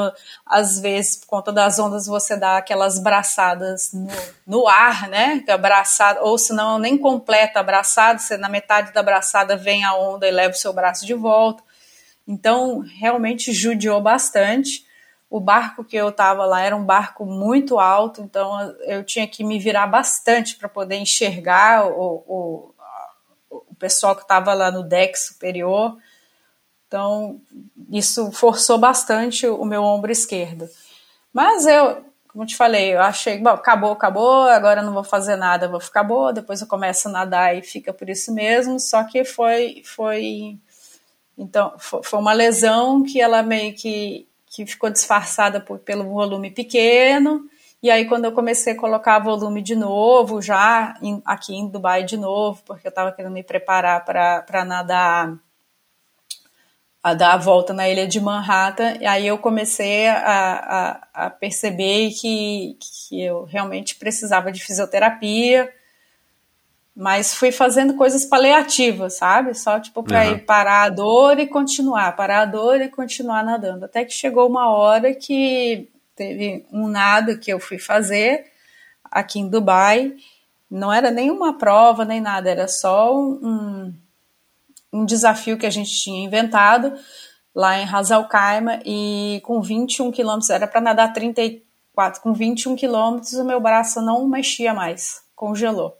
[0.44, 4.08] às vezes, por conta das ondas, você dá aquelas braçadas no,
[4.48, 5.44] no ar, né?
[5.46, 9.56] Que a braçada, ou se não, nem completa a braçada, você na metade da braçada
[9.56, 11.62] vem a onda e leva o seu braço de volta.
[12.28, 14.89] Então, realmente judiou bastante.
[15.30, 19.44] O barco que eu estava lá era um barco muito alto, então eu tinha que
[19.44, 22.74] me virar bastante para poder enxergar o, o,
[23.50, 25.98] o pessoal que estava lá no deck superior.
[26.88, 27.40] Então,
[27.92, 30.68] isso forçou bastante o meu ombro esquerdo.
[31.32, 35.68] Mas eu, como te falei, eu achei, bom, acabou, acabou, agora não vou fazer nada,
[35.68, 38.80] vou ficar boa, depois eu começo a nadar e fica por isso mesmo.
[38.80, 40.58] Só que foi, foi,
[41.38, 47.48] então, foi uma lesão que ela meio que que ficou disfarçada por, pelo volume pequeno.
[47.82, 52.04] E aí, quando eu comecei a colocar volume de novo, já em, aqui em Dubai
[52.04, 55.38] de novo, porque eu estava querendo me preparar para nadar,
[57.02, 60.18] a dar a volta na ilha de Manhattan, e aí eu comecei a,
[61.14, 65.74] a, a perceber que, que eu realmente precisava de fisioterapia,
[67.00, 69.54] mas fui fazendo coisas paliativas, sabe?
[69.54, 70.32] Só tipo para Uhum.
[70.34, 73.86] ir parar a dor e continuar, parar a dor e continuar nadando.
[73.86, 78.48] Até que chegou uma hora que teve um nado que eu fui fazer
[79.10, 80.14] aqui em Dubai.
[80.70, 83.94] Não era nenhuma prova nem nada, era só um,
[84.92, 86.94] um desafio que a gente tinha inventado
[87.56, 93.46] lá em Khaimah e com 21 quilômetros, era para nadar 34, com 21 quilômetros o
[93.46, 95.98] meu braço não mexia mais, congelou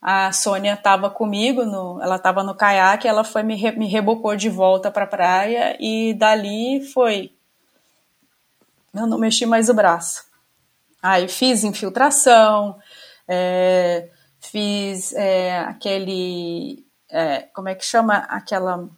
[0.00, 4.36] a Sônia estava comigo, no, ela estava no caiaque, ela foi me, re, me rebocou
[4.36, 7.32] de volta para a praia e dali foi.
[8.94, 10.24] Eu não mexi mais o braço.
[11.02, 12.76] Aí fiz infiltração,
[13.26, 14.08] é,
[14.40, 16.84] fiz é, aquele.
[17.10, 18.18] É, como é que chama?
[18.28, 18.88] Aquela,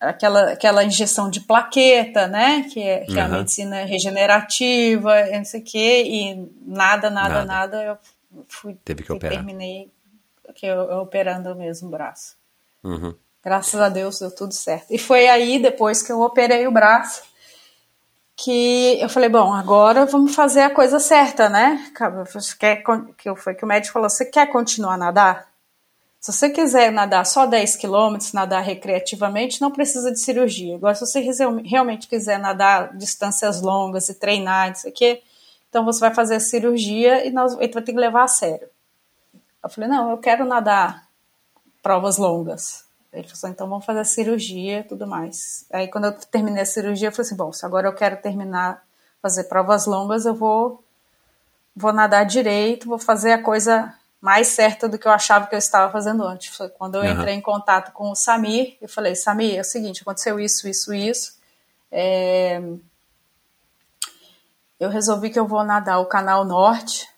[0.00, 2.66] aquela, aquela injeção de plaqueta, né?
[2.72, 3.32] Que é, que é a Uhum.
[3.38, 7.44] medicina regenerativa, não sei o quê, e nada, nada, Nada.
[7.44, 7.98] nada, eu
[8.48, 8.74] fui.
[8.84, 9.36] Teve que operar.
[9.36, 9.90] Terminei
[10.52, 12.36] que eu, eu operando o mesmo braço.
[12.82, 13.14] Uhum.
[13.42, 14.86] Graças a Deus deu tudo certo.
[14.90, 17.22] E foi aí, depois que eu operei o braço,
[18.36, 21.92] que eu falei, bom, agora vamos fazer a coisa certa, né?
[22.32, 22.82] Você quer,
[23.16, 25.52] que foi que o médico falou, você quer continuar a nadar?
[26.20, 30.76] Se você quiser nadar só 10 quilômetros, nadar recreativamente, não precisa de cirurgia.
[30.76, 35.22] Agora, se você real- realmente quiser nadar distâncias longas e treinar, não sei o quê,
[35.68, 38.68] então você vai fazer a cirurgia e nós, ele vai ter que levar a sério.
[39.62, 41.06] Eu falei, não, eu quero nadar
[41.82, 42.84] provas longas.
[43.12, 45.66] Ele falou assim, então vamos fazer a cirurgia e tudo mais.
[45.72, 48.82] Aí quando eu terminei a cirurgia, eu falei assim, bom, se agora eu quero terminar,
[49.20, 50.82] fazer provas longas, eu vou,
[51.76, 55.58] vou nadar direito, vou fazer a coisa mais certa do que eu achava que eu
[55.58, 56.56] estava fazendo antes.
[56.56, 57.20] Foi quando eu Aham.
[57.20, 60.94] entrei em contato com o Samir, eu falei, Samir, é o seguinte, aconteceu isso, isso,
[60.94, 61.36] isso.
[61.90, 62.62] É,
[64.82, 67.08] Eu resolvi que eu vou nadar o Canal Norte,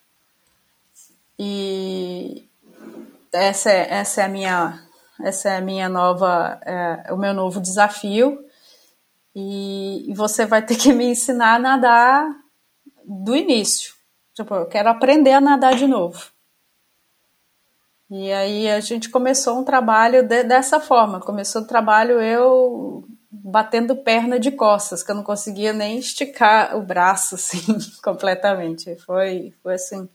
[1.37, 2.47] e
[3.33, 4.81] essa é, essa é a minha
[5.23, 8.43] essa é a minha nova é, o meu novo desafio
[9.35, 12.29] e, e você vai ter que me ensinar a nadar
[13.03, 13.93] do início
[14.33, 16.35] tipo eu quero aprender a nadar de novo
[18.09, 21.19] E aí a gente começou um trabalho de, dessa forma.
[21.19, 26.81] Começou o trabalho eu batendo perna de costas, que eu não conseguia nem esticar o
[26.81, 28.95] braço assim completamente.
[28.97, 30.07] Foi, foi assim,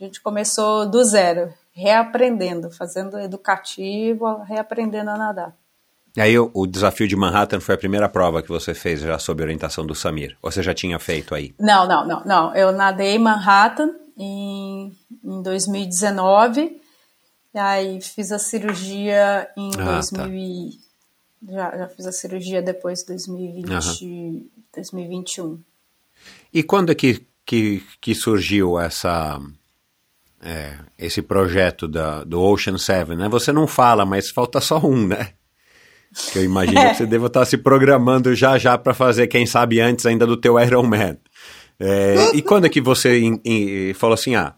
[0.00, 5.56] a gente começou do zero, reaprendendo, fazendo educativo, reaprendendo a nadar.
[6.16, 9.18] E aí o, o, desafio de Manhattan foi a primeira prova que você fez já
[9.18, 10.36] sob orientação do Samir?
[10.42, 11.54] Ou você já tinha feito aí?
[11.58, 12.54] Não, não, não, não.
[12.56, 16.80] Eu nadei Manhattan em, em 2019,
[17.54, 21.52] e aí fiz a cirurgia em ah, 2000 tá.
[21.52, 24.48] já, já fiz a cirurgia depois de 2020, uhum.
[24.74, 25.62] 2021.
[26.52, 29.40] E quando é que, que, que surgiu essa
[30.42, 33.28] é, esse projeto da, do Ocean Seven, né?
[33.28, 35.30] Você não fala, mas falta só um, né?
[36.32, 39.80] Que eu imagino que você deva estar se programando já já para fazer, quem sabe
[39.80, 41.16] antes ainda do teu Iron Man.
[41.80, 44.54] É, e quando é que você in, in, falou assim, ah,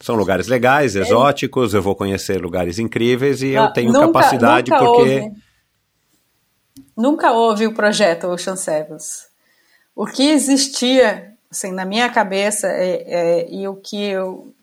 [0.00, 4.70] são lugares legais, exóticos, eu vou conhecer lugares incríveis e eu ah, tenho nunca, capacidade
[4.70, 5.00] nunca porque...
[5.00, 5.32] Houve,
[6.96, 9.26] nunca houve o projeto Ocean Sevens.
[9.94, 14.54] O que existia, assim, na minha cabeça é, é, e o que eu...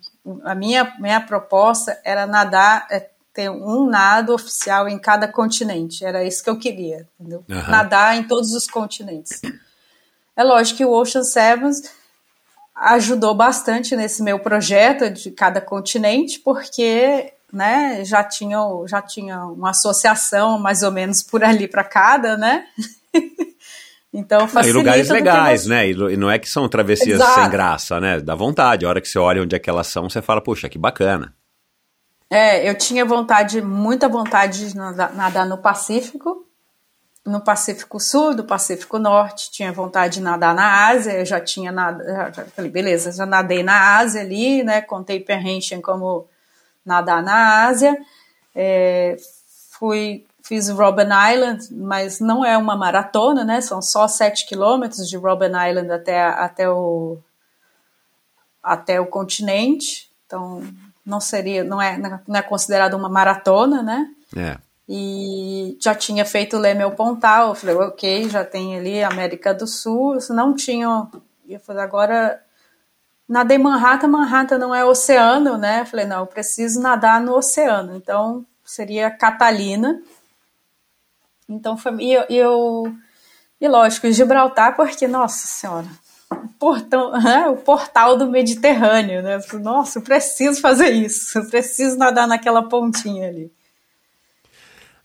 [0.43, 6.05] A minha, minha proposta era nadar, é, ter um nado oficial em cada continente.
[6.05, 7.43] Era isso que eu queria, entendeu?
[7.49, 7.69] Uhum.
[7.69, 9.41] Nadar em todos os continentes.
[10.35, 11.83] É lógico que o Ocean Sevens
[12.75, 19.69] ajudou bastante nesse meu projeto de cada continente, porque né, já tinha, já tinha uma
[19.69, 22.65] associação mais ou menos por ali para cada, né?
[24.13, 24.69] então facilita.
[24.69, 25.89] e lugares legais, né?
[25.89, 27.41] E não é que são travessias Exato.
[27.41, 28.19] sem graça, né?
[28.19, 28.85] Dá vontade.
[28.85, 31.33] A hora que você olha onde é que elas são, você fala, puxa, que bacana.
[32.29, 36.47] É, eu tinha vontade, muita vontade de nadar, nadar no Pacífico,
[37.25, 41.71] no Pacífico Sul, do Pacífico Norte, tinha vontade de nadar na Ásia, eu já tinha
[41.71, 46.27] nadado, já, já, falei, beleza, já nadei na Ásia ali, né, contei Perhenshen como
[46.85, 47.95] nadar na Ásia,
[48.55, 49.15] é,
[49.71, 55.17] fui, fiz Robben Island, mas não é uma maratona, né, são só 7 quilômetros de
[55.17, 57.17] Robben Island até, até, o,
[58.61, 60.61] até o continente, então
[61.03, 64.07] não seria, não é, não é considerado uma maratona, né?
[64.37, 64.57] É.
[64.87, 69.65] E já tinha feito ler meu Pontal, eu falei, ok, já tem ali América do
[69.65, 71.07] Sul, não tinha,
[71.49, 72.39] eu falei, agora
[73.27, 75.81] nadei Manhattan, Manhattan não é oceano, né?
[75.81, 79.99] Eu falei, não, eu preciso nadar no oceano, então seria Catalina.
[81.47, 82.95] Então foi, e eu, eu
[83.63, 85.87] e lógico, Gibraltar, porque, nossa senhora,
[86.59, 89.39] portão, né, o portal do Mediterrâneo, né?
[89.53, 93.49] Nossa, eu preciso fazer isso, eu preciso nadar naquela pontinha ali.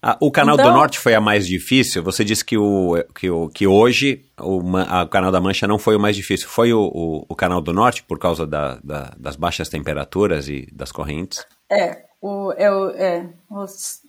[0.02, 2.02] Ah, o Canal então, do Norte foi a mais difícil?
[2.02, 5.78] Você disse que, o, que, o, que hoje o, a, o Canal da Mancha não
[5.78, 6.48] foi o mais difícil.
[6.48, 10.68] Foi o, o, o Canal do Norte por causa da, da, das baixas temperaturas e
[10.72, 11.44] das correntes?
[11.70, 13.26] É, o, eu, é,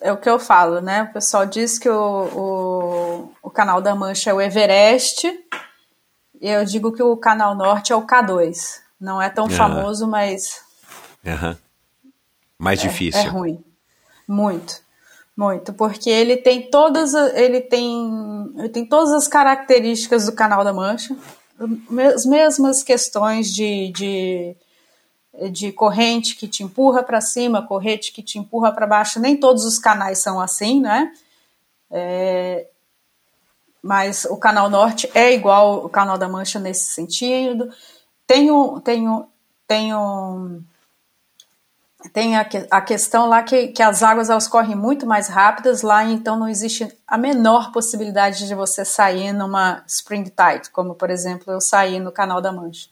[0.02, 1.04] é o que eu falo, né?
[1.04, 5.28] O pessoal diz que o, o, o Canal da Mancha é o Everest
[6.42, 8.80] eu digo que o Canal Norte é o K2.
[9.00, 9.52] Não é tão uhum.
[9.52, 10.62] famoso, mas.
[11.26, 11.56] Uhum.
[12.58, 13.22] Mais é, difícil.
[13.22, 13.64] É ruim.
[14.28, 14.82] Muito.
[15.36, 15.74] Muito.
[15.74, 17.14] Porque ele tem todas.
[17.14, 18.54] Ele tem.
[18.58, 21.16] Ele tem todas as características do Canal da Mancha.
[22.14, 24.56] As mesmas questões de, de,
[25.48, 29.20] de corrente que te empurra para cima, corrente que te empurra para baixo.
[29.20, 31.14] Nem todos os canais são assim, né?
[31.90, 32.68] É,
[33.82, 37.72] mas o Canal Norte é igual o Canal da Mancha nesse sentido.
[38.28, 38.50] Tem,
[38.84, 39.26] tem, um,
[42.14, 46.04] tem a, a questão lá que, que as águas elas correm muito mais rápidas, lá
[46.04, 51.52] então não existe a menor possibilidade de você sair numa spring tide, como por exemplo
[51.52, 52.90] eu saí no Canal da Mancha.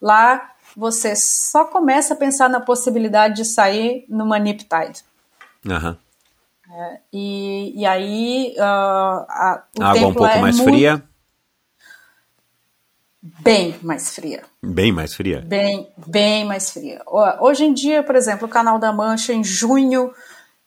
[0.00, 5.04] Lá você só começa a pensar na possibilidade de sair numa nip tide.
[5.64, 5.96] Uhum.
[6.72, 10.70] É, e, e aí uh, a, o a água um pouco é mais muito...
[10.70, 11.02] fria?
[13.22, 14.42] Bem mais fria.
[14.62, 15.42] Bem mais fria?
[15.42, 17.02] Bem, bem mais fria.
[17.40, 20.12] Hoje em dia, por exemplo, o Canal da Mancha, em junho,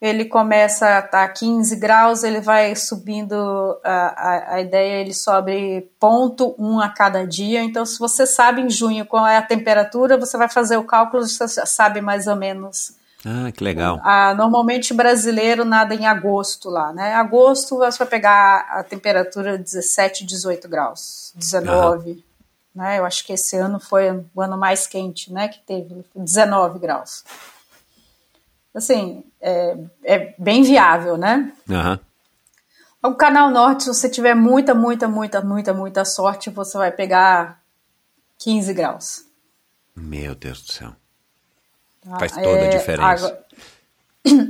[0.04, 3.34] ele começa a tá 15 graus, ele vai subindo,
[3.82, 7.62] a, a, a ideia ele sobe ponto um a cada dia.
[7.62, 11.26] Então, se você sabe em junho qual é a temperatura, você vai fazer o cálculo,
[11.26, 12.92] você sabe mais ou menos
[13.26, 13.98] ah, que legal.
[14.04, 17.14] Ah, normalmente brasileiro nada em agosto lá, né?
[17.14, 22.22] Agosto você vai pegar a temperatura 17, 18 graus, 19, uhum.
[22.74, 22.98] né?
[22.98, 25.48] Eu acho que esse ano foi o ano mais quente, né?
[25.48, 27.24] Que teve 19 graus.
[28.74, 31.52] Assim, é, é bem viável, né?
[31.68, 31.98] Uhum.
[33.10, 37.60] O Canal Norte, se você tiver muita, muita, muita, muita, muita sorte, você vai pegar
[38.38, 39.24] 15 graus.
[39.94, 40.92] Meu Deus do céu.
[42.18, 43.38] Faz toda a é, diferença.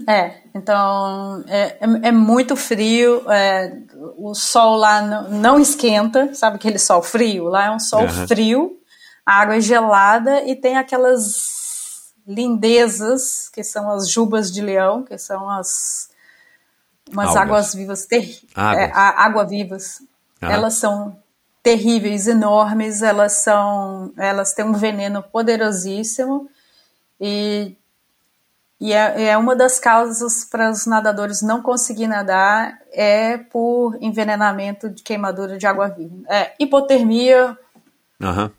[0.06, 3.76] É, então é, é, é muito frio, é,
[4.16, 7.46] o sol lá não, não, esquenta, sabe aquele sol frio?
[7.46, 8.28] Lá é um sol uhum.
[8.28, 8.78] frio,
[9.26, 11.53] a água é gelada e tem aquelas
[12.26, 16.10] lindezas que são as jubas de leão, que são as
[17.10, 18.82] umas águas vivas, ter, água.
[18.82, 20.00] É, água vivas.
[20.42, 20.50] Uhum.
[20.50, 21.16] Elas são
[21.62, 26.48] terríveis, enormes, elas são, elas têm um veneno poderosíssimo
[27.20, 27.76] e
[28.80, 34.90] e é, é uma das causas para os nadadores não conseguir nadar é por envenenamento
[34.90, 36.22] de queimadura de água viva.
[36.28, 37.56] É hipotermia
[38.20, 38.50] uhum.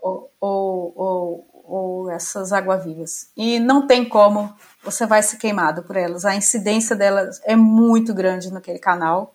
[0.00, 3.30] ou, ou, ou, ou essas águas-vivas.
[3.36, 6.24] E não tem como você vai ser queimado por elas.
[6.24, 9.34] A incidência delas é muito grande naquele canal.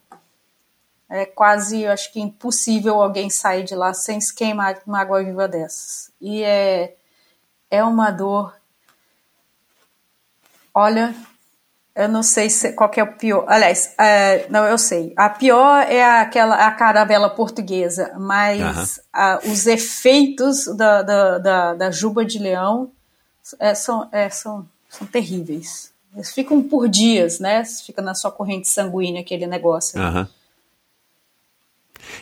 [1.10, 5.48] É quase, acho que impossível alguém sair de lá sem se queimar com uma água-viva
[5.48, 6.12] dessas.
[6.20, 6.96] E é,
[7.70, 8.54] é uma dor
[10.76, 11.14] Olha,
[11.95, 13.45] eu não sei se, qual que é o pior.
[13.48, 15.14] Aliás, é, não, eu sei.
[15.15, 21.91] A pior é aquela a caravela portuguesa, mas a, os efeitos da, da, da, da,
[21.91, 22.91] juba de leão
[23.60, 25.91] é, são, é, são, são terríveis.
[26.15, 27.64] Eles ficam por dias, né?
[27.64, 29.99] Fica na sua corrente sanguínea aquele negócio.
[30.02, 30.28] Uhum.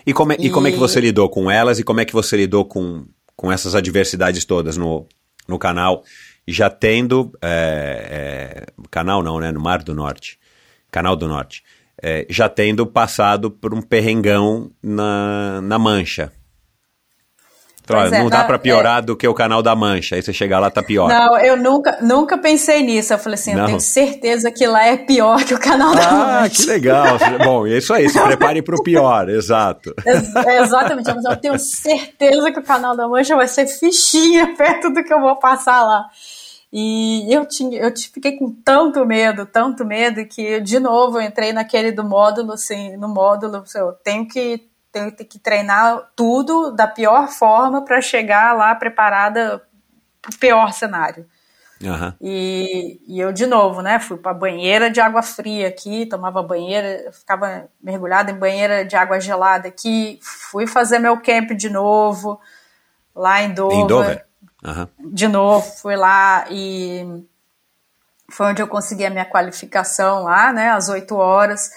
[0.06, 0.48] E, como é, e...
[0.48, 3.06] e como é que você lidou com elas e como é que você lidou com,
[3.38, 5.06] com essas adversidades todas no,
[5.48, 6.04] no canal?
[6.48, 10.40] Já tendo é, é, canal não, né, no Mar do Norte,
[10.90, 11.64] Canal do Norte,
[12.02, 16.32] é, já tendo passado por um perrengão na, na Mancha.
[17.84, 19.02] Então, olha, não dá para piorar é.
[19.02, 20.16] do que o canal da Mancha.
[20.16, 21.10] Aí você chegar lá, tá pior.
[21.10, 23.14] Não, eu nunca, nunca pensei nisso.
[23.14, 23.62] Eu falei assim, não.
[23.62, 26.44] eu tenho certeza que lá é pior que o canal da ah, Mancha.
[26.44, 27.18] Ah, que legal.
[27.44, 29.94] Bom, é isso aí, se prepare para o pior, exato.
[30.06, 34.92] É, exatamente, mas eu tenho certeza que o canal da Mancha vai ser fichinha perto
[34.92, 36.06] do que eu vou passar lá.
[36.72, 41.52] E eu, tinha, eu fiquei com tanto medo, tanto medo, que de novo eu entrei
[41.52, 47.28] naquele do módulo, assim, no módulo, eu tenho que, tenho que treinar tudo da pior
[47.28, 49.62] forma para chegar lá preparada
[50.22, 51.26] para o pior cenário.
[51.82, 52.14] Uhum.
[52.22, 57.12] E, e, eu, de novo, né, fui para banheira de água fria aqui, tomava banheira,
[57.12, 62.40] ficava mergulhada em banheira de água gelada aqui, fui fazer meu camp de novo,
[63.16, 63.78] lá em Dover.
[63.78, 64.31] Em Dover?
[64.64, 64.88] Uhum.
[65.12, 67.26] De novo, fui lá e
[68.30, 71.72] foi onde eu consegui a minha qualificação lá, né, às 8 horas.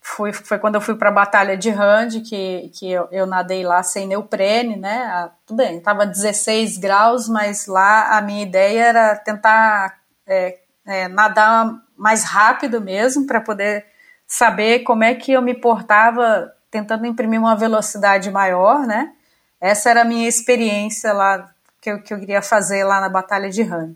[0.00, 3.62] Fui, foi quando eu fui para a Batalha de Rand, que, que eu, eu, nadei
[3.64, 5.02] lá sem neoprene, né?
[5.04, 11.08] A, tudo bem, estava 16 graus, mas lá a minha ideia era tentar é, é,
[11.08, 13.84] nadar mais rápido mesmo, para poder
[14.26, 19.12] saber como é que eu me portava tentando imprimir uma velocidade maior, né?
[19.60, 21.50] Essa era a minha experiência lá
[21.88, 23.94] que eu, que eu queria fazer lá na Batalha de Rand.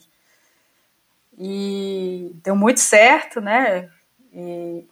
[1.38, 3.88] E deu muito certo, né?
[4.32, 4.86] E,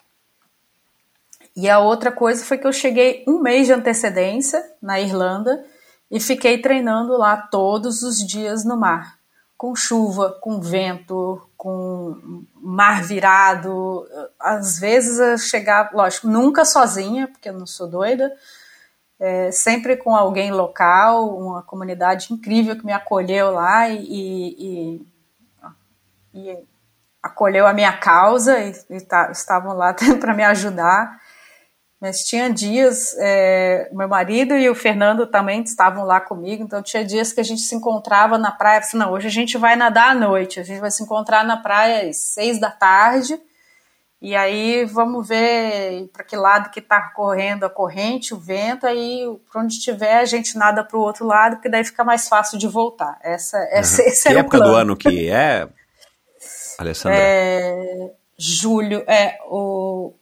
[1.56, 5.64] e a outra coisa foi que eu cheguei um mês de antecedência na Irlanda
[6.10, 9.18] e fiquei treinando lá todos os dias no mar,
[9.56, 14.06] com chuva, com vento, com mar virado.
[14.38, 18.32] Às vezes eu chegava, lógico, nunca sozinha, porque eu não sou doida,
[19.20, 25.06] é, sempre com alguém local, uma comunidade incrível que me acolheu lá e, e,
[26.34, 26.58] e
[27.22, 31.20] acolheu a minha causa e, e tá, estavam lá para me ajudar.
[32.00, 37.04] Mas tinha dias, é, meu marido e o Fernando também estavam lá comigo, então tinha
[37.04, 40.12] dias que a gente se encontrava na praia, assim, não, hoje a gente vai nadar
[40.12, 43.38] à noite, a gente vai se encontrar na praia às seis da tarde,
[44.20, 49.24] e aí vamos ver para que lado que está correndo a corrente, o vento, aí
[49.50, 52.58] para onde estiver a gente nada para o outro lado, porque daí fica mais fácil
[52.58, 53.18] de voltar.
[53.22, 54.08] Essa, essa, uhum.
[54.08, 55.66] esse que época do ano que é,
[56.78, 57.18] Alessandra?
[57.18, 60.12] É, julho, é o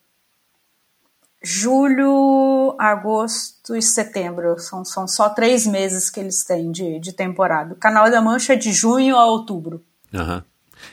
[1.43, 4.59] julho, agosto e setembro.
[4.61, 7.75] São, são só três meses que eles têm de, de temporada.
[7.75, 9.83] O Canal da Mancha é de junho a outubro.
[10.15, 10.37] Aham.
[10.37, 10.43] Uhum.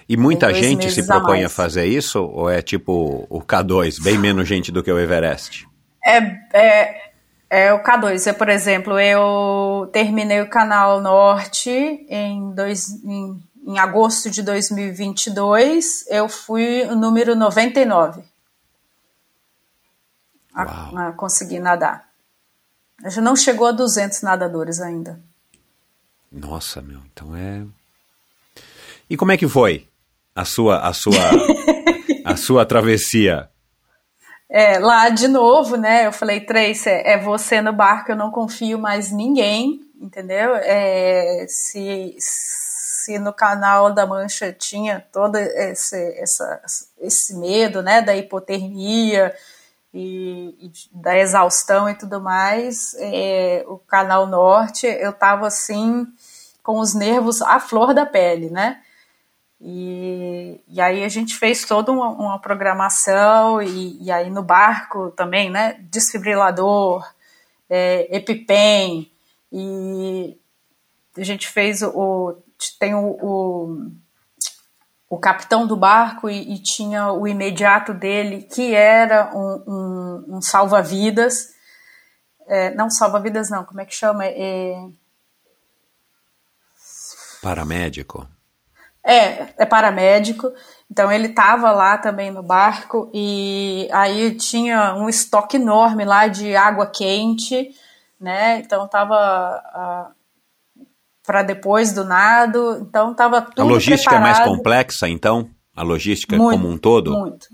[0.08, 2.22] E muita gente se propõe a, a, fazer isso?
[2.24, 5.68] Ou é tipo o K2, bem menos gente do que o Everest?
[6.06, 6.18] É,
[6.54, 7.12] é,
[7.50, 8.28] é o K2.
[8.28, 16.06] É, por exemplo, eu terminei o Canal Norte em, dois, em, em agosto de 2022.
[16.08, 18.22] Eu fui o número 99
[20.54, 22.08] a, a conseguir nadar.
[23.04, 25.20] A gente não chegou a 200 nadadores ainda.
[26.32, 27.64] Nossa, meu, então é
[29.10, 29.88] e como é que foi
[30.36, 31.14] a sua a sua
[32.26, 33.50] a sua travessia?
[34.50, 36.06] É, lá de novo, né?
[36.06, 40.56] Eu falei, Trace, é, é você no barco, eu não confio mais ninguém, entendeu?
[40.56, 46.62] É, se, se no canal da Mancha tinha todo esse, essa,
[47.00, 49.34] esse medo, né, da hipotermia
[49.94, 56.06] e, e da exaustão e tudo mais, é, o canal Norte, eu tava assim
[56.62, 58.82] com os nervos à flor da pele, né?
[59.60, 65.12] E, e aí a gente fez toda uma, uma programação e, e, aí no barco
[65.12, 65.74] também, né?
[65.90, 67.08] Desfibrilador,
[67.70, 69.12] é, EpiPen
[69.52, 70.38] e
[71.18, 72.38] a gente fez o
[72.80, 73.92] tem o, o,
[75.10, 80.42] o capitão do barco e, e, tinha o imediato dele que era um, um, um
[80.42, 81.54] salva-vidas,
[82.48, 84.26] é, não salva-vidas não, como é que chama?
[84.26, 84.76] É,
[87.42, 88.28] Paramédico.
[89.06, 90.52] É, é paramédico.
[90.90, 96.56] Então ele estava lá também no barco e aí tinha um estoque enorme lá de
[96.56, 97.70] água quente,
[98.20, 98.60] né?
[98.60, 100.14] Então tava
[100.76, 100.86] uh,
[101.26, 102.80] para depois do nado.
[102.82, 104.38] Então tava tudo A logística preparado.
[104.38, 105.50] é mais complexa, então?
[105.76, 107.12] A logística muito, como um todo?
[107.12, 107.48] Muito,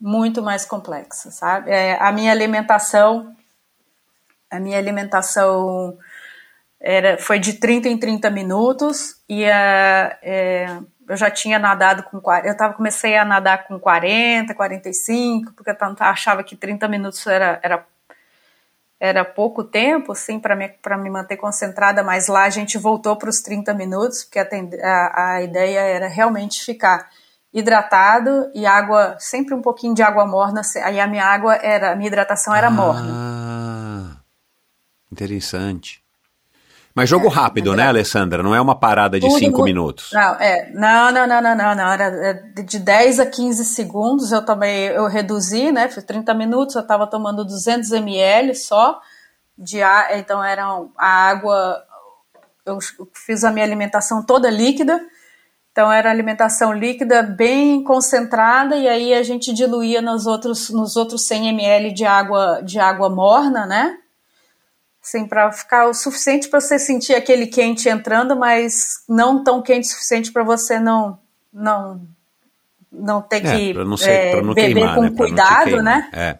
[0.00, 1.70] muito mais complexa, sabe?
[1.70, 3.34] É, a minha alimentação,
[4.50, 5.96] a minha alimentação
[6.78, 10.78] era, foi de 30 em 30 minutos e a, é,
[11.12, 15.76] eu já tinha nadado com eu tava, comecei a nadar com 40, 45, porque eu
[16.00, 17.86] achava que 30 minutos era, era,
[18.98, 23.28] era pouco tempo, assim, para me, me manter concentrada, mas lá a gente voltou para
[23.28, 24.46] os 30 minutos, porque a,
[24.82, 27.10] a, a ideia era realmente ficar
[27.52, 31.94] hidratado e água, sempre um pouquinho de água morna, aí a minha água era, a
[31.94, 34.22] minha hidratação era ah, morna.
[35.12, 36.01] Interessante.
[36.94, 38.42] Mas jogo é, rápido, né, Alessandra?
[38.42, 40.10] Não é uma parada de 5 minutos.
[40.12, 40.70] Não, é.
[40.74, 41.92] Não, não, não, não, não.
[41.92, 44.30] Era de 10 a 15 segundos.
[44.30, 45.88] Eu também eu reduzi, né?
[45.88, 49.00] Foi 30 minutos, eu estava tomando 200 ml só
[49.56, 50.18] de ar.
[50.18, 50.64] Então era
[50.98, 51.82] a água.
[52.66, 52.78] Eu
[53.14, 55.00] fiz a minha alimentação toda líquida.
[55.72, 61.26] Então era alimentação líquida bem concentrada e aí a gente diluía nos outros nos outros
[61.26, 63.96] 100 ml de água de água morna, né?
[65.12, 69.84] Assim, para ficar o suficiente para você sentir aquele quente entrando, mas não tão quente
[69.84, 71.18] o suficiente para você não
[71.52, 72.00] não
[72.90, 75.10] não ter que é, não ser, é, não beber queimar, com né?
[75.10, 76.10] cuidado, né?
[76.14, 76.38] É.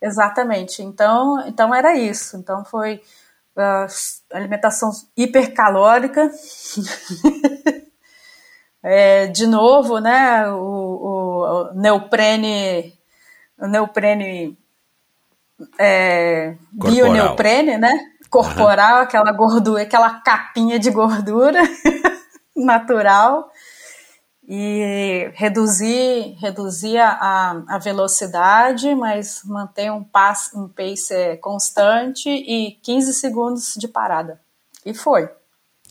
[0.00, 0.82] Exatamente.
[0.82, 2.36] Então, então era isso.
[2.36, 3.00] Então foi
[3.56, 3.86] uh,
[4.32, 6.30] alimentação hipercalórica.
[8.84, 10.48] é, de novo, né?
[10.48, 12.96] O, o, o neoprene,
[13.58, 14.56] o neoprene
[15.78, 18.11] é, bioneoprene, né?
[18.32, 19.02] Corporal, uhum.
[19.02, 21.60] aquela gordura, aquela capinha de gordura
[22.56, 23.50] natural
[24.48, 33.12] e reduzir, reduzir a, a velocidade, mas manter um, pace, um pace constante e 15
[33.12, 34.40] segundos de parada.
[34.84, 35.28] E foi.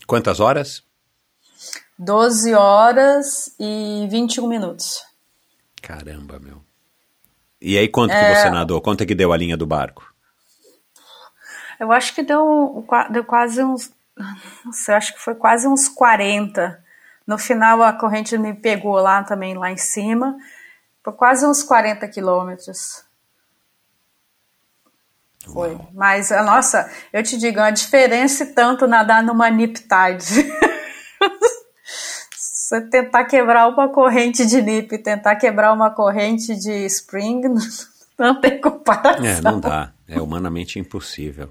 [0.08, 0.84] Quantas horas?
[2.00, 5.04] 12 horas e 21 minutos.
[5.80, 6.60] Caramba, meu.
[7.62, 8.34] E aí quanto é...
[8.34, 8.82] que você nadou?
[8.82, 10.11] Quanto é que deu a linha do barco?
[11.82, 13.92] Eu acho que deu, deu quase uns.
[14.64, 16.80] Não sei, acho que foi quase uns 40.
[17.26, 20.38] No final a corrente me pegou lá também, lá em cima.
[21.04, 23.04] Foi quase uns 40 quilômetros.
[25.52, 25.76] Foi.
[25.92, 30.54] Mas, nossa, eu te digo, é uma diferença tanto nadar numa nip tide.
[32.38, 37.42] Você tentar quebrar uma corrente de nip, tentar quebrar uma corrente de spring,
[38.20, 39.26] não tem comparação.
[39.26, 39.92] É, não dá.
[40.08, 41.50] É humanamente impossível.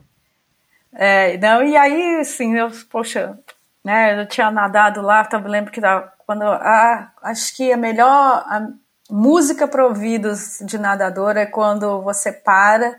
[0.93, 3.39] É, não, e aí, assim, eu, poxa,
[3.85, 5.81] né, eu tinha nadado lá, eu lembro que
[6.27, 8.69] quando, ah, acho que a melhor a
[9.11, 12.99] música para ouvidos de nadador é quando você para,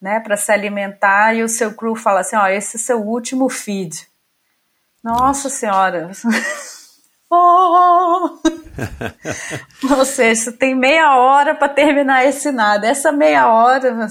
[0.00, 3.48] né, para se alimentar e o seu crew fala assim, ó, esse é seu último
[3.48, 4.08] feed.
[5.02, 6.10] Nossa senhora.
[7.34, 8.38] Oh!
[9.98, 12.86] Ou seja, tem meia hora para terminar esse nada.
[12.86, 14.08] Essa meia hora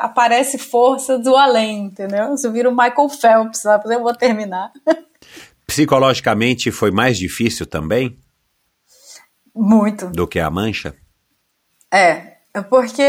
[0.00, 2.30] aparece força do além, entendeu?
[2.30, 3.94] Você vira o Michael Phelps, sabe?
[3.94, 4.72] Eu vou terminar.
[5.66, 8.18] Psicologicamente foi mais difícil também?
[9.54, 10.06] Muito.
[10.08, 10.94] Do que a mancha?
[11.92, 12.36] É,
[12.68, 13.02] porque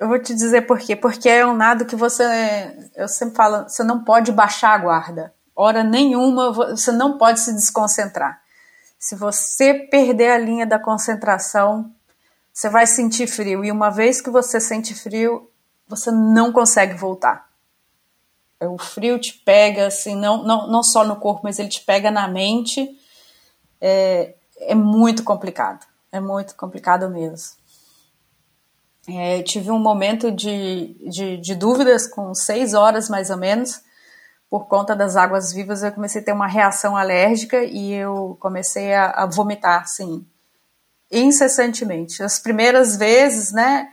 [0.00, 0.94] eu vou te dizer por quê.
[0.94, 2.24] Porque é um nado que você,
[2.94, 5.32] eu sempre falo, você não pode baixar a guarda
[5.64, 8.40] hora nenhuma você não pode se desconcentrar.
[8.98, 11.92] Se você perder a linha da concentração,
[12.52, 13.64] você vai sentir frio.
[13.64, 15.50] E uma vez que você sente frio,
[15.88, 17.50] você não consegue voltar.
[18.60, 22.10] O frio te pega, assim, não, não, não só no corpo, mas ele te pega
[22.10, 22.96] na mente.
[23.80, 25.84] É, é muito complicado.
[26.12, 27.56] É muito complicado mesmo.
[29.08, 33.80] É, tive um momento de, de, de dúvidas com seis horas mais ou menos
[34.52, 38.92] por conta das águas vivas, eu comecei a ter uma reação alérgica e eu comecei
[38.92, 40.26] a, a vomitar, assim,
[41.10, 42.22] incessantemente.
[42.22, 43.88] As primeiras vezes, né,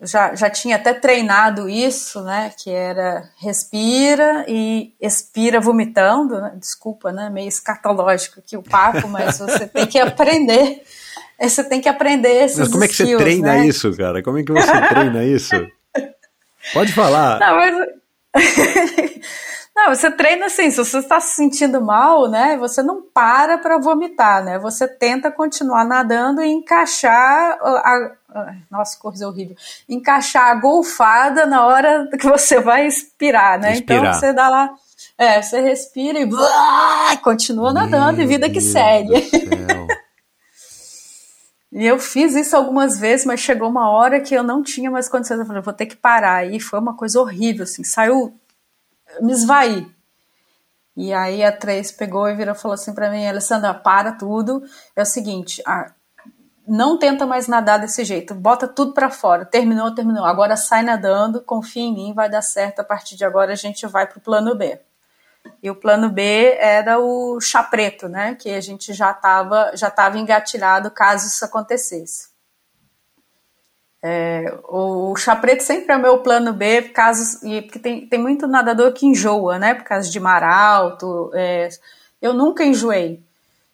[0.00, 6.52] já, já tinha até treinado isso, né, que era respira e expira vomitando, né?
[6.54, 10.84] desculpa, né, meio escatológico aqui o papo, mas você tem que aprender,
[11.36, 13.66] você tem que aprender esses Mas como é que skills, você treina né?
[13.66, 14.22] isso, cara?
[14.22, 15.66] Como é que você treina isso?
[16.72, 17.40] Pode falar.
[17.40, 17.74] Não, mas...
[19.76, 23.76] Não, você treina assim, se você está se sentindo mal, né, você não para para
[23.76, 29.56] vomitar, né, você tenta continuar nadando e encaixar a, a, nossa, coisa horrível,
[29.88, 33.98] encaixar a golfada na hora que você vai expirar, né, Expirar.
[33.98, 34.70] então você dá lá,
[35.18, 39.08] é, você respira e blá, continua nadando e vida que Meu segue.
[39.08, 39.86] Deus do céu.
[41.76, 45.08] E eu fiz isso algumas vezes, mas chegou uma hora que eu não tinha mais
[45.08, 45.40] condições.
[45.40, 46.46] Eu falei, vou ter que parar.
[46.46, 48.32] E foi uma coisa horrível, assim, saiu,
[49.20, 49.92] me esvaí.
[50.96, 54.62] E aí a Três pegou e virou falou assim pra mim, Alessandra, para tudo.
[54.94, 55.62] É o seguinte,
[56.66, 59.44] não tenta mais nadar desse jeito, bota tudo pra fora.
[59.44, 60.24] Terminou, terminou.
[60.24, 62.80] Agora sai nadando, confia em mim, vai dar certo.
[62.80, 64.80] A partir de agora a gente vai pro plano B.
[65.62, 68.34] E o plano B era o chá preto, né?
[68.34, 72.33] Que a gente já estava já tava engatilhado caso isso acontecesse.
[74.06, 78.20] É, o chá preto sempre é o meu plano B, caso, e, porque tem, tem
[78.20, 79.72] muito nadador que enjoa, né?
[79.72, 81.30] Por causa de mar alto.
[81.32, 81.70] É,
[82.20, 83.24] eu nunca enjoei.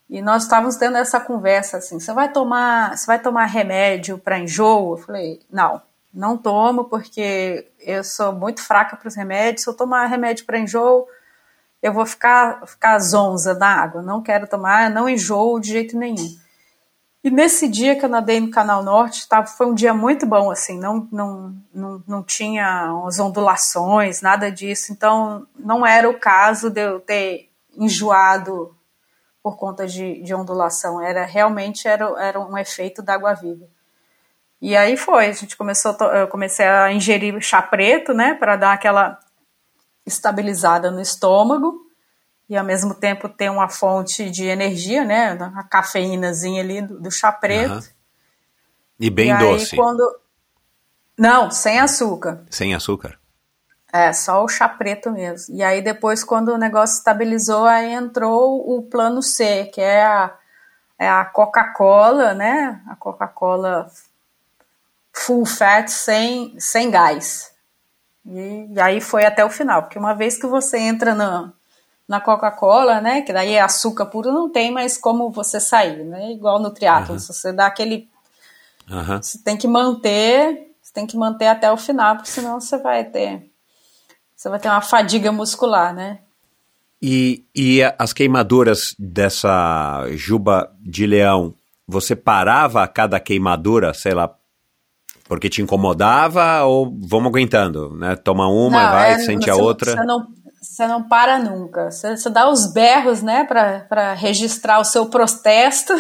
[0.09, 4.39] E nós estávamos tendo essa conversa assim: você vai tomar, você vai tomar remédio para
[4.39, 4.93] enjoo?
[4.93, 5.83] Eu falei: não,
[6.15, 9.65] não tomo porque eu sou muito fraca para os remédios.
[9.65, 11.09] Se eu tomar remédio para enjoo,
[11.83, 14.01] eu vou ficar, ficar zonza na água.
[14.01, 16.39] Não quero tomar, não enjoo de jeito nenhum.
[17.23, 20.51] E nesse dia que eu nadei no Canal Norte, tava, foi um dia muito bom,
[20.51, 24.91] assim, não, não, não, não tinha as ondulações, nada disso.
[24.91, 28.75] Então, não era o caso de eu ter enjoado
[29.43, 31.01] por conta de, de ondulação.
[31.01, 33.67] Era realmente era, era um efeito da água viva.
[34.61, 38.73] E aí foi, a gente começou, eu comecei a ingerir chá preto, né, para dar
[38.73, 39.19] aquela
[40.07, 41.90] estabilizada no estômago
[42.51, 47.11] e ao mesmo tempo ter uma fonte de energia, né, a cafeínazinha ali do, do
[47.11, 47.71] chá preto.
[47.71, 47.83] Aham.
[48.99, 50.21] E bem e aí, doce, quando
[51.17, 52.45] não, sem açúcar.
[52.51, 53.19] sem açúcar.
[53.93, 55.55] É, só o chá preto mesmo.
[55.55, 60.35] E aí depois, quando o negócio estabilizou, aí entrou o plano C, que é a,
[60.99, 62.81] é a Coca-Cola, né?
[62.89, 63.91] A Coca-Cola
[65.13, 67.53] full fat, sem, sem gás.
[68.25, 71.53] E, e aí foi até o final, porque uma vez que você entra na,
[72.11, 73.23] na Coca-Cola, né?
[73.23, 76.33] Que daí é açúcar puro, não tem mais como você sair, né?
[76.33, 78.09] Igual no triatlo, se você dá aquele
[78.91, 79.23] Aham.
[79.23, 83.05] você tem que manter, você tem que manter até o final, porque senão você vai
[83.05, 83.49] ter
[84.35, 86.19] você vai ter uma fadiga muscular, né?
[87.01, 91.55] E, e as queimaduras dessa juba de leão,
[91.87, 94.35] você parava a cada queimadura, sei lá,
[95.29, 98.17] porque te incomodava ou vamos aguentando, né?
[98.17, 99.93] Toma uma, Não, vai, é- sente a outra.
[99.93, 100.27] Você não,
[100.61, 101.91] você não para nunca.
[101.91, 105.95] Você, você dá os berros, né, para registrar o seu protesto.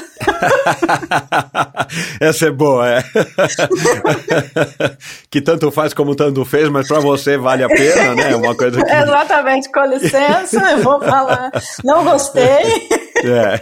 [2.20, 3.01] Essa é boa, é.
[5.31, 8.32] que tanto faz como tanto fez, mas pra você vale a pena, né?
[8.32, 8.89] É Uma coisa que.
[8.93, 11.51] Exatamente, com licença, eu vou falar.
[11.82, 12.89] Não gostei.
[13.24, 13.61] É.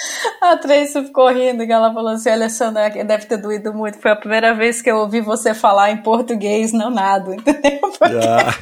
[0.40, 3.98] A Tracy ficou rindo, que ela falou assim, Alessandra, deve ter doído muito.
[3.98, 7.80] Foi a primeira vez que eu ouvi você falar em português, não nada, entendeu?
[8.02, 8.54] Ah.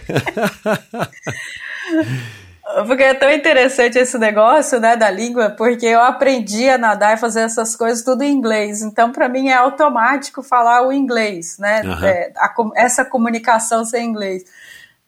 [2.86, 7.16] Porque é tão interessante esse negócio, né, da língua, porque eu aprendi a nadar e
[7.16, 8.82] fazer essas coisas tudo em inglês.
[8.82, 11.80] Então, para mim é automático falar o inglês, né?
[11.82, 12.06] Aham.
[12.06, 14.44] É, a essa comunicação sem inglês.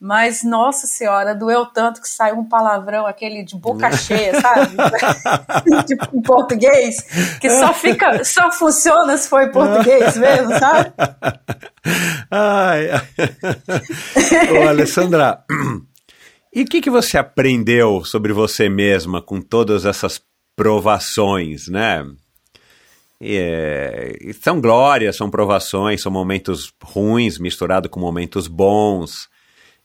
[0.03, 4.75] Mas, nossa senhora, doeu tanto que saiu um palavrão, aquele de boca cheia, sabe?
[5.85, 7.05] tipo, em português,
[7.39, 10.91] que só fica, só funciona se for em português mesmo, sabe?
[12.31, 12.87] Ai.
[14.51, 15.43] Ô, Alessandra,
[16.51, 20.19] e o que, que você aprendeu sobre você mesma com todas essas
[20.55, 22.03] provações, né?
[23.21, 29.29] E, é, e são glórias, são provações, são momentos ruins misturados com momentos bons.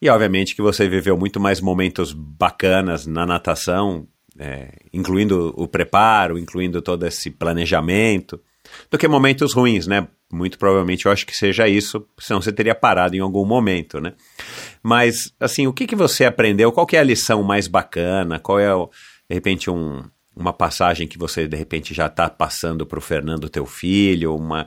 [0.01, 4.07] E obviamente que você viveu muito mais momentos bacanas na natação,
[4.39, 8.41] é, incluindo o preparo, incluindo todo esse planejamento,
[8.91, 10.07] do que momentos ruins, né?
[10.31, 14.13] Muito provavelmente eu acho que seja isso, senão você teria parado em algum momento, né?
[14.83, 16.73] Mas, assim, o que, que você aprendeu?
[16.73, 18.39] Qual é a lição mais bacana?
[18.39, 20.03] Qual é, de repente, um,
[20.35, 24.35] uma passagem que você, de repente, já está passando para o Fernando, teu filho?
[24.35, 24.67] Uma,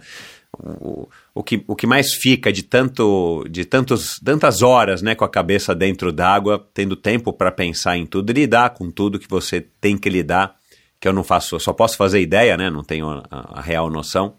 [0.58, 5.24] o, o, que, o que mais fica de tanto de tantos, tantas horas né, com
[5.24, 9.30] a cabeça dentro d'água, tendo tempo para pensar em tudo e lidar com tudo que
[9.30, 10.56] você tem que lidar,
[11.00, 13.90] que eu não faço, eu só posso fazer ideia, né, não tenho a, a real
[13.90, 14.36] noção,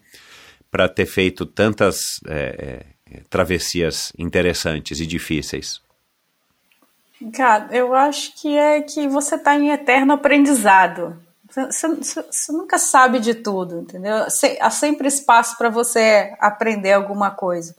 [0.69, 5.81] para ter feito tantas é, é, travessias interessantes e difíceis.
[7.33, 11.15] Cara, eu acho que é que você está em eterno aprendizado.
[11.51, 14.25] Você, nunca sabe de tudo, entendeu?
[14.61, 17.75] Há sempre espaço para você aprender alguma coisa.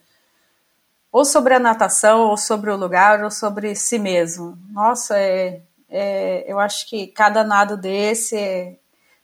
[1.11, 4.59] Ou sobre a natação, ou sobre o lugar, ou sobre si mesmo.
[4.70, 8.77] Nossa, é, é, eu acho que cada nado desse é,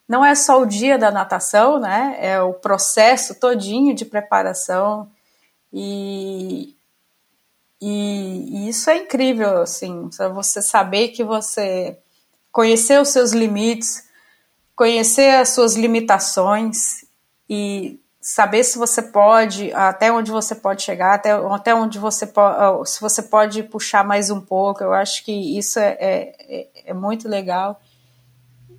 [0.09, 2.17] não é só o dia da natação, né?
[2.19, 5.11] É o processo todinho de preparação.
[5.71, 6.75] E,
[7.81, 11.99] e, e isso é incrível, assim, você saber que você
[12.51, 14.08] conhecer os seus limites,
[14.79, 17.05] conhecer as suas limitações
[17.51, 22.89] e saber se você pode, até onde você pode chegar, até, até onde você pode,
[22.89, 24.85] se você pode puxar mais um pouco.
[24.85, 27.81] Eu acho que isso é, é, é muito legal.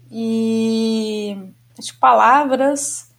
[0.10, 1.38] E
[1.78, 3.12] de palavras,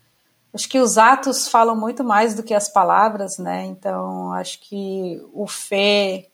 [0.54, 3.66] acho que os atos falam muito mais do que as palavras, né?
[3.66, 6.30] Então, acho que o Fê,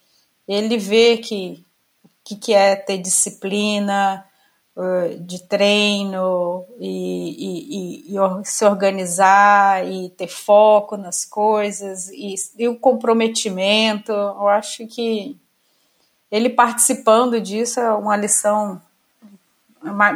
[0.46, 1.66] ele vê que
[2.26, 4.26] que, que é ter disciplina,
[5.20, 12.68] de treino e, e, e, e, se organizar e ter foco nas coisas e, e,
[12.68, 14.12] o comprometimento.
[14.12, 15.34] Eu acho que
[16.30, 18.80] ele participando disso é uma lição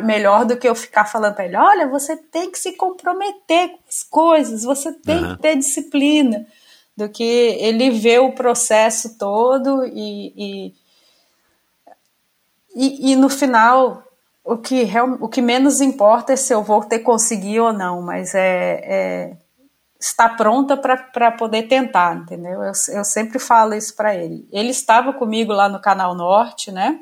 [0.04, 3.78] melhor do que eu ficar falando para ele: olha, você tem que se comprometer com
[3.88, 5.36] as coisas, você tem uhum.
[5.36, 6.46] que ter disciplina.
[6.94, 10.74] Do que ele vê o processo todo e,
[12.74, 14.04] e, e no final
[14.44, 14.86] o que,
[15.20, 19.36] o que menos importa é se eu vou ter conseguido ou não, mas é, é
[20.00, 22.62] estar pronta para poder tentar, entendeu?
[22.62, 24.48] Eu, eu sempre falo isso para ele.
[24.50, 27.00] Ele estava comigo lá no Canal Norte, né?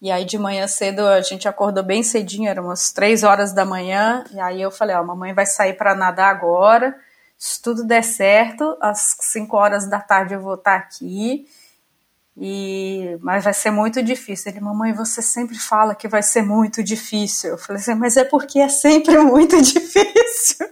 [0.00, 3.66] E aí de manhã cedo a gente acordou bem cedinho, eram umas três horas da
[3.66, 6.96] manhã, e aí eu falei, ó, mamãe vai sair para nadar agora,
[7.36, 11.46] se tudo der certo, às cinco horas da tarde eu vou estar aqui,
[12.36, 14.50] e, mas vai ser muito difícil.
[14.50, 17.50] Ele, mamãe, você sempre fala que vai ser muito difícil.
[17.50, 20.68] Eu falei assim, mas é porque é sempre muito difícil.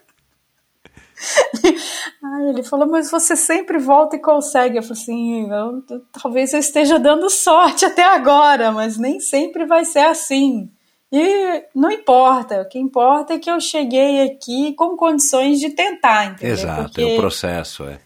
[2.23, 4.79] Aí ele falou, mas você sempre volta e consegue.
[4.79, 5.83] Eu falei assim, eu,
[6.13, 10.71] talvez eu esteja dando sorte até agora, mas nem sempre vai ser assim.
[11.11, 16.27] E não importa, o que importa é que eu cheguei aqui com condições de tentar,
[16.27, 16.55] entendeu?
[16.55, 17.01] Exato, Porque...
[17.01, 17.99] é o processo, é.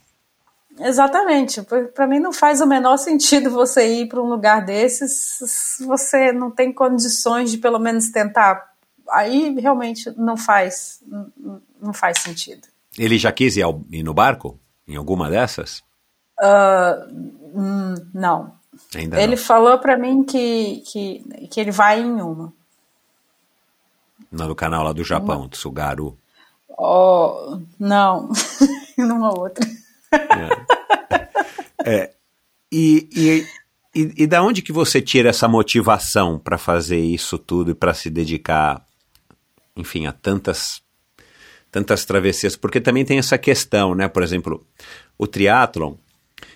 [0.78, 1.62] Exatamente.
[1.94, 6.32] Para mim não faz o menor sentido você ir para um lugar desses se você
[6.32, 8.73] não tem condições de pelo menos tentar.
[9.11, 11.03] Aí realmente não faz,
[11.81, 12.66] não faz sentido.
[12.99, 14.59] Ele já quis ir, ao, ir no barco?
[14.86, 15.82] Em alguma dessas?
[16.40, 18.55] Uh, não.
[18.94, 19.43] Ainda ele não.
[19.43, 22.53] falou para mim que, que, que ele vai em uma.
[24.31, 25.49] Na do canal lá do Japão, uma.
[25.49, 26.16] Tsugaru.
[26.78, 28.31] Oh, não,
[28.97, 29.66] numa outra.
[31.84, 31.94] É.
[31.94, 32.10] é.
[32.70, 33.47] E, e,
[33.94, 37.93] e, e, da onde que você tira essa motivação para fazer isso tudo e para
[37.93, 38.84] se dedicar,
[39.76, 40.80] enfim, a tantas
[41.70, 42.55] tantas travessias?
[42.55, 44.06] Porque também tem essa questão, né?
[44.06, 44.66] Por exemplo,
[45.18, 45.94] o triatlon,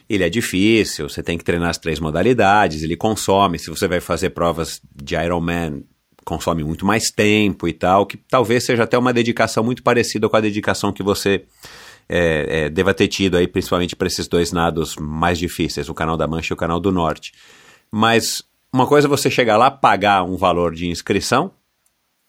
[0.08, 4.00] ele é difícil, você tem que treinar as três modalidades, ele consome, se você vai
[4.00, 5.84] fazer provas de Ironman,
[6.24, 10.36] consome muito mais tempo e tal, que talvez seja até uma dedicação muito parecida com
[10.36, 11.44] a dedicação que você
[12.08, 16.16] é, é, deva ter tido aí, principalmente para esses dois nados mais difíceis, o Canal
[16.16, 17.32] da Mancha e o Canal do Norte.
[17.90, 18.42] Mas
[18.72, 21.52] uma coisa é você chegar lá, pagar um valor de inscrição,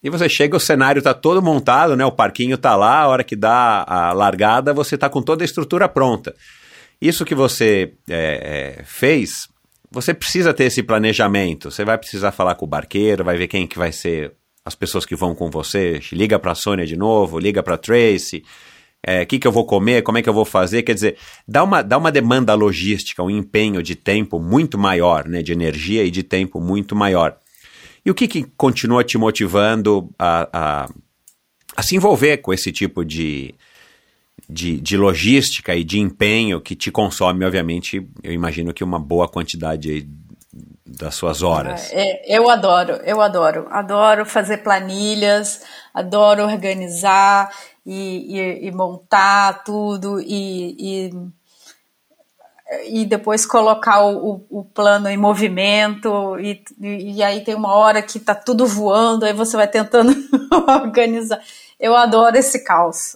[0.01, 2.05] e você chega, o cenário está todo montado, né?
[2.05, 5.45] O parquinho está lá, a hora que dá a largada, você está com toda a
[5.45, 6.35] estrutura pronta.
[7.01, 9.49] Isso que você é, é, fez,
[9.91, 11.71] você precisa ter esse planejamento.
[11.71, 14.33] Você vai precisar falar com o barqueiro, vai ver quem que vai ser
[14.63, 15.99] as pessoas que vão com você.
[16.11, 18.43] Liga para a Sônia de novo, liga para Tracy
[19.05, 21.17] o é, que, que eu vou comer, como é que eu vou fazer, quer dizer,
[21.47, 26.03] dá uma, dá uma demanda logística, um empenho de tempo muito maior, né, de energia
[26.03, 27.37] e de tempo muito maior.
[28.05, 30.89] E o que, que continua te motivando a, a,
[31.75, 33.53] a se envolver com esse tipo de,
[34.49, 39.27] de, de, logística e de empenho que te consome, obviamente, eu imagino que uma boa
[39.27, 40.07] quantidade
[40.85, 41.91] das suas horas.
[41.91, 43.67] É, eu adoro, eu adoro.
[43.69, 45.61] Adoro fazer planilhas,
[45.93, 47.51] adoro organizar
[47.87, 51.09] e, e, e montar tudo e,
[52.85, 58.19] e, depois colocar o, o, plano em movimento e, e, aí tem uma hora que
[58.19, 60.13] tá tudo voando, aí você vai tentando
[60.83, 61.41] organizar.
[61.79, 63.15] Eu adoro esse caos.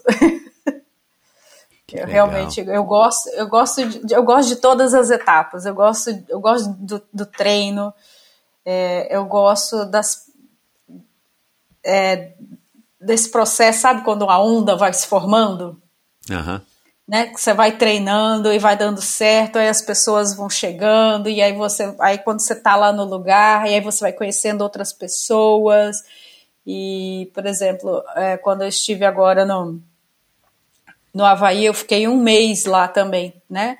[1.91, 5.65] Eu realmente eu gosto, eu gosto, de, eu gosto de todas as etapas.
[5.65, 7.93] Eu gosto, eu gosto do, do treino.
[8.63, 10.31] É, eu gosto das
[11.83, 12.31] é,
[13.01, 15.81] desse processo, sabe quando a onda vai se formando?
[16.29, 16.61] Aham.
[17.07, 21.41] Né, que você vai treinando e vai dando certo, aí as pessoas vão chegando, e
[21.41, 24.93] aí você, aí quando você tá lá no lugar, e aí você vai conhecendo outras
[24.93, 25.97] pessoas,
[26.65, 29.81] e, por exemplo, é, quando eu estive agora no,
[31.13, 33.77] no Havaí, eu fiquei um mês lá também, né,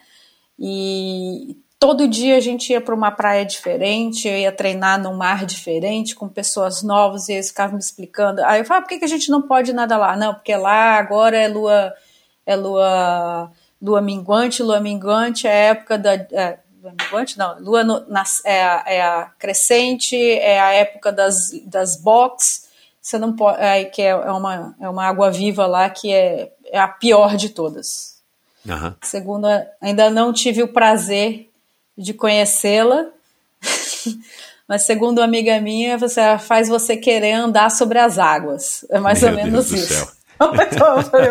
[0.60, 5.48] e todo dia a gente ia para uma praia diferente, eu ia treinar num mar
[5.48, 8.46] diferente, com pessoas novas, e eles ficavam me explicando.
[8.46, 10.16] Aí eu falava, ah, por que, que a gente não pode nadar lá?
[10.16, 11.92] Não, porque lá agora é lua,
[12.46, 13.52] é lua,
[13.82, 16.14] lua minguante, lua minguante é a época da.
[16.14, 17.36] É, lua minguante?
[17.40, 18.06] Não, lua no,
[18.46, 22.70] é, a, é a crescente, é a época das, das box.
[23.02, 23.60] Você não pode.
[23.60, 27.36] É, que é, é uma, é uma água viva lá que é, é a pior
[27.36, 28.22] de todas.
[28.64, 28.94] Uhum.
[29.02, 29.48] Segundo,
[29.82, 31.51] ainda não tive o prazer
[31.98, 33.08] de conhecê-la.
[34.68, 38.86] Mas segundo uma amiga minha, você faz você querer andar sobre as águas.
[38.90, 40.18] É mais Meu ou menos Deus isso.
[40.40, 41.30] então, eu falei,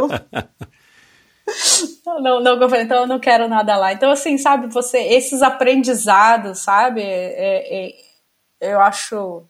[2.21, 3.93] não, não, eu falei, então eu não quero nada lá.
[3.93, 7.95] Então, assim, sabe, você, esses aprendizados, sabe, é- é-
[8.61, 9.43] eu acho,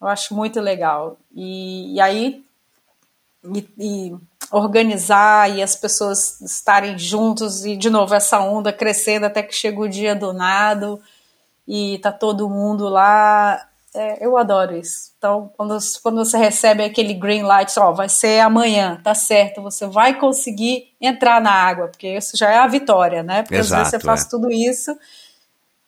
[0.00, 1.18] eu acho muito legal.
[1.34, 2.42] E, e aí,
[3.44, 4.16] e, e
[4.52, 9.80] organizar e as pessoas estarem juntos e de novo essa onda crescendo até que chega
[9.80, 11.00] o dia do nado
[11.66, 13.66] e tá todo mundo lá.
[13.94, 15.12] É, eu adoro isso.
[15.18, 19.86] Então, quando, quando você recebe aquele green light, ó, vai ser amanhã, tá certo, você
[19.86, 23.42] vai conseguir entrar na água, porque isso já é a vitória, né?
[23.42, 24.28] Porque às vezes você Exato, faz é.
[24.30, 24.96] tudo isso,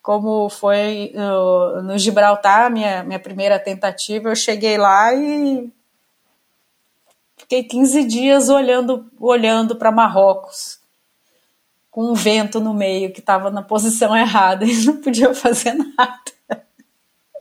[0.03, 5.67] como foi no, no Gibraltar, minha, minha primeira tentativa, eu cheguei lá e
[7.45, 10.79] fiquei 15 dias olhando olhando para Marrocos
[11.89, 16.35] com um vento no meio que estava na posição errada e não podia fazer nada.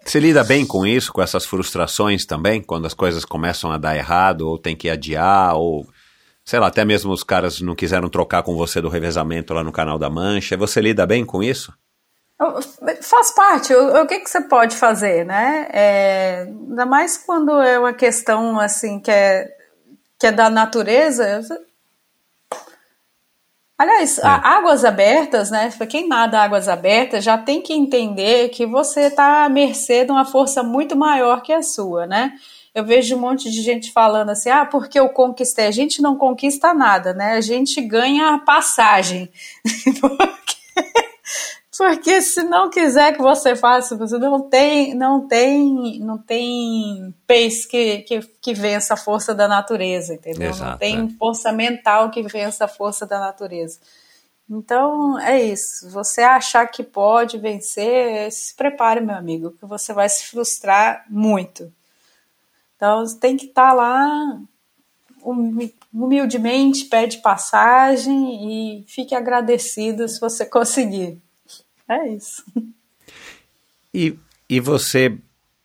[0.05, 3.97] Você lida bem com isso, com essas frustrações também, quando as coisas começam a dar
[3.97, 5.87] errado, ou tem que adiar, ou
[6.45, 9.73] sei lá, até mesmo os caras não quiseram trocar com você do revezamento lá no
[9.73, 10.57] canal da Mancha.
[10.59, 11.73] Você lida bem com isso?
[13.01, 15.69] Faz parte, o, o que, que você pode fazer, né?
[15.73, 19.49] É, ainda mais quando é uma questão assim que é,
[20.25, 21.61] que é da natureza.
[23.77, 25.71] Aliás, a- águas abertas, né?
[25.87, 30.25] Quem nada águas abertas, já tem que entender que você está à mercê de uma
[30.25, 32.33] força muito maior que a sua, né?
[32.75, 35.67] Eu vejo um monte de gente falando assim, ah, porque eu conquistei.
[35.67, 37.33] A gente não conquista nada, né?
[37.35, 39.31] A gente ganha passagem.
[40.01, 40.57] porque,
[41.77, 47.67] porque se não quiser que você faça, você não tem, não tem, não tem pace
[47.69, 50.51] que, que, que vença a força da natureza, entendeu?
[50.51, 51.19] Exato, não tem é.
[51.19, 53.81] força mental que vença a força da natureza.
[54.49, 55.89] Então é isso.
[55.91, 61.73] Você achar que pode vencer, se prepare, meu amigo, que você vai se frustrar muito.
[62.77, 64.39] Então você tem que estar lá
[65.25, 71.21] humi- humildemente, pede passagem e fique agradecido se você conseguir.
[71.89, 72.43] É isso.
[73.93, 74.17] E,
[74.49, 75.19] e você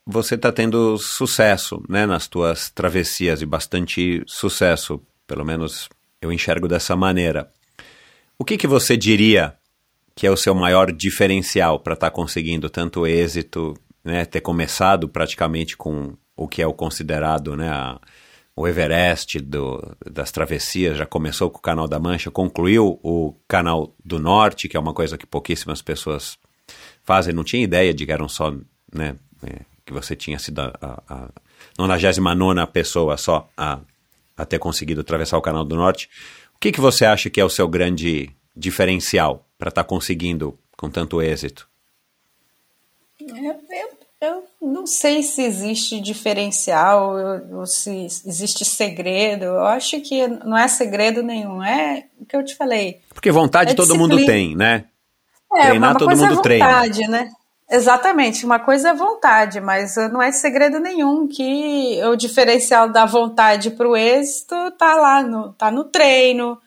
[0.06, 5.88] você está tendo sucesso né, nas tuas travessias e bastante sucesso, pelo menos
[6.20, 7.48] eu enxergo dessa maneira.
[8.36, 9.54] O que, que você diria
[10.16, 15.76] que é o seu maior diferencial para estar conseguindo tanto êxito, né, ter começado praticamente
[15.76, 18.00] com o que é o considerado né, a-
[18.60, 23.94] o Everest do, das travessias, já começou com o Canal da Mancha, concluiu o Canal
[24.04, 26.38] do Norte, que é uma coisa que pouquíssimas pessoas
[27.02, 28.52] fazem, não tinha ideia de que eram só,
[28.92, 31.30] né, é, que você tinha sido a, a, a
[31.78, 33.80] 99 pessoa só a,
[34.36, 36.10] a ter conseguido atravessar o Canal do Norte.
[36.54, 40.90] O que, que você acha que é o seu grande diferencial para estar conseguindo com
[40.90, 41.66] tanto êxito?
[43.18, 43.89] Eu
[44.60, 47.16] não sei se existe diferencial
[47.52, 49.44] ou, se existe segredo.
[49.44, 51.62] Eu acho que não é segredo nenhum.
[51.62, 53.00] É o que eu te falei.
[53.14, 54.84] Porque vontade É todo mundo tem, né?
[55.54, 56.66] É, Treinar uma todo coisa mundo é treina.
[56.66, 57.30] vontade, né?
[57.72, 63.70] Exatamente, uma coisa é vontade, mas não é segredo nenhum que o diferencial da vontade
[63.70, 66.58] para o êxito tá lá no, tá no treino,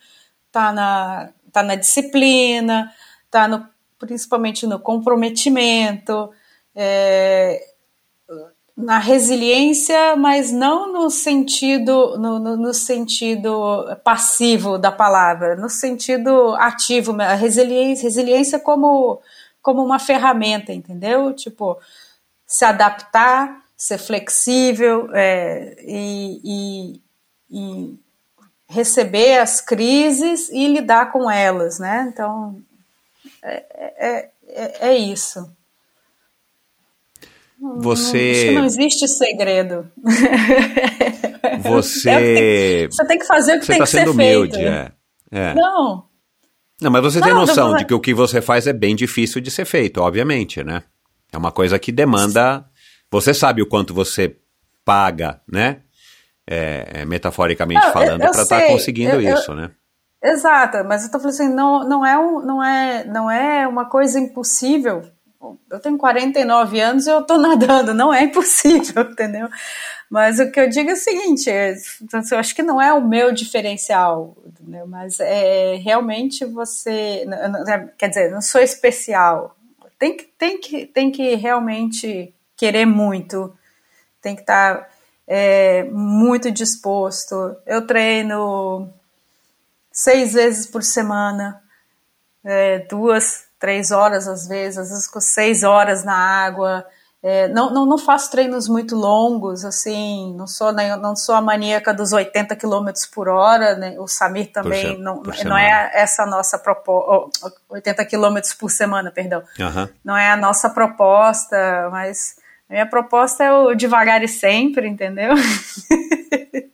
[0.49, 2.89] tá na, tá na disciplina,
[3.29, 3.67] tá no,
[3.99, 6.29] principalmente no comprometimento,
[6.73, 7.61] é,
[8.75, 16.55] na resiliência, mas não no sentido no, no, no sentido passivo da palavra, no sentido
[16.55, 19.21] ativo, a resiliência, resiliência como
[19.61, 21.33] como uma ferramenta, entendeu?
[21.33, 21.79] Tipo,
[22.45, 27.01] se adaptar, ser flexível é, e, e,
[27.49, 27.99] e
[28.67, 32.11] receber as crises e lidar com elas, né?
[32.11, 32.61] Então,
[33.41, 33.63] é,
[33.95, 35.49] é, é, é isso.
[37.79, 38.45] Você.
[38.47, 39.89] Não, não existe segredo.
[41.61, 42.87] Você.
[42.91, 44.67] você tem que fazer o que você tem tá que ser sendo humilde, feito.
[44.69, 44.91] é.
[45.31, 45.53] é.
[45.53, 46.05] Não,
[46.81, 48.95] Não, mas você tem Não, noção não, de que o que você faz é bem
[48.95, 50.83] difícil de ser feito, obviamente, né?
[51.31, 52.65] É uma coisa que demanda.
[53.11, 54.35] Você sabe o quanto você
[54.85, 55.81] paga, né?
[56.49, 58.67] É, é, metaforicamente Não, eu- falando, eu para estar sei.
[58.69, 59.71] conseguindo Eu- eu- isso, né?
[60.23, 63.85] Exato, mas eu tô falando assim, não, não, é um, não, é, não é uma
[63.89, 65.01] coisa impossível.
[65.69, 69.49] Eu tenho 49 anos e eu tô nadando, não é impossível, entendeu?
[70.09, 71.75] Mas o que eu digo é o seguinte, é,
[72.31, 74.85] eu acho que não é o meu diferencial, entendeu?
[74.85, 77.25] Mas é realmente você,
[77.97, 79.55] quer dizer, não sou especial.
[79.97, 83.57] Tem que, tem que, tem que realmente querer muito,
[84.21, 84.87] tem que estar
[85.27, 87.55] é, muito disposto.
[87.65, 88.89] Eu treino
[89.91, 91.61] seis vezes por semana,
[92.43, 96.85] é, duas, três horas às vezes, às vezes com seis horas na água.
[97.25, 101.93] É, não, não, não faço treinos muito longos, assim, não sou, não sou a maníaca
[101.93, 103.95] dos 80 km por hora, né?
[103.97, 105.61] o Samir também, se- não, por não semana.
[105.61, 109.89] é essa nossa proposta, 80 km por semana, perdão Aham.
[110.03, 111.55] não é a nossa proposta,
[111.89, 112.35] mas
[112.69, 115.33] a minha proposta é o devagar e sempre, entendeu?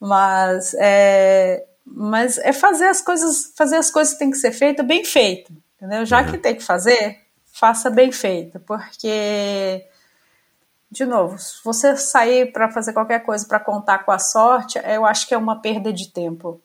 [0.00, 4.82] mas é, mas é fazer as coisas, fazer as coisas que tem que ser feito
[4.82, 6.04] bem feito, entendeu?
[6.04, 6.32] Já Uhum.
[6.32, 7.20] que tem que fazer,
[7.52, 9.84] faça bem feito, porque
[10.90, 15.04] de novo, se você sair para fazer qualquer coisa para contar com a sorte, eu
[15.04, 16.60] acho que é uma perda de tempo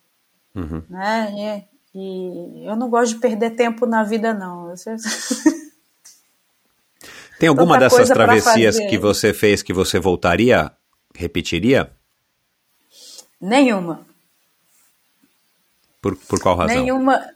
[0.54, 0.84] Uhum.
[0.90, 1.66] né?
[1.94, 4.74] E, e eu não gosto de perder tempo na vida, não.
[7.40, 10.72] Tem alguma dessas travessias que você fez que você voltaria?
[11.16, 11.92] Repetiria?
[13.40, 14.06] Nenhuma.
[16.00, 16.76] Por, por qual razão?
[16.76, 17.28] Nenhuma.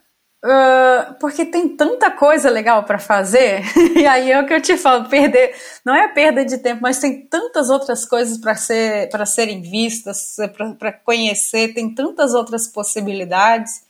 [0.44, 3.62] Ah, porque tem tanta coisa legal para fazer,
[3.96, 5.54] e aí é o que eu te falo, perder,
[5.84, 10.36] não é perda de tempo, mas tem tantas outras coisas para ser, para serem vistas,
[10.78, 13.82] para conhecer, tem tantas outras possibilidades.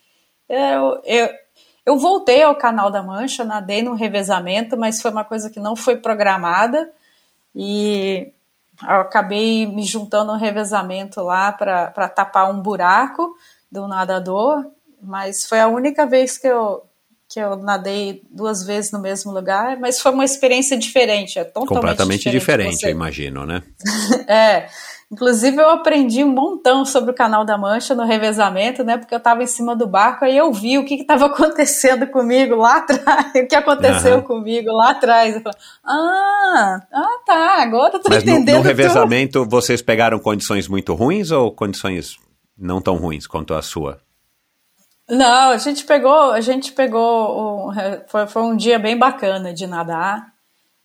[0.48, 1.28] Eu, eu,
[1.84, 5.76] eu voltei ao canal da Mancha, nadei no revezamento, mas foi uma coisa que não
[5.76, 6.90] foi programada
[7.54, 8.32] e
[8.82, 13.36] eu acabei me juntando no revezamento lá para tapar um buraco
[13.70, 14.64] do nadador,
[15.06, 16.82] mas foi a única vez que eu,
[17.28, 21.68] que eu nadei duas vezes no mesmo lugar, mas foi uma experiência diferente, é totalmente
[21.68, 23.62] Completamente diferente, eu imagino, né?
[24.28, 24.68] é.
[25.10, 28.98] Inclusive, eu aprendi um montão sobre o Canal da Mancha no revezamento, né?
[28.98, 32.56] Porque eu estava em cima do barco e eu vi o que estava acontecendo comigo
[32.56, 34.22] lá atrás, o que aconteceu Aham.
[34.22, 35.36] comigo lá atrás.
[35.36, 38.66] Eu falei, ah, ah, tá, agora eu tô Mas no, entendendo no tudo.
[38.66, 42.16] revezamento, vocês pegaram condições muito ruins ou condições
[42.58, 44.00] não tão ruins quanto a sua?
[45.08, 47.72] Não, a gente pegou, a gente pegou, um-
[48.08, 50.32] foi, foi um dia bem bacana de nadar,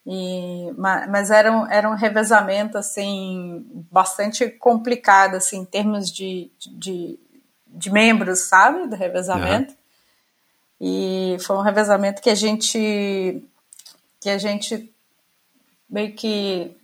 [0.05, 6.51] e, ma- mas era um, era um revezamento, assim, bastante complicado, assim, em termos de,
[6.59, 7.17] de,
[7.67, 9.73] de membros, sabe, do revezamento.
[10.79, 13.43] E foi um revezamento que a gente,
[14.19, 14.91] que a gente
[15.89, 16.75] meio que,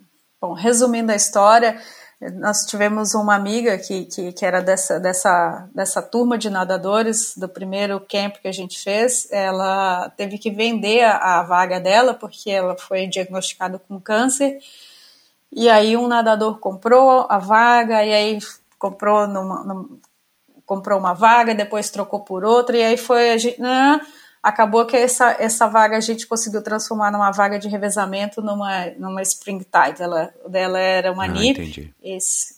[0.41, 1.81] bom, resumindo a história,
[2.19, 7.47] nós tivemos uma amiga que, que, que era dessa, dessa, dessa turma de nadadores do
[7.47, 9.27] primeiro camp que a gente fez.
[9.31, 14.57] Ela teve que vender a, a vaga dela porque ela foi diagnosticada com câncer.
[15.51, 18.39] E aí um nadador comprou a vaga e aí
[18.79, 19.99] comprou numa, num-
[20.65, 24.01] comprou uma vaga, depois trocou por outra e aí foi a gente, né,
[24.41, 29.21] acabou que essa, essa vaga a gente conseguiu transformar numa vaga de revezamento numa, numa
[29.21, 30.01] spring tide.
[30.01, 31.59] Ela, dela era uma Ah, NIP.
[31.61, 31.93] entendi.
[32.03, 32.55] Esse,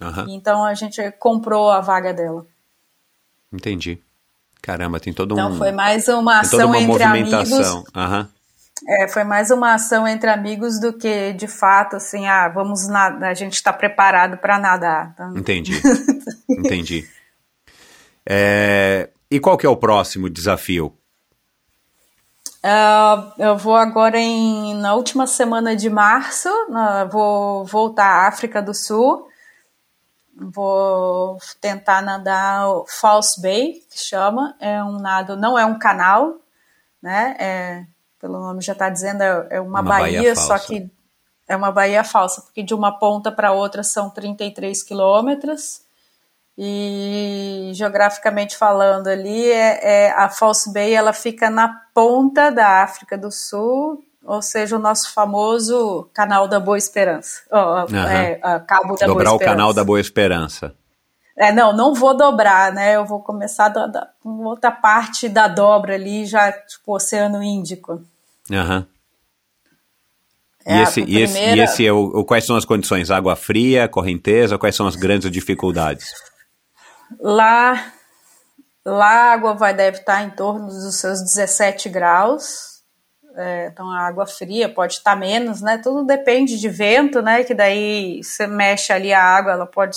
[0.00, 2.46] Aham, então a gente comprou a vaga dela.
[3.52, 4.00] entendi.
[4.62, 5.56] Caramba, tem todo Então um.
[5.58, 7.50] foi mais uma ação uma entre amigos.
[7.96, 8.28] Aham.
[8.88, 13.30] É, foi mais uma ação entre amigos do que de fato assim, ah, vamos nadar,
[13.30, 15.10] a gente está preparado para nadar.
[15.14, 15.72] Então, Entendi.
[16.48, 17.06] Entendi.
[18.26, 20.92] É, E qual que é o próximo desafio?
[22.62, 28.60] Ah, eu vou agora em, na última semana de março, ah, vou voltar à África
[28.60, 29.26] do Sul,
[30.34, 36.36] vou tentar nadar o False Bay, que chama, é um nado, não é um canal,
[37.02, 37.86] né, é,
[38.20, 40.90] pelo nome já está dizendo, é, é uma, Uma baía, baía só que
[41.48, 45.82] é uma baía falsa, porque de uma ponta para outra são 33 quilômetros,
[46.62, 53.16] e geograficamente falando ali, é, é- a False Bay ela fica na ponta da África
[53.16, 57.40] do Sul, ou seja, o nosso famoso Canal da Boa Esperança.
[57.50, 58.10] Ó, Aham.
[58.12, 58.34] é,
[58.66, 59.74] Cabo da Dobrar Boa o canal Esperança.
[59.74, 60.74] da Boa Esperança.
[61.38, 62.96] É, não, não vou dobrar, né?
[62.96, 68.02] Eu vou começar da, da, com outra parte da dobra ali, já tipo Oceano Índico.
[68.52, 68.86] Aham.
[70.66, 73.10] É, e esse, e esse, primeira- e esse é o, o- quais são as condições?
[73.10, 74.58] Água fria, correnteza?
[74.58, 76.12] Quais são as grandes dificuldades?
[77.18, 77.92] Lá,
[78.84, 82.70] lá a água vai deve estar em torno dos seus 17 graus.
[83.36, 85.78] É, então a água fria pode estar menos, né?
[85.78, 87.44] Tudo depende de vento, né?
[87.44, 89.96] Que daí você mexe ali a água, ela pode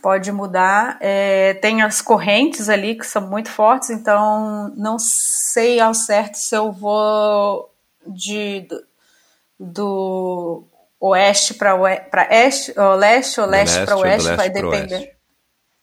[0.00, 0.96] pode mudar.
[1.00, 6.54] É, tem as correntes ali que são muito fortes, então não sei ao certo se
[6.54, 7.70] eu vou
[8.06, 8.84] de do,
[9.58, 10.64] do
[11.04, 14.94] oeste para este, ou leste ou leste para oeste, vai depender.
[14.94, 15.12] oeste.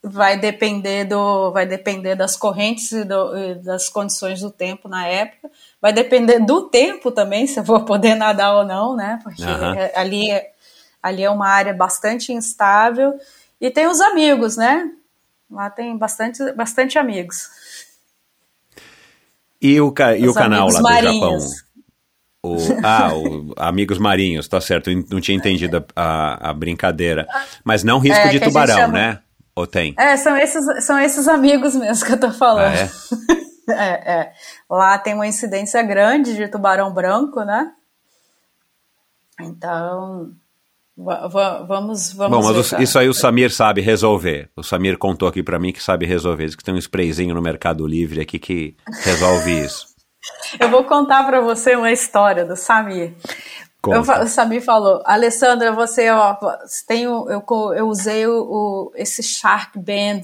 [0.02, 5.06] Vai depender do, vai depender das correntes e, do- e das condições do tempo na
[5.06, 5.52] época.
[5.82, 9.20] Vai depender do tempo também, se eu vou poder nadar ou não, né?
[9.22, 9.44] Porque
[9.78, 10.52] é- ali, é,
[11.04, 13.20] ali é uma área bastante instável.
[13.60, 14.90] E tem os amigos, né?
[15.52, 17.50] Lá tem bastante, bastante amigos.
[19.62, 21.16] E o, ca- e o canal lá do marinhos.
[21.20, 21.69] Japão?
[22.41, 24.90] O, ah, o Amigos Marinhos, tá certo.
[24.90, 27.28] Eu não tinha entendido a, a- brincadeira.
[27.64, 29.20] Mas não risco É, de tubarão, chama- né?
[29.56, 29.94] Ou tem?
[29.98, 32.74] É, são esses, são esses amigos mesmo que eu tô falando.
[32.74, 32.90] Ah, é?
[33.72, 34.34] É, é.
[34.68, 37.72] Lá tem uma incidência grande de tubarão branco, né?
[39.40, 40.32] Então,
[40.98, 44.49] va- va- vamos, vamos Bom, mas isso aí o Samir sabe resolver.
[44.56, 46.45] O Samir contou aqui pra mim que sabe resolver.
[46.48, 49.89] Diz que tem um sprayzinho no Mercado Livre aqui que resolve isso.
[50.60, 53.14] Eu vou contar pra você uma história do Samir.
[53.88, 56.36] Eu o Samir falou, Alessandra, você ó,
[56.88, 57.44] tem o, eu,
[57.74, 60.22] eu usei o, o- esse Shark Band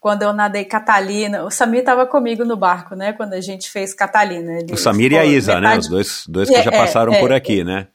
[0.00, 1.44] quando eu nadei Catalina.
[1.44, 3.12] O Samir estava comigo no barco, né?
[3.12, 4.58] Quando a gente fez Catalina.
[4.72, 5.60] O Samir e a Isa, né?
[5.60, 7.36] metade- Os dois, dois que É, já é, passaram é, por é.
[7.36, 7.86] aqui, né?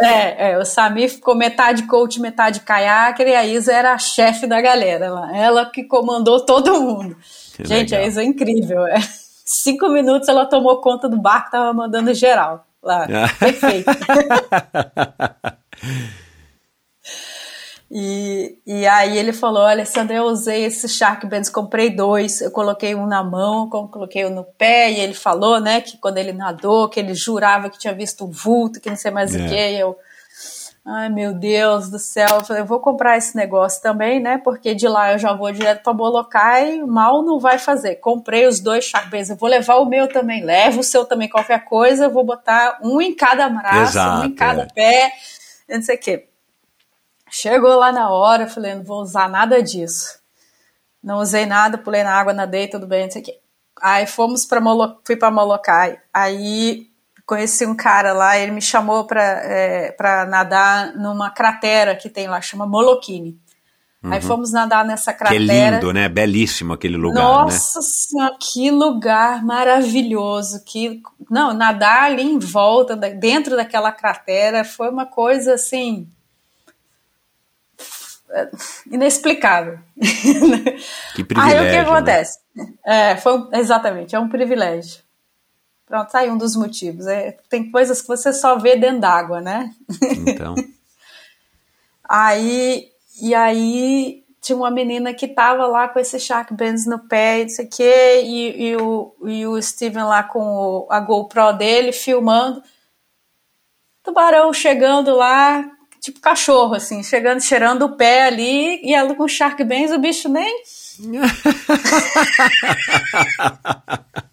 [0.00, 4.46] É, é, o Samir ficou metade coach, metade caiaque, e a Isa era a chefe
[4.48, 5.36] da galera lá.
[5.36, 7.16] Ela que comandou todo mundo.
[7.56, 8.04] Que Gente, legal.
[8.04, 8.84] a Isa é incrível.
[8.86, 8.98] É.
[9.50, 13.06] Cinco minutos ela tomou conta do barco, tava mandando geral lá.
[13.40, 13.90] Perfeito.
[17.90, 22.94] E, e aí ele falou, Alessandra, eu usei esses Shark Bands, comprei dois, eu coloquei
[22.94, 26.90] um na mão, coloquei um no pé, e ele falou, né, que quando ele nadou,
[26.90, 29.38] que ele jurava que tinha visto um vulto, que não sei mais É.
[29.38, 29.96] o que, e eu...
[30.90, 32.26] Ai, meu Deus do céu.
[32.30, 34.38] Eu falei, eu vou comprar esse negócio também, né?
[34.38, 37.96] Porque de lá eu já vou direto para Molokai, mal não vai fazer.
[37.96, 41.28] Comprei os dois Shark Bands, eu vou levar o meu também, levo o seu também,
[41.28, 44.66] qualquer coisa, eu vou botar um em cada braço, um Exato, em cada é.
[44.66, 45.12] pé,
[45.68, 46.28] não sei o quê.
[47.30, 50.18] Chegou lá na hora, falei, não vou usar nada disso.
[51.02, 53.38] Não usei nada, pulei na água, nadei, tudo bem, não sei o quê.
[53.78, 54.98] Aí fomos para Molo...
[55.04, 56.00] fui para Molokai.
[56.14, 56.87] Aí
[57.28, 62.26] conheci um cara lá, ele me chamou para é, pra nadar numa cratera que tem
[62.26, 63.38] lá, chama Molokini.
[64.02, 65.16] Aí fomos nadar nessa Uhum.
[65.18, 65.76] Que é cratera.
[65.76, 66.08] lindo, né?
[66.08, 67.20] Belíssimo aquele lugar, né?
[67.20, 70.62] Nossa senhora, que lugar maravilhoso.
[70.64, 76.08] Que, não, nadar ali em volta, dentro daquela cratera, foi uma coisa assim.
[78.30, 78.48] é,
[78.90, 79.80] inexplicável.
[80.00, 81.80] Que Aí o que privilégio, né?
[81.80, 82.38] acontece?
[82.86, 85.07] É, foi, exatamente, é um privilégio.
[85.88, 87.06] Pronto, tá aí um dos motivos.
[87.06, 89.72] É, tem coisas que você só vê dentro d'água, né?
[90.26, 90.54] Então,
[92.10, 92.88] Aí,
[93.20, 97.42] e aí tinha uma menina que tava lá com esse Shark Bands no pé e
[97.42, 101.52] não sei o quê, e, e, o, e o Steven lá com o- a GoPro
[101.52, 102.62] dele filmando.
[104.02, 105.70] Tubarão chegando lá,
[106.00, 109.98] tipo cachorro, assim, chegando, cheirando o pé ali, e ela com o Shark Bands, o
[109.98, 110.62] bicho nem.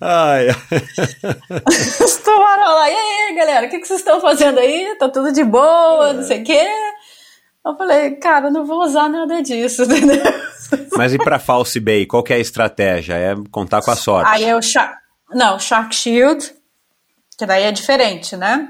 [0.00, 0.48] ai,
[2.24, 4.96] tubarão lá, e aí, galera, o que, que vocês estão fazendo aí?
[4.98, 6.66] Tá tudo de boa, não sei o quê.
[7.64, 10.22] Eu falei, cara, não vou usar nada disso, entendeu?
[10.96, 13.14] mas e pra False Bay, qual que é a estratégia?
[13.14, 14.30] É contar com a sorte.
[14.30, 14.96] Aí é o Shark,
[15.30, 16.54] não, Shark Shield,
[17.38, 18.68] que daí é diferente, né?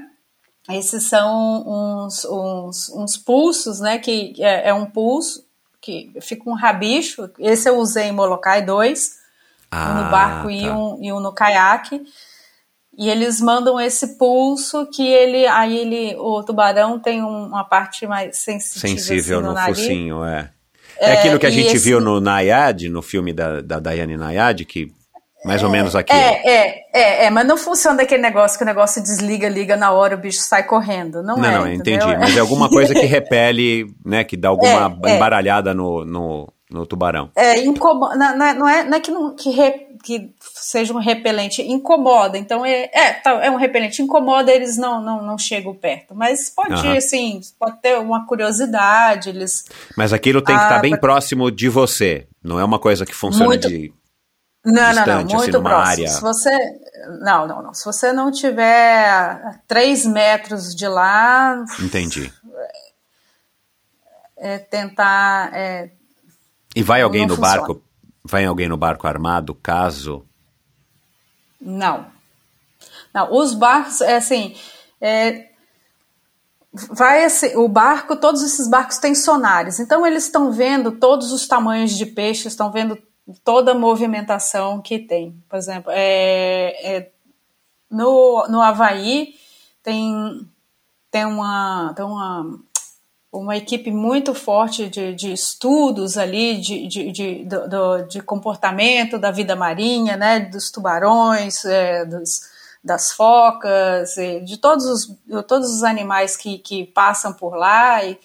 [0.69, 3.99] Esses são uns, uns, uns pulsos, né?
[3.99, 5.45] Que é, é um pulso
[5.79, 7.29] que fica um rabicho.
[7.37, 9.24] Esse eu usei em Molokai 2,
[9.75, 10.77] um Ah, no barco e, tá.
[10.77, 12.01] um, e um no caiaque.
[12.97, 18.07] E eles mandam esse pulso que ele, aí ele, o tubarão tem um- uma parte
[18.07, 19.77] mais sensível, Sensível assim, no, nariz.
[19.79, 20.49] focinho, é.
[20.97, 24.15] É aquilo que a e gente esse- viu no Nayad, no filme da, da Daiane
[24.15, 24.93] Nayad, que
[25.43, 26.13] mais ou menos aqui.
[26.13, 29.91] É, é, é, é, mas não funciona daquele negócio que o negócio desliga, liga na
[29.91, 31.21] hora, o bicho sai correndo.
[31.21, 31.51] Não, Não, é.
[31.51, 32.05] não, entendi.
[32.17, 34.23] Mas é alguma coisa que repele, né?
[34.23, 35.15] Que dá alguma É, é.
[35.17, 37.31] embaralhada no, no, no tubarão.
[37.35, 40.93] É, incomo- não, não é, não é, não é que, não, que, re- que seja
[40.93, 41.61] um repelente.
[41.61, 44.01] Incomoda, então é, é, tá, é um repelente.
[44.01, 46.13] Incomoda, eles não, não, não chegam perto.
[46.13, 46.97] Mas pode, Aham.
[46.97, 49.65] assim, pode ter uma curiosidade, eles...
[49.97, 52.27] Mas aquilo tem que estar Ah, bem pra- próximo de você.
[52.43, 53.67] Não é uma coisa que funciona Muito.
[53.67, 53.91] de.
[54.63, 55.91] Não, não, não, Distante, assim, muito numa próximo.
[55.91, 56.49] área- Se você...
[57.21, 57.73] Não, não, não.
[57.73, 62.33] Se você não tiver a três metros de lá, Entendi.
[64.37, 65.51] é tentar...
[65.53, 65.89] é,
[66.75, 67.57] E vai alguém no funciona.
[67.57, 67.81] barco?
[68.23, 70.25] Vai alguém no barco armado, caso.
[71.61, 72.07] Não.
[73.13, 74.55] Não, os barcos, é assim,
[74.99, 75.47] é,
[76.91, 81.47] vai assim, o barco, todos esses barcos têm sonares, então eles estão vendo todos os
[81.47, 82.97] tamanhos de peixes, estão vendo
[83.43, 85.41] toda a movimentação que tem.
[85.47, 87.11] Por exemplo, é, é,
[87.89, 89.35] no, no Havaí
[89.81, 90.45] tem,
[91.09, 92.59] tem, uma, tem uma,
[93.39, 99.31] uma equipe muito forte de, de estudos ali de, de, de, do- de comportamento da
[99.31, 102.41] vida marinha, né, dos tubarões, é, dos,
[102.83, 105.17] das focas, de todos os,
[105.47, 108.17] todos os animais que, que passam por lá e,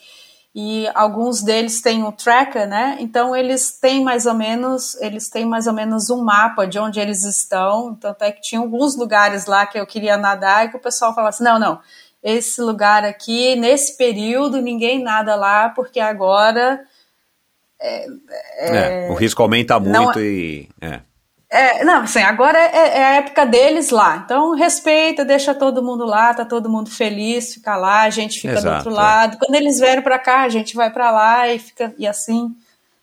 [0.54, 2.96] e alguns deles têm um tracker, né?
[3.00, 6.98] Então eles têm mais ou menos, eles têm mais ou menos um mapa de onde
[6.98, 7.94] eles estão.
[7.94, 11.14] Tanto é que tinha alguns lugares lá que eu queria nadar e que o pessoal
[11.14, 11.80] falava assim, não, não,
[12.22, 16.84] esse lugar aqui, nesse período, ninguém nada lá, porque agora
[17.80, 20.68] É, o risco aumenta não muito é- e.
[20.80, 21.00] É.
[21.48, 24.18] é, não, assim, agora é, é a época deles lá.
[24.24, 28.54] Então, respeita, deixa todo mundo lá, tá todo mundo feliz, fica lá, a gente fica
[28.54, 28.94] do Exato, outro é.
[28.94, 29.38] lado.
[29.38, 32.54] Quando eles vierem para cá, a gente vai para lá e fica e assim.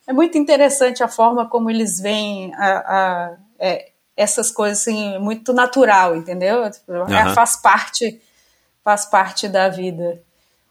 [0.05, 5.51] É muito interessante a forma como eles veem a, a- é, essas coisas assim, muito
[5.53, 6.63] natural, entendeu?
[6.63, 6.71] É,
[7.23, 7.33] Aham.
[7.33, 8.21] faz parte
[8.87, 10.23] faz parte da vida.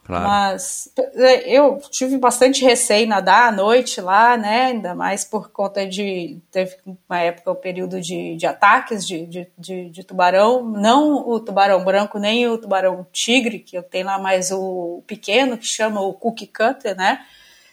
[0.03, 0.25] Claro.
[0.25, 4.69] Mas é, eu tive bastante receio nadar à noite lá, né?
[4.69, 6.39] Ainda mais por conta de.
[6.51, 10.65] Teve uma época o período de, de ataques de, de, de, de tubarão.
[10.65, 15.59] Não o tubarão branco, nem o tubarão tigre, que eu tenho lá, mas o pequeno,
[15.59, 17.21] que chama o cookie cutter, né?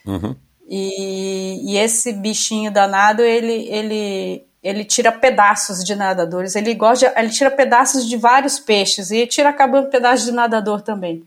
[0.04, 0.36] Uhum.
[0.68, 6.56] E, e esse bichinho danado, ele, ele, ele tira pedaços de nadadores.
[6.56, 10.80] Ele gosta, de- ele tira pedaços de vários peixes e tira acabando pedaços de nadador
[10.80, 11.22] também.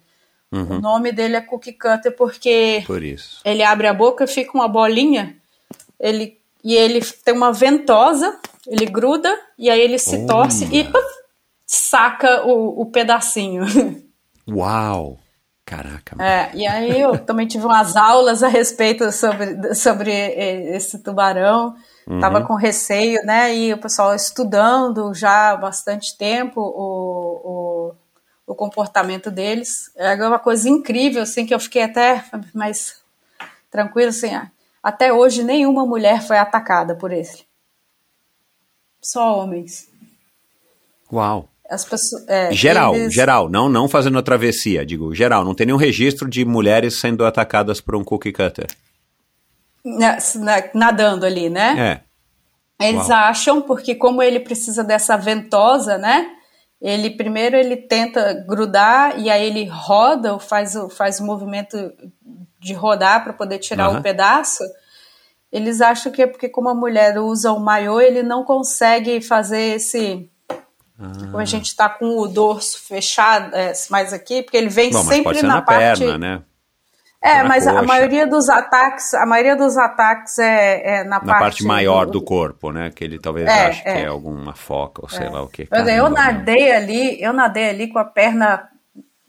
[0.51, 3.03] O nome dele é cookie cutter porque Por
[3.45, 5.35] ele abre a boca, fica uma bolinha,
[5.99, 11.05] ele e ele tem uma ventosa, ele gruda e aí ele se torce e puf,
[11.65, 13.65] saca o, o pedacinho.
[14.49, 15.19] Uau!
[15.65, 16.15] Caraca.
[16.23, 21.75] É, e aí eu também tive umas aulas a respeito sobre, sobre esse tubarão.
[22.21, 23.53] Tava com receio, né?
[23.53, 27.91] E o pessoal estudando já há bastante tempo o,
[28.47, 29.91] o, o comportamento deles.
[29.95, 32.23] É uma coisa incrível, assim, que eu fiquei até
[32.55, 33.01] mais
[33.69, 34.33] tranquila, assim.
[34.33, 34.49] ah,
[34.81, 37.27] Até hoje nenhuma mulher foi atacada por ele.
[39.01, 39.89] Só homens.
[41.11, 41.49] Uau.
[41.69, 45.65] As pessoas, é, Geral, eles- geral, não, não fazendo a travessia, digo, geral, não tem
[45.65, 48.67] nenhum registro de mulheres sendo atacadas por um cookie cutter.
[49.97, 52.01] Na- na- nadando ali, né?
[52.79, 52.85] É.
[52.87, 53.17] Eles Uau.
[53.17, 56.27] acham porque como ele precisa dessa ventosa, né?
[56.79, 61.91] Ele primeiro ele tenta grudar e aí ele roda, ou faz o faz o movimento
[62.59, 64.63] de rodar para poder tirar o pedaço.
[65.51, 69.77] Eles acham que é porque como a mulher usa o maiô, ele não consegue fazer
[69.77, 70.29] esse
[70.99, 71.11] Ah.
[71.31, 75.03] como a gente está com o dorso fechado, é, mais aqui, porque ele vem Bom,
[75.03, 76.41] sempre na, na, parte perna, né?
[77.21, 77.85] É, mas a coxa.
[77.85, 82.71] maioria dos ataques, a maioria dos ataques é, é na, Na parte, maior do corpo,
[82.71, 82.91] né?
[82.93, 84.01] Que ele talvez É, ache que é.
[84.03, 85.63] é alguma foca ou sei lá o que.
[85.63, 86.09] Eu, eu Caramba, meu.
[86.09, 88.69] nadei ali, eu nadei ali com a perna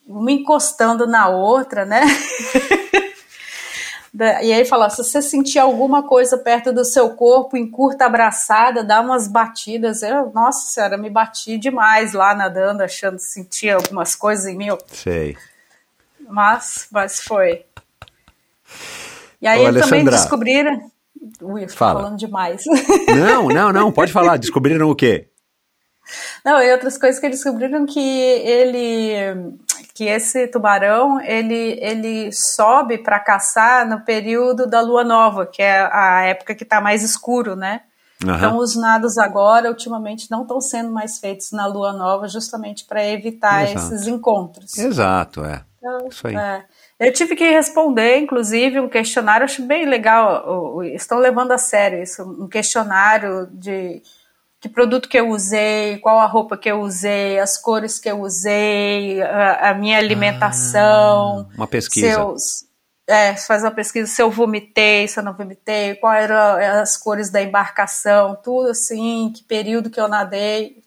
[0.07, 2.01] uma encostando na outra, né?
[4.43, 8.83] E aí fala, se você sentir alguma coisa perto do seu corpo, em curta abraçada,
[8.83, 10.03] dá umas batidas.
[10.03, 14.69] Eu, nossa senhora, me bati demais lá nadando, achando que sentia algumas coisas em mim.
[14.69, 15.37] eu- Sei.
[16.27, 17.65] Mas, mas foi.
[19.41, 20.91] E aí Ô, também descobriram.
[21.43, 22.01] Ui, eu Fala.
[22.01, 22.63] falando demais.
[23.17, 24.37] Não, não, não, pode falar.
[24.37, 25.29] Descobriram o quê?
[26.45, 29.59] Não, e outras coisas que descobriram que ele,
[29.95, 35.89] que esse tubarão, ele, ele sobe para caçar no período da lua nova, que é
[35.93, 37.83] a época que está mais escuro, né?
[38.25, 38.37] Aham.
[38.37, 43.05] Então os nados agora, ultimamente, não estão sendo mais feitos na lua nova, justamente para
[43.07, 43.95] evitar Exato.
[43.95, 44.77] esses encontros.
[44.79, 45.63] Exato, é.
[45.79, 46.35] Então, Isso aí.
[46.37, 46.65] é.
[46.99, 52.23] Eu tive que responder, inclusive, um questionário, acho bem legal, estão levando a sério isso,
[52.23, 54.03] um questionário de
[54.61, 58.21] que produto que eu usei, qual a roupa que eu usei, as cores que eu
[58.21, 62.15] usei, a, a minha alimentação, Ah, Uma pesquisa.
[62.15, 62.65] seus...
[63.07, 67.31] é, faz uma pesquisa se eu vomitei, se eu não vomitei, qual eram as cores
[67.31, 70.83] da embarcação, tudo assim, que período que eu nadei.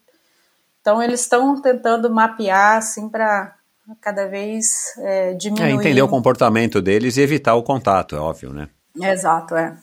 [0.81, 3.55] Então eles estão tentando mapear assim para
[4.01, 4.65] cada vez
[4.99, 5.69] é, diminuir.
[5.69, 8.69] É, entender o comportamento deles e evitar o contato, é óbvio, né?
[8.99, 9.77] Exato, é.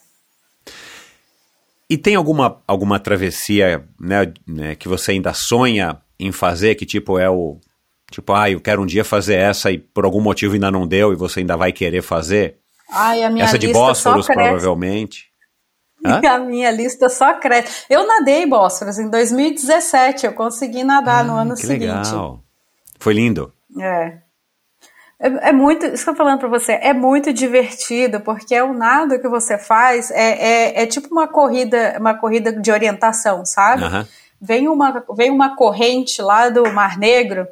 [1.90, 7.18] E tem alguma, alguma travessia né, né, que você ainda sonha em fazer, que tipo
[7.18, 7.58] é o.
[8.10, 11.12] Tipo, ah, eu quero um dia fazer essa e por algum motivo ainda não deu
[11.12, 12.58] e você ainda vai querer fazer?
[12.90, 14.48] Ai, a minha essa de lista Bósforos, só cresce.
[14.48, 15.28] provavelmente.
[16.04, 16.20] Hã?
[16.26, 17.84] A minha lista só cresce.
[17.90, 21.86] Eu nadei Bósforos em 2017, eu consegui nadar no ano Ah, que seguinte.
[21.86, 22.42] legal.
[22.98, 23.52] Foi lindo.
[23.80, 24.18] É.
[25.20, 28.62] É, é muito, isso que eu tô falando pra você, é muito divertido, porque é
[28.62, 33.44] o nado que você faz, é, é, é tipo uma corrida, uma corrida de orientação,
[33.44, 33.82] sabe?
[33.82, 34.06] Aham.
[34.40, 37.48] Vem, uma, vem uma corrente lá do Mar Negro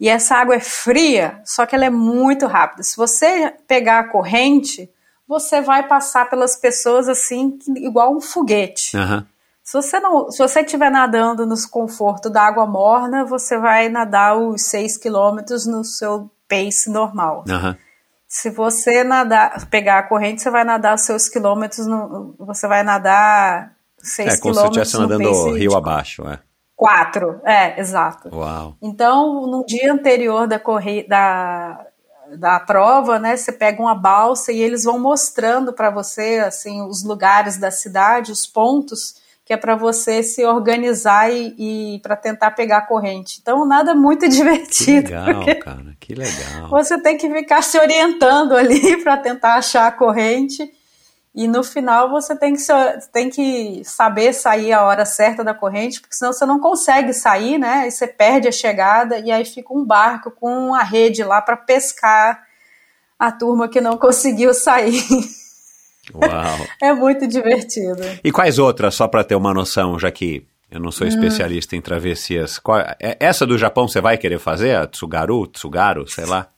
[0.00, 2.82] e essa água é fria, só que ela é muito rápida.
[2.82, 4.88] Se você pegar a corrente,
[5.28, 8.96] você vai passar pelas pessoas assim, igual um foguete.
[8.96, 9.26] Aham.
[9.66, 14.38] Se você não, se você estiver nadando nos conforto da água morna, você vai nadar
[14.38, 17.42] os 6 quilômetros no seu pace normal.
[17.50, 17.76] Aham.
[18.28, 22.84] Se você nadar, pegar a corrente, você vai nadar os seus quilômetros, no, você vai
[22.84, 26.38] nadar 6 É como se você quilômetros estivesse nadando rio de abaixo, é.
[26.76, 27.40] 4.
[27.44, 28.28] É, exato.
[28.32, 28.76] Uau.
[28.80, 31.86] Então, no dia anterior da corrida da,
[32.36, 37.02] da prova, né, você pega uma balsa e eles vão mostrando para você assim os
[37.02, 42.50] lugares da cidade, os pontos que é para você se organizar e, e para tentar
[42.50, 43.38] pegar a corrente.
[43.40, 45.08] Então, nada muito Que divertido.
[45.08, 45.96] legal, porque cara.
[46.00, 46.68] Que legal.
[46.68, 50.68] Você tem que ficar se orientando ali para tentar achar a corrente.
[51.32, 52.62] E no final você tem que,
[53.12, 57.56] tem que saber sair a hora certa da corrente, porque senão você não consegue sair,
[57.56, 57.82] né?
[57.84, 61.56] Aí você perde a chegada e aí fica um barco com uma rede lá para
[61.56, 62.42] pescar
[63.16, 65.04] a turma que não conseguiu sair.
[66.14, 66.66] Uau.
[66.82, 68.02] é muito divertido.
[68.22, 70.92] E quais outras, só para ter uma noção, já que eu não Hum.
[70.92, 72.58] sou especialista em travessias.
[72.58, 74.76] Qual- é- essa do Japão você vai querer fazer?
[74.76, 76.48] A Tsugaru, Tsugaru, sei lá.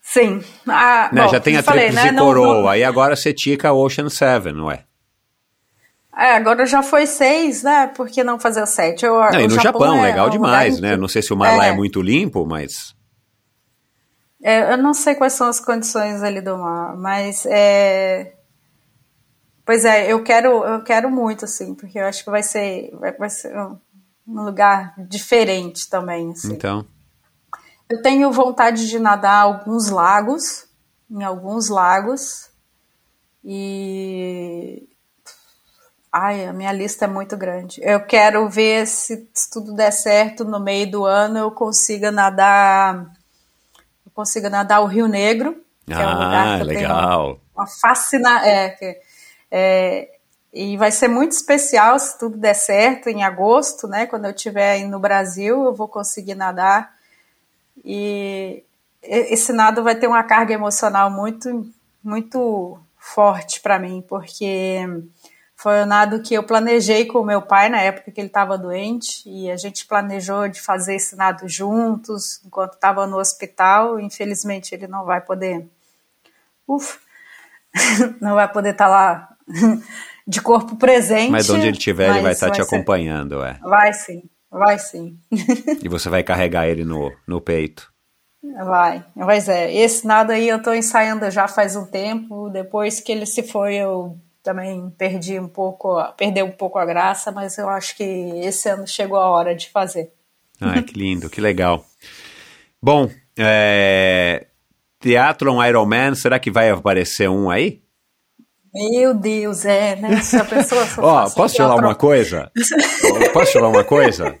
[0.00, 0.42] Sim.
[0.66, 3.72] Ah, Né, bom, já tem a falei, Tríplice né, Coroa, aí agora você tica a
[3.74, 4.84] Ocean Seven, não é?
[6.16, 7.88] É, agora já foi seis, né?
[7.94, 9.04] Por que não fazer sete?
[9.04, 10.96] Eu, Não, e no Japão, é legal demais, né?
[10.96, 11.72] Não sei se o mar lá é É.
[11.72, 12.92] muito limpo, mas.
[14.42, 18.34] É, eu não sei quais são as condições ali do mar, mas é.
[19.64, 23.12] Pois é, eu quero, eu quero muito, assim, porque eu acho que vai ser, vai,
[23.12, 23.78] vai ser um,
[24.26, 26.30] lugar diferente também.
[26.30, 26.52] Assim.
[26.52, 26.86] Então.
[27.88, 30.66] Eu tenho vontade de nadar alguns lagos,
[31.10, 32.50] em alguns lagos,
[33.44, 34.88] e.
[36.10, 37.80] Ai, a minha lista é muito grande.
[37.82, 43.17] Eu quero ver se, se tudo der certo no meio do ano eu consiga nadar.
[44.18, 47.40] Eu consiga nadar o Rio Negro, que é um lugar Ah, que eu tenho legal.
[47.54, 49.00] uma fascina é, que-
[49.48, 50.08] é,
[50.52, 54.06] e vai ser muito especial se tudo der certo em agosto, né?
[54.06, 56.92] Quando eu estiver no Brasil, eu vou conseguir nadar
[57.84, 58.64] e
[59.04, 61.64] e- esse nado vai ter uma carga emocional muito
[62.02, 64.80] muito forte para mim, porque
[65.60, 68.56] foi um nado que eu planejei com o meu pai na época que ele estava
[68.56, 73.98] doente e a gente planejou de fazer esse nado juntos enquanto estava no hospital.
[73.98, 75.66] Infelizmente ele não vai poder
[76.66, 77.00] Ufa.
[78.22, 79.28] não vai poder estar lá
[80.24, 81.32] de corpo presente.
[81.32, 83.58] Mas onde ele estiver, ele vai estar te ser- acompanhando, é.
[83.60, 85.18] Vai sim, vai sim.
[85.82, 87.92] E você vai carregar ele no, no peito.
[88.64, 93.10] Vai, mas é, esse nada aí eu tô ensaiando já faz um tempo, depois que
[93.10, 94.16] ele se foi eu
[94.48, 98.86] também perdi um pouco, perdeu um pouco a graça, mas eu acho que esse ano
[98.86, 100.10] chegou a hora de fazer.
[100.58, 101.84] Ai, que lindo, que legal.
[102.82, 104.46] Bom, é...
[105.00, 107.82] Teatron Iron Man, será que vai aparecer um aí?
[108.72, 110.22] Meu Deus, é, né?
[110.22, 112.50] Se a pessoa Ó, posso te falar teatro- uma coisa?
[113.34, 114.34] Posso te falar uma coisa?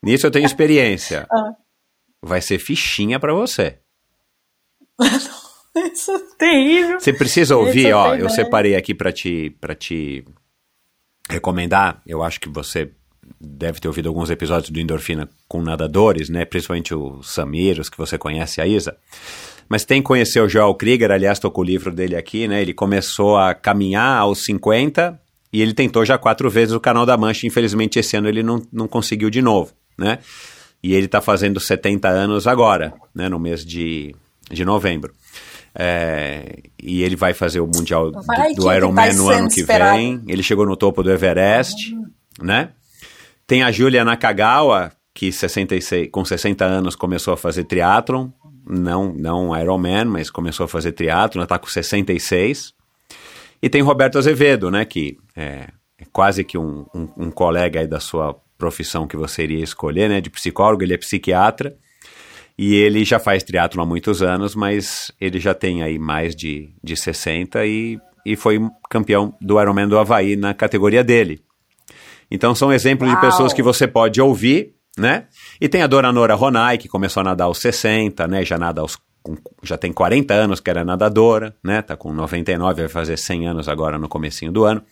[0.00, 1.26] Nisso eu tenho experiência.
[1.28, 1.52] Ah.
[2.22, 3.80] Vai ser fichinha pra você.
[5.92, 7.00] Isso é terrível.
[7.00, 10.24] Você precisa ouvir, Isso eu ó, tenho eu separei aqui pra te, pra te
[11.28, 12.00] recomendar.
[12.06, 12.90] Eu acho que você
[13.40, 16.44] deve ter ouvido alguns episódios do Endorfina com nadadores, né?
[16.44, 18.96] Principalmente o Samir, os que você conhece, a Isa.
[19.68, 22.62] Mas tem que conhecer o Joel Krieger, aliás, tô com o livro dele aqui, né?
[22.62, 25.20] Ele começou a caminhar aos 50
[25.52, 27.46] e ele tentou já quatro vezes o Canal da Mancha.
[27.46, 30.20] Infelizmente, esse ano ele não, não conseguiu de novo, né?
[30.82, 33.28] E ele tá fazendo 70 anos agora, né?
[33.28, 34.14] No mês de,
[34.50, 35.12] de novembro.
[35.78, 39.48] É, e ele vai fazer o Mundial do, Vai do ele Ironman tá no ano
[39.48, 39.96] que esperado.
[39.96, 40.22] vem.
[40.26, 41.94] Ele chegou no topo do Everest,
[42.40, 42.70] né?
[43.46, 48.28] Tem a Julia Nakagawa, que 66, com 60 anos começou a fazer triatlon.
[48.66, 52.74] não, não Ironman, mas começou a fazer triatlo, está com 66.
[53.62, 57.86] E tem Roberto Azevedo, né, que é, é quase que um, um, um, colega aí
[57.86, 61.76] da sua profissão que você iria escolher, né, de psicólogo, ele é psiquiatra,
[62.58, 66.70] e ele já faz triatlo há muitos anos, mas ele já tem aí mais de,
[66.82, 71.40] de 60 e, e foi campeão do Ironman do Havaí na categoria dele.
[72.30, 73.20] Então são exemplos Uau.
[73.20, 75.26] de pessoas que você pode ouvir, né?
[75.60, 78.44] E tem a Dona Nora Ronai, que começou a nadar aos 60, né?
[78.44, 78.98] Já nada aos
[79.62, 81.82] já tem 40 anos que era nadadora, né?
[81.82, 84.82] Tá com 99, vai fazer 100 anos agora no comecinho do ano.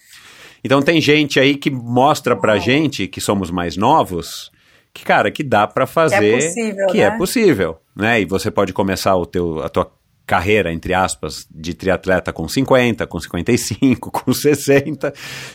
[0.63, 4.51] Então tem gente aí que mostra pra gente que somos mais novos,
[4.95, 7.15] que cara, que dá para fazer, que é possível, que é né?
[7.15, 8.21] é possível, né?
[8.21, 9.91] E você pode começar o teu a tua
[10.27, 15.13] carreira, entre aspas, de triatleta com 50, com 55, com 60,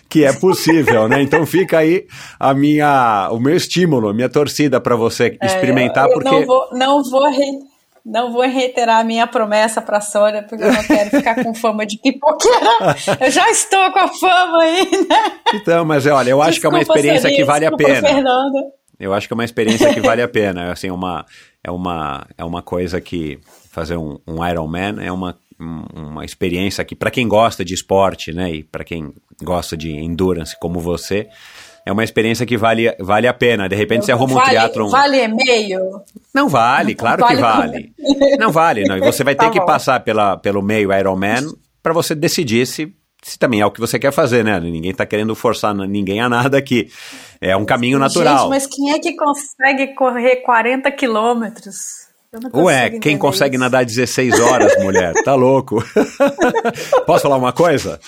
[0.07, 1.21] que é possível, né?
[1.21, 2.05] Então fica aí
[2.39, 6.29] a minha, o meu estímulo, a minha torcida para você é, experimentar, eu, eu porque...
[6.29, 7.51] Não vou, não vou, re,
[8.05, 11.53] não vou reiterar a minha promessa para a Sônia, porque eu não quero ficar com
[11.55, 12.95] fama de pipoqueira.
[13.25, 15.31] Eu já estou com a fama aí, né?
[15.55, 18.07] Então, mas olha, eu acho desculpa, que é uma experiência que vale a pena.
[18.07, 18.79] Fernanda.
[18.99, 20.71] Eu acho que é uma experiência que vale a pena.
[20.73, 21.25] Assim, uma,
[21.63, 23.39] é, uma, é uma coisa que
[23.71, 25.37] fazer um, um Ironman é uma,
[25.93, 30.57] uma experiência que, para quem gosta de esporte, né, e para quem gosta de endurance
[30.59, 31.27] como você,
[31.85, 33.67] é uma experiência que vale, vale a pena.
[33.67, 34.89] De repente você arruma vale, um triatlon.
[34.89, 36.01] Vale meio?
[36.33, 37.93] Não vale, claro vale que vale.
[37.95, 38.37] Como...
[38.37, 38.97] Não vale, não.
[38.97, 41.47] E você vai ter tá que passar pela, pelo meio Ironman
[41.81, 44.59] para você decidir se, se também é o que você quer fazer, né?
[44.59, 46.89] Ninguém está querendo forçar ninguém a nada aqui.
[47.41, 48.39] É um caminho natural.
[48.39, 52.09] Gente, mas quem é que consegue correr 40 quilômetros?
[52.53, 53.63] Ué, quem consegue isso.
[53.63, 55.13] nadar 16 horas, mulher?
[55.23, 55.83] Tá louco.
[57.05, 57.99] Posso falar uma coisa?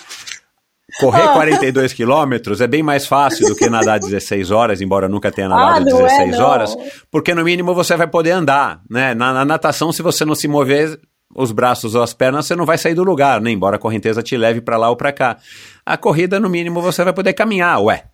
[0.99, 5.31] Correr 42 quilômetros é bem mais fácil do que nadar 16 horas, embora eu nunca
[5.31, 6.75] tenha nadado ah, 16 é, horas,
[7.09, 9.13] porque no mínimo você vai poder andar, né?
[9.13, 10.99] Na, na, natação, se você não se mover
[11.35, 13.51] os braços ou as pernas, você não vai sair do lugar, né?
[13.51, 15.37] Embora a correnteza te leve para lá ou para cá.
[15.85, 18.05] A corrida, no mínimo, você vai poder caminhar, ué,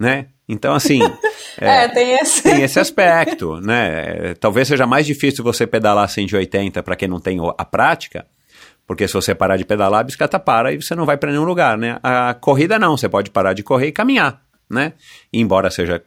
[0.00, 0.26] né?
[0.48, 1.00] Então, assim.
[1.60, 2.42] é, é, tem, esse...
[2.42, 4.34] tem esse aspecto, né?
[4.40, 8.26] Talvez seja mais difícil você pedalar 180 para quem não tem a prática,
[8.86, 11.44] porque se você parar de pedalar, a bicicleta para e você não vai para nenhum
[11.44, 11.98] lugar, né?
[12.02, 14.40] A corrida não, você pode parar de correr e caminhar,
[14.70, 14.92] né?
[15.32, 16.02] Embora seja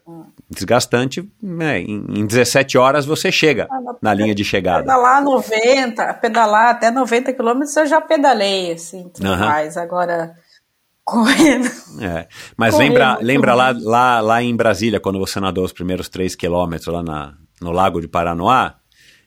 [0.50, 1.80] desgastante, né?
[1.80, 4.84] em 17 horas você chega ah, na linha de chegada.
[4.84, 9.38] Pedalar 90, pedalar até 90 quilômetros eu já pedalei, assim, tudo uhum.
[9.38, 9.78] mais.
[9.78, 10.36] Agora
[11.04, 11.70] correndo.
[12.02, 16.10] É, mas correndo, lembra, lembra lá, lá, lá em Brasília, quando você nadou os primeiros
[16.10, 18.76] três quilômetros lá na, no Lago de Paranoá,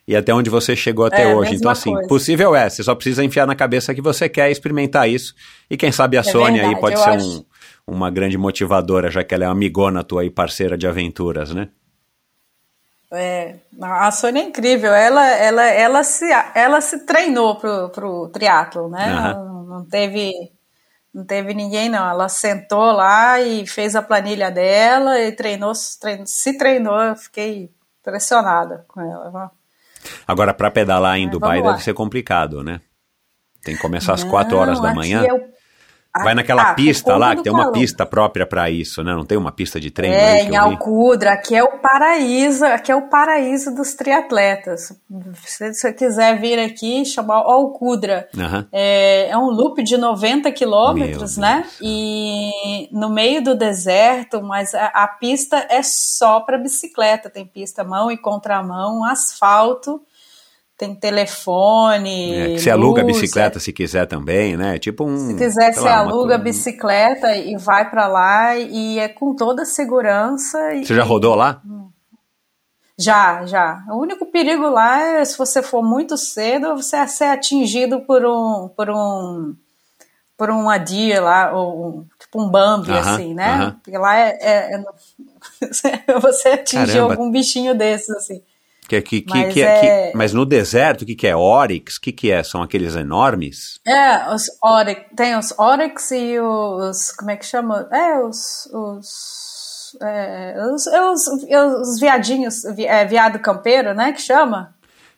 [0.07, 1.55] e até onde você chegou até é, hoje.
[1.55, 2.09] Então, assim, coisa.
[2.09, 5.35] possível é, você só precisa enfiar na cabeça que você quer experimentar isso.
[5.71, 7.45] E quem sabe a é Sônia verdade, aí pode ser um,
[7.87, 11.69] uma grande motivadora, já que ela é amigona tua e parceira de aventuras, né?
[13.13, 18.89] É, a Sônia é incrível, ela, ela, ela, se, ela se treinou pro, pro triatlo,
[18.89, 19.15] né?
[19.15, 19.45] Uhum.
[19.45, 20.53] Não, não teve
[21.15, 22.09] não teve ninguém, não.
[22.09, 27.01] Ela sentou lá e fez a planilha dela e treinou, treinou se treinou.
[27.01, 29.53] Eu fiquei impressionada com ela.
[30.27, 32.81] Agora, para pedalar em Dubai deve ser complicado, né?
[33.63, 35.25] Tem que começar às 4 horas da manhã.
[35.25, 35.41] É o
[36.23, 39.13] Vai naquela ah, pista lá, que tem uma pista própria para isso, né?
[39.13, 42.95] Não tem uma pista de treino É, em Alcudra, aqui é o paraíso, aqui é
[42.95, 44.93] o paraíso dos triatletas.
[45.45, 48.29] Se você quiser vir aqui, chamar Alcudra.
[48.33, 48.65] Uhum.
[48.71, 51.65] É, é, um loop de 90 quilômetros, né?
[51.83, 57.29] E no meio do deserto, mas a, a pista é só para bicicleta.
[57.29, 60.01] Tem pista mão e contramão, asfalto
[60.77, 62.55] tem telefone.
[62.55, 64.79] É, você aluga a bicicleta se quiser também, né?
[64.79, 65.29] Tipo um.
[65.29, 69.65] Se quiser, você lá, aluga a bicicleta e vai para lá e é com toda
[69.65, 70.59] segurança.
[70.83, 70.97] Você e...
[70.97, 71.63] já rodou lá?
[72.99, 73.85] Já, já.
[73.91, 78.25] O único perigo lá é se você for muito cedo, você é ser atingido por
[78.25, 79.55] um, por um,
[80.37, 83.57] por uma dia lá, ou tipo um Bambi, uh -huh, assim, né?
[83.57, 83.75] Uh -huh.
[83.83, 88.43] Porque lá é, é, é você atingir algum bichinho desses, assim.
[88.89, 90.11] Que, que, que, mas, que, é...
[90.11, 91.35] que, mas no deserto, o que, que é?
[91.35, 91.97] Oryx?
[91.97, 92.43] O que, que é?
[92.43, 93.81] São aqueles enormes?
[93.87, 97.13] É, os oryx, tem os oryx e os.
[97.13, 97.89] Como é que chama?
[97.91, 98.69] É, os.
[98.73, 104.13] os, é, os, os, os viadinhos, é, viado campeiro, né?
[104.13, 104.75] Que chama?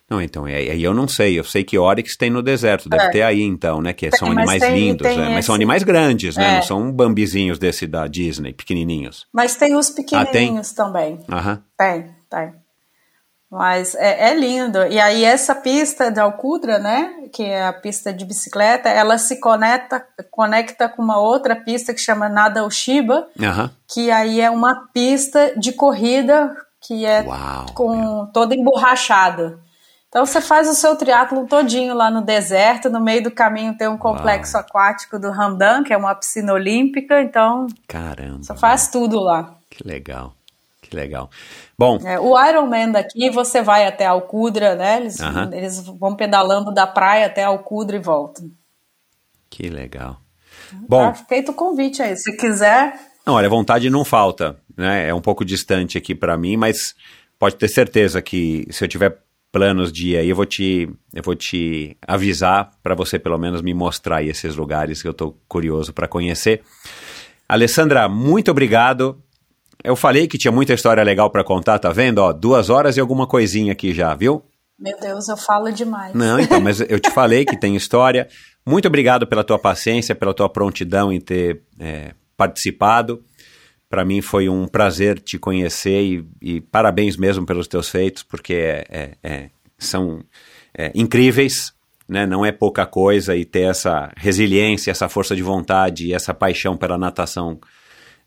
[0.09, 1.37] Não, então, aí eu não sei.
[1.37, 3.09] Eu sei que Oryx tem no deserto, deve é.
[3.09, 3.91] ter aí então, né?
[3.91, 6.51] Que tem, são animais tem, lindos, tem é, mas são animais grandes, né?
[6.51, 6.55] É.
[6.55, 9.27] Não são bambizinhos desse da Disney, pequenininhos.
[9.33, 11.19] Mas tem os pequenininhos ah, também.
[11.29, 11.61] Aham.
[11.77, 12.66] Tem, tem.
[13.49, 14.85] Mas é, é, lindo.
[14.87, 19.39] E aí essa pista de Alcudra, né, que é a pista de bicicleta, ela se
[19.39, 23.69] conecta, conecta com uma outra pista que chama Nada Oshiba, uhum.
[23.87, 29.59] que aí é uma pista de corrida que é Uau, com toda emborrachada.
[30.09, 33.87] Então você faz o seu triatlo todinho lá no deserto, no meio do caminho tem
[33.87, 34.65] um complexo Uau.
[34.65, 38.41] aquático do Hamdan, que é uma piscina olímpica, então Caramba.
[38.41, 39.55] você faz tudo lá.
[39.69, 40.36] Que legal.
[40.89, 41.29] Que legal.
[41.77, 44.97] Bom, É, o Ironman daqui, você vai até Alcudra, né?
[45.01, 45.49] Eles, Aham.
[45.53, 48.49] eles vão pedalando da praia até Alcudra e voltam.
[49.49, 50.19] que legal.
[50.87, 52.15] Bom, Tá feito o convite aí.
[52.17, 52.93] Se quiser,
[53.25, 55.07] Não, olha, vontade não falta, né?
[55.09, 56.95] É um pouco distante aqui pra mim, mas
[57.37, 59.17] pode ter certeza que se eu tiver
[59.51, 63.61] planos de ir aí, eu vou te, eu vou te avisar pra você pelo menos
[63.61, 66.61] me mostrar aí esses lugares que eu tô curioso pra conhecer.
[67.47, 69.21] Alessandra, muito obrigado.
[69.87, 72.17] Eu falei que tinha muita história legal pra contar, tá vendo?
[72.17, 74.43] Ó, duas horas e alguma coisinha aqui já, viu?
[74.77, 76.13] meu Deus, eu falo demais.
[76.13, 78.27] Não, então, mas eu te falei que tem história.
[78.65, 83.23] Muito obrigado pela tua paciência, pela tua prontidão em ter é, participado.
[83.89, 88.53] Para mim foi um prazer te conhecer e, e parabéns mesmo pelos teus feitos, porque
[88.55, 89.49] é- é- é-
[89.79, 90.21] são
[90.77, 91.71] é, incríveis,
[92.09, 92.25] né?
[92.25, 96.75] não é pouca coisa e ter essa resiliência, essa força de vontade e essa paixão
[96.75, 97.57] pela natação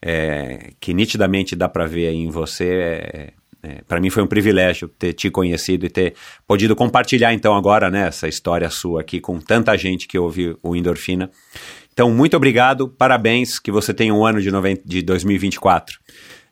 [0.02, 2.64] é, que nitidamente dá para ver aí em você.
[2.64, 6.14] É, é, para mim foi um privilégio ter te conhecido e ter
[6.46, 10.74] podido compartilhar então agora né, essa história sua aqui com tanta gente que ouve o
[10.74, 11.30] Endorfina.
[11.92, 15.98] Então, muito obrigado, parabéns, que você tenha um ano de, noven- de 2024.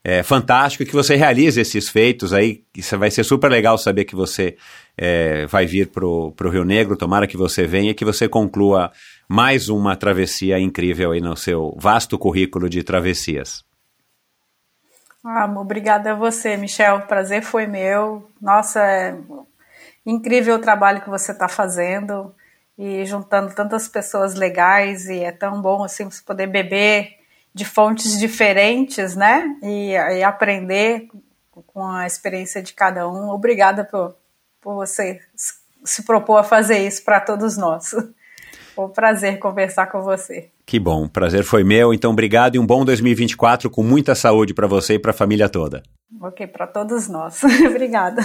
[0.04, 2.62] É fantástico que você realize esses feitos aí.
[2.76, 4.56] Isso vai ser super legal saber que você
[4.96, 6.96] é, vai vir pro, pro Rio Negro.
[6.96, 8.92] Tomara que você venha e que você conclua
[9.28, 13.62] mais uma travessia incrível aí no seu vasto currículo de travessias.
[15.22, 16.96] Ah, obrigada a você, Michel.
[16.96, 18.26] O prazer foi meu.
[18.40, 19.14] Nossa, é
[20.06, 22.34] incrível o trabalho que você está fazendo
[22.78, 27.18] e juntando tantas pessoas legais e é tão bom assim você poder beber
[27.52, 29.44] de fontes diferentes, né?
[29.62, 31.08] E, e aprender
[31.66, 33.28] com a experiência de cada um.
[33.28, 34.16] Obrigada por,
[34.60, 35.20] por você
[35.84, 37.94] se propor a fazer isso para todos nós.
[38.78, 40.50] Foi um prazer conversar com você.
[40.64, 41.92] Que bom, prazer foi meu.
[41.92, 45.48] Então, obrigado e um bom 2024 com muita saúde para você e para a família
[45.48, 45.82] toda.
[46.22, 47.42] Ok, para todos nós.
[47.68, 48.22] Obrigada.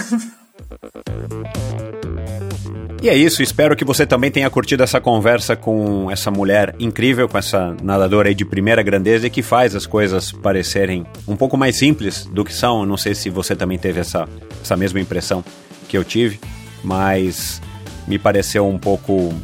[3.02, 7.28] E é isso, espero que você também tenha curtido essa conversa com essa mulher incrível,
[7.28, 11.56] com essa nadadora aí de primeira grandeza e que faz as coisas parecerem um pouco
[11.56, 12.86] mais simples do que são.
[12.86, 14.28] Não sei se você também teve essa,
[14.62, 15.44] essa mesma impressão
[15.88, 16.38] que eu tive,
[16.84, 17.60] mas
[18.06, 19.34] me pareceu um pouco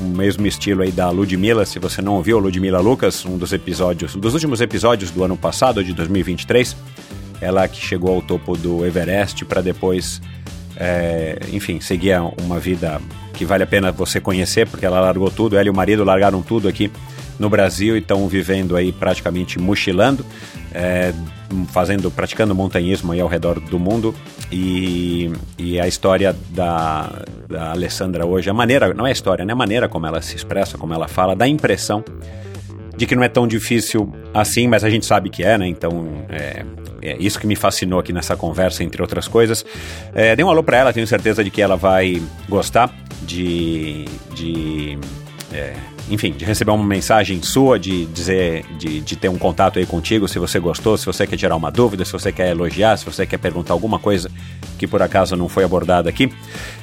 [0.00, 1.64] o mesmo estilo aí da Ludmilla.
[1.64, 5.36] Se você não ouviu, Ludmilla Lucas, um dos episódios, um dos últimos episódios do ano
[5.36, 6.76] passado, de 2023,
[7.40, 10.20] ela que chegou ao topo do Everest para depois
[10.76, 13.00] é, enfim, seguia uma vida
[13.32, 16.42] que vale a pena você conhecer, porque ela largou tudo, ela e o marido largaram
[16.42, 16.90] tudo aqui
[17.38, 20.24] no Brasil e estão vivendo aí praticamente mochilando,
[20.74, 21.12] é,
[21.68, 24.14] fazendo, praticando montanhismo aí ao redor do mundo
[24.50, 29.52] e, e a história da, da Alessandra hoje, a maneira, não é a história, né,
[29.52, 32.04] a maneira como ela se expressa, como ela fala, dá a impressão
[32.96, 35.68] de que não é tão difícil assim, mas a gente sabe que é, né?
[35.68, 36.64] Então é,
[37.02, 39.64] é isso que me fascinou aqui nessa conversa, entre outras coisas.
[40.14, 42.92] É, dê um alô pra ela, tenho certeza de que ela vai gostar
[43.22, 44.06] de.
[44.34, 44.98] de
[45.52, 45.74] é,
[46.08, 50.28] enfim, de receber uma mensagem sua, de dizer, de, de ter um contato aí contigo,
[50.28, 53.26] se você gostou, se você quer tirar uma dúvida, se você quer elogiar, se você
[53.26, 54.30] quer perguntar alguma coisa
[54.78, 56.30] que por acaso não foi abordada aqui.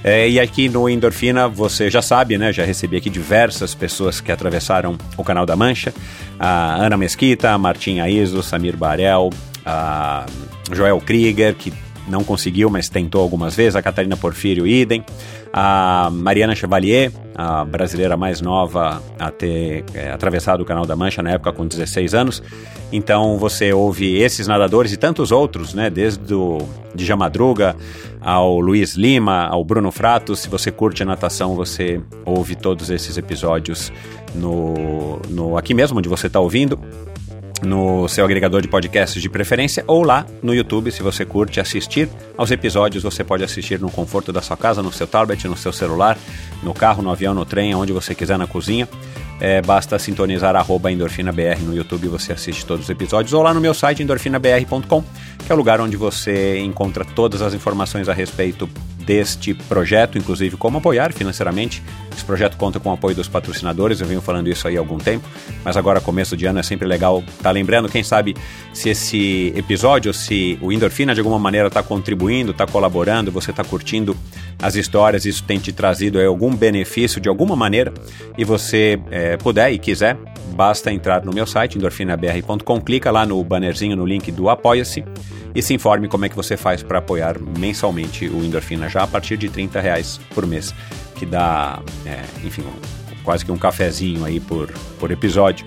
[0.04, 2.52] É, e aqui no Endorfina, você já sabe, né?
[2.52, 5.94] Já recebi aqui diversas pessoas que atravessaram o Canal da Mancha.
[6.40, 9.30] A Ana Mesquita, a Martinha Iso, Samir Barel,
[9.66, 10.26] a
[10.72, 11.72] Joel Krieger, que
[12.08, 15.04] não conseguiu, mas tentou algumas vezes, a Catarina Porfírio Idem,
[15.52, 21.22] a Mariana Chevalier, a brasileira mais nova a ter é, atravessado o Canal da Mancha
[21.22, 22.44] na época com 16 anos.
[22.92, 26.58] Então você ouve esses nadadores e tantos outros, né, desde o
[26.96, 27.76] de Madruga
[28.22, 30.40] ao Luiz Lima, ao Bruno Fratos.
[30.40, 33.92] Se você curte a natação, você ouve todos esses episódios
[34.36, 36.80] no, no aqui mesmo onde você está ouvindo
[37.66, 42.10] no seu agregador de podcasts de preferência ou lá no YouTube, se você curte assistir
[42.38, 45.72] aos episódios, você pode assistir no conforto da sua casa, no seu tablet, no seu
[45.72, 46.18] celular,
[46.62, 48.88] no carro, no avião, no trem, onde você quiser na cozinha.
[49.40, 53.60] É, basta sintonizar arroba endorfinabr no YouTube você assiste todos os episódios, ou lá no
[53.60, 55.04] meu site endorfinabr.com,
[55.46, 58.70] que é o lugar onde você encontra todas as informações a respeito
[59.06, 61.84] deste projeto, inclusive como apoiar financeiramente.
[62.16, 64.98] Esse projeto conta com o apoio dos patrocinadores, eu venho falando isso aí há algum
[64.98, 65.28] tempo,
[65.64, 68.36] mas agora, começo de ano, é sempre legal estar tá lembrando, quem sabe,
[68.72, 73.64] se esse episódio, se o Endorfina de alguma maneira está contribuindo, está colaborando, você está
[73.64, 74.16] curtindo
[74.62, 77.92] as histórias, isso tem te trazido aí, algum benefício de alguma maneira,
[78.38, 80.18] e você é, puder e quiser,
[80.56, 85.04] basta entrar no meu site, endorfinabr.com, clica lá no bannerzinho, no link do Apoia-se,
[85.56, 89.08] e se informe como é que você faz para apoiar mensalmente o Endorfina já a
[89.08, 90.74] partir de 30 reais por mês,
[91.16, 95.66] que dá, é, enfim, um, quase que um cafezinho aí por, por episódio.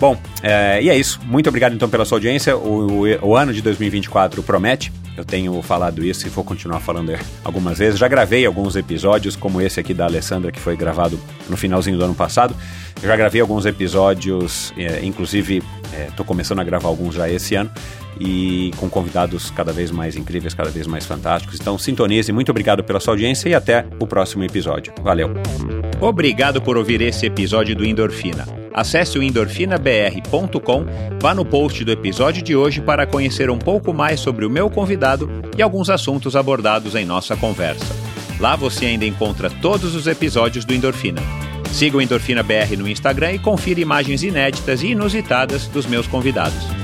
[0.00, 1.20] Bom, é, e é isso.
[1.24, 2.56] Muito obrigado então pela sua audiência.
[2.56, 4.92] O, o, o, ano de 2024 promete.
[5.16, 7.98] Eu tenho falado isso e vou continuar falando algumas vezes.
[7.98, 12.04] Já gravei alguns episódios, como esse aqui da Alessandra, que foi gravado no finalzinho do
[12.04, 12.54] ano passado.
[13.00, 15.62] Eu já gravei alguns episódios, é, inclusive
[16.08, 17.70] estou é, começando a gravar alguns já esse ano
[18.20, 21.60] e com convidados cada vez mais incríveis, cada vez mais fantásticos.
[21.60, 24.92] Então sintonize, muito obrigado pela sua audiência e até o próximo episódio.
[25.02, 25.30] Valeu!
[26.00, 28.46] Obrigado por ouvir esse episódio do Endorfina.
[28.72, 30.84] Acesse o endorfinabr.com,
[31.20, 34.68] vá no post do episódio de hoje para conhecer um pouco mais sobre o meu
[34.68, 37.86] convidado e alguns assuntos abordados em nossa conversa.
[38.40, 41.22] Lá você ainda encontra todos os episódios do Endorfina.
[41.72, 46.83] Siga o Endorfina BR no Instagram e confira imagens inéditas e inusitadas dos meus convidados.